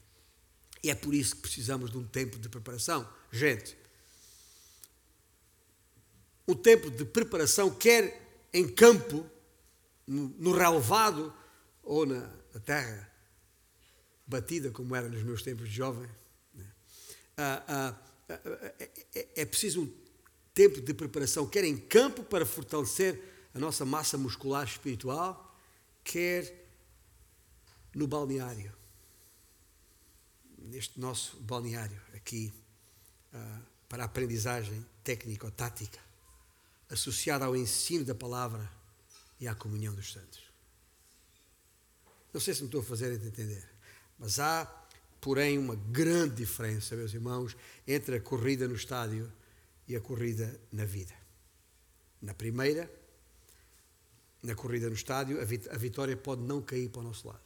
E 0.83 0.91
é 0.91 0.95
por 0.95 1.15
isso 1.15 1.35
que 1.35 1.41
precisamos 1.41 1.89
de 1.89 1.97
um 1.97 2.05
tempo 2.05 2.37
de 2.37 2.47
preparação. 2.47 3.09
Gente, 3.31 3.75
um 6.47 6.53
tempo 6.53 6.91
de 6.91 7.03
preparação, 7.03 7.71
quer 7.71 8.47
em 8.53 8.67
campo, 8.67 9.25
no, 10.07 10.51
relevado 10.51 11.33
ou 11.89 12.05
na, 12.05 12.19
na, 12.53 12.59
terra 12.59 13.11
batida, 14.27 14.69
como 14.69 14.95
era 14.95 15.09
nos 15.09 15.23
meus 15.23 15.41
tempos 15.41 15.67
de 15.67 15.75
jovem. 15.75 16.07
Né? 16.53 16.71
Ah, 17.35 17.63
ah, 17.67 18.01
ah, 18.29 18.41
é, 18.77 18.91
é, 19.15 19.41
é 19.41 19.45
preciso 19.45 19.81
um 19.81 19.93
tempo 20.53 20.81
de 20.81 20.93
preparação, 20.93 21.47
quer 21.47 21.63
em 21.63 21.75
campo 21.75 22.23
para 22.23 22.45
fortalecer 22.45 23.19
a 23.55 23.59
nossa 23.59 23.85
massa 23.85 24.19
muscular 24.19 24.67
espiritual, 24.67 25.59
quer 26.03 26.69
no 27.95 28.05
balneário. 28.05 28.71
Neste 30.59 30.99
nosso 30.99 31.37
balneário, 31.37 31.99
aqui, 32.13 32.53
uh, 33.33 33.65
para 33.87 34.03
a 34.03 34.05
aprendizagem 34.05 34.85
técnica 35.03 35.47
ou 35.47 35.51
tática, 35.51 35.99
associada 36.87 37.45
ao 37.45 37.55
ensino 37.55 38.05
da 38.05 38.13
palavra 38.13 38.71
e 39.39 39.47
à 39.47 39.55
comunhão 39.55 39.95
dos 39.95 40.13
santos. 40.13 40.48
Não 42.39 42.43
sei 42.45 42.53
se 42.53 42.61
me 42.61 42.67
estou 42.67 42.79
a 42.79 42.83
fazer 42.85 43.11
entender, 43.11 43.67
mas 44.17 44.39
há, 44.39 44.65
porém, 45.19 45.57
uma 45.57 45.75
grande 45.75 46.35
diferença, 46.35 46.95
meus 46.95 47.13
irmãos, 47.13 47.53
entre 47.85 48.15
a 48.15 48.21
corrida 48.21 48.65
no 48.65 48.75
estádio 48.75 49.29
e 49.85 49.93
a 49.93 49.99
corrida 49.99 50.57
na 50.71 50.85
vida. 50.85 51.13
Na 52.21 52.33
primeira, 52.33 52.89
na 54.41 54.55
corrida 54.55 54.87
no 54.87 54.95
estádio, 54.95 55.37
a 55.41 55.77
vitória 55.77 56.15
pode 56.15 56.41
não 56.43 56.61
cair 56.61 56.87
para 56.87 57.01
o 57.01 57.03
nosso 57.03 57.27
lado. 57.27 57.43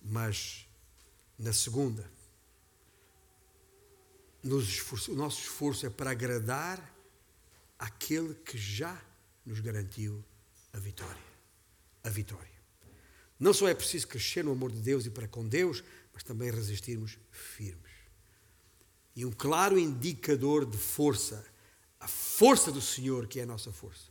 Mas 0.00 0.68
na 1.36 1.52
segunda, 1.52 2.08
esforço, 4.44 5.10
o 5.10 5.16
nosso 5.16 5.40
esforço 5.40 5.84
é 5.84 5.90
para 5.90 6.12
agradar 6.12 6.92
aquele 7.84 8.34
que 8.34 8.56
já 8.56 9.00
nos 9.44 9.60
garantiu 9.60 10.24
a 10.72 10.78
vitória. 10.78 11.32
A 12.04 12.08
vitória. 12.08 12.50
Não 13.38 13.52
só 13.52 13.68
é 13.68 13.74
preciso 13.74 14.08
crescer 14.08 14.44
no 14.44 14.52
amor 14.52 14.72
de 14.72 14.80
Deus 14.80 15.06
e 15.06 15.10
para 15.10 15.28
com 15.28 15.46
Deus, 15.46 15.82
mas 16.12 16.22
também 16.22 16.50
resistirmos 16.50 17.18
firmes 17.30 17.92
e 19.14 19.24
um 19.24 19.30
claro 19.30 19.78
indicador 19.78 20.64
de 20.64 20.78
força, 20.78 21.44
a 22.00 22.08
força 22.08 22.72
do 22.72 22.80
Senhor 22.80 23.26
que 23.26 23.40
é 23.40 23.42
a 23.42 23.46
nossa 23.46 23.72
força. 23.72 24.10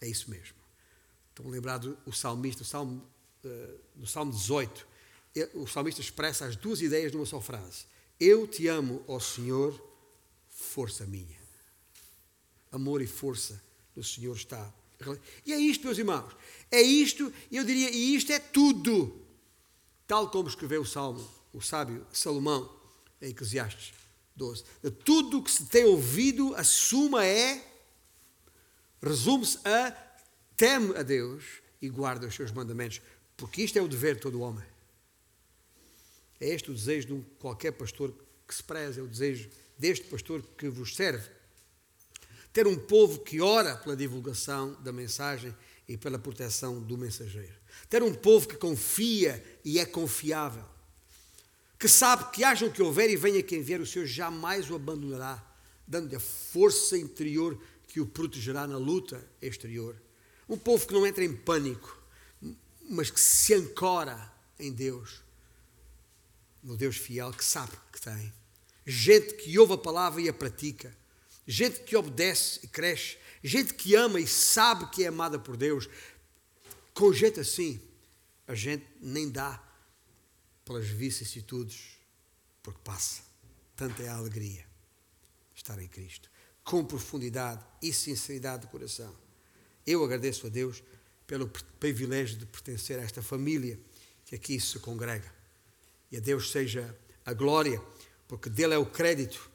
É 0.00 0.06
isso 0.06 0.30
mesmo. 0.30 0.56
Estão 1.30 1.48
lembrados 1.48 1.96
o 2.04 2.12
salmista, 2.12 2.62
o 2.62 2.66
salmo, 2.66 3.02
uh, 3.44 3.80
no 3.96 4.06
Salmo 4.06 4.32
18, 4.32 4.86
o 5.54 5.66
salmista 5.66 6.02
expressa 6.02 6.44
as 6.44 6.56
duas 6.56 6.82
ideias 6.82 7.12
numa 7.12 7.24
só 7.24 7.40
frase. 7.40 7.86
Eu 8.20 8.46
te 8.46 8.68
amo, 8.68 9.02
ó 9.08 9.18
Senhor, 9.18 9.80
força 10.50 11.06
minha. 11.06 11.40
Amor 12.72 13.00
e 13.02 13.06
força 13.06 13.62
do 13.94 14.02
Senhor 14.02 14.34
está. 14.34 14.72
E 15.44 15.52
é 15.52 15.58
isto, 15.58 15.84
meus 15.84 15.98
irmãos. 15.98 16.34
É 16.70 16.80
isto, 16.80 17.32
eu 17.50 17.64
diria, 17.64 17.90
e 17.90 18.14
isto 18.14 18.32
é 18.32 18.38
tudo. 18.38 19.20
Tal 20.06 20.30
como 20.30 20.48
escreveu 20.48 20.82
o 20.82 20.86
Salmo, 20.86 21.26
o 21.52 21.60
sábio 21.60 22.06
Salomão 22.12 22.74
em 23.20 23.30
Eclesiastes 23.30 23.92
12. 24.34 24.64
De 24.82 24.90
tudo 24.90 25.38
o 25.38 25.42
que 25.42 25.50
se 25.50 25.66
tem 25.66 25.84
ouvido, 25.84 26.54
a 26.54 26.64
suma 26.64 27.24
é, 27.24 27.64
resume-se 29.02 29.58
a 29.66 29.90
teme 30.56 30.96
a 30.96 31.02
Deus 31.02 31.44
e 31.80 31.88
guarda 31.88 32.26
os 32.26 32.34
seus 32.34 32.52
mandamentos, 32.52 33.00
porque 33.36 33.62
isto 33.62 33.78
é 33.78 33.82
o 33.82 33.88
dever 33.88 34.16
de 34.16 34.22
todo 34.22 34.40
homem. 34.40 34.64
É 36.40 36.48
este 36.48 36.70
o 36.70 36.74
desejo 36.74 37.08
de 37.08 37.24
qualquer 37.38 37.72
pastor 37.72 38.14
que 38.46 38.54
se 38.54 38.62
preze, 38.62 39.00
é 39.00 39.02
o 39.02 39.08
desejo 39.08 39.48
deste 39.78 40.06
pastor 40.06 40.42
que 40.56 40.68
vos 40.68 40.94
serve. 40.96 41.28
Ter 42.52 42.66
um 42.66 42.76
povo 42.76 43.20
que 43.20 43.40
ora 43.40 43.76
pela 43.76 43.96
divulgação 43.96 44.74
da 44.82 44.92
mensagem 44.92 45.54
e 45.88 45.96
pela 45.96 46.18
proteção 46.18 46.80
do 46.80 46.98
mensageiro. 46.98 47.54
Ter 47.88 48.02
um 48.02 48.14
povo 48.14 48.48
que 48.48 48.56
confia 48.56 49.42
e 49.64 49.78
é 49.78 49.86
confiável 49.86 50.72
que 51.82 51.88
sabe 51.88 52.30
que 52.30 52.44
haja 52.44 52.64
o 52.64 52.70
que 52.70 52.80
houver 52.80 53.10
e 53.10 53.16
venha 53.16 53.42
quem 53.42 53.60
vier, 53.60 53.80
o 53.80 53.86
Senhor 53.86 54.06
jamais 54.06 54.70
o 54.70 54.76
abandonará, 54.76 55.44
dando-lhe 55.84 56.14
a 56.14 56.20
força 56.20 56.96
interior 56.96 57.60
que 57.88 57.98
o 58.00 58.06
protegerá 58.06 58.68
na 58.68 58.78
luta 58.78 59.20
exterior. 59.42 60.00
Um 60.48 60.56
povo 60.56 60.86
que 60.86 60.94
não 60.94 61.04
entra 61.04 61.24
em 61.24 61.34
pânico, 61.34 62.00
mas 62.88 63.10
que 63.10 63.18
se 63.18 63.52
ancora 63.54 64.32
em 64.60 64.70
Deus, 64.70 65.24
no 66.62 66.76
Deus 66.76 66.96
fiel 66.96 67.32
que 67.32 67.44
sabe 67.44 67.72
que 67.92 68.00
tem. 68.00 68.32
Gente 68.86 69.34
que 69.34 69.58
ouve 69.58 69.72
a 69.72 69.78
palavra 69.78 70.22
e 70.22 70.28
a 70.28 70.32
pratica, 70.32 70.96
gente 71.46 71.80
que 71.80 71.96
obedece 71.96 72.60
e 72.62 72.68
cresce, 72.68 73.16
gente 73.42 73.74
que 73.74 73.94
ama 73.94 74.20
e 74.20 74.26
sabe 74.26 74.88
que 74.90 75.04
é 75.04 75.08
amada 75.08 75.38
por 75.38 75.56
Deus. 75.56 75.88
Com 76.94 77.12
gente 77.12 77.40
assim, 77.40 77.80
a 78.46 78.54
gente 78.54 78.86
nem 79.00 79.30
dá 79.30 79.62
pelas 80.64 80.86
vicissitudes, 80.86 81.98
porque 82.62 82.80
passa. 82.84 83.22
Tanta 83.74 84.02
é 84.02 84.08
a 84.08 84.16
alegria 84.16 84.64
estar 85.54 85.80
em 85.80 85.88
Cristo, 85.88 86.30
com 86.64 86.84
profundidade 86.84 87.64
e 87.80 87.92
sinceridade 87.92 88.62
de 88.62 88.68
coração. 88.68 89.14
Eu 89.86 90.04
agradeço 90.04 90.46
a 90.46 90.50
Deus 90.50 90.82
pelo 91.26 91.48
privilégio 91.78 92.36
de 92.36 92.46
pertencer 92.46 92.98
a 92.98 93.02
esta 93.02 93.22
família 93.22 93.78
que 94.24 94.34
aqui 94.34 94.60
se 94.60 94.78
congrega. 94.78 95.32
E 96.10 96.16
a 96.16 96.20
Deus 96.20 96.50
seja 96.50 96.96
a 97.24 97.32
glória, 97.32 97.80
porque 98.26 98.50
dele 98.50 98.74
é 98.74 98.78
o 98.78 98.86
crédito, 98.86 99.50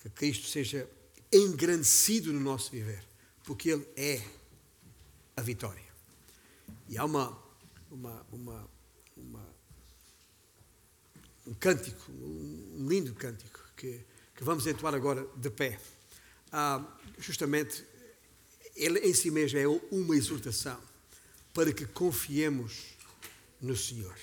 que 0.00 0.08
Cristo 0.10 0.46
seja 0.46 0.88
engrandecido 1.32 2.32
no 2.32 2.40
nosso 2.40 2.70
viver, 2.70 3.04
porque 3.44 3.70
Ele 3.70 3.86
é 3.96 4.22
a 5.36 5.42
vitória. 5.42 5.86
E 6.88 6.96
há 6.96 7.04
uma, 7.04 7.38
uma, 7.90 8.26
uma, 8.32 8.70
uma 9.16 9.58
um 11.46 11.54
cântico, 11.54 12.12
um 12.12 12.86
lindo 12.88 13.14
cântico, 13.14 13.60
que, 13.76 14.04
que 14.34 14.44
vamos 14.44 14.66
entoar 14.66 14.94
agora 14.94 15.26
de 15.36 15.50
pé. 15.50 15.80
Ah, 16.52 16.84
justamente, 17.18 17.84
ele 18.76 19.00
em 19.00 19.14
si 19.14 19.30
mesmo 19.30 19.58
é 19.58 19.66
uma 19.90 20.16
exortação 20.16 20.78
para 21.54 21.72
que 21.72 21.86
confiemos 21.86 22.96
no 23.60 23.76
Senhor. 23.76 24.14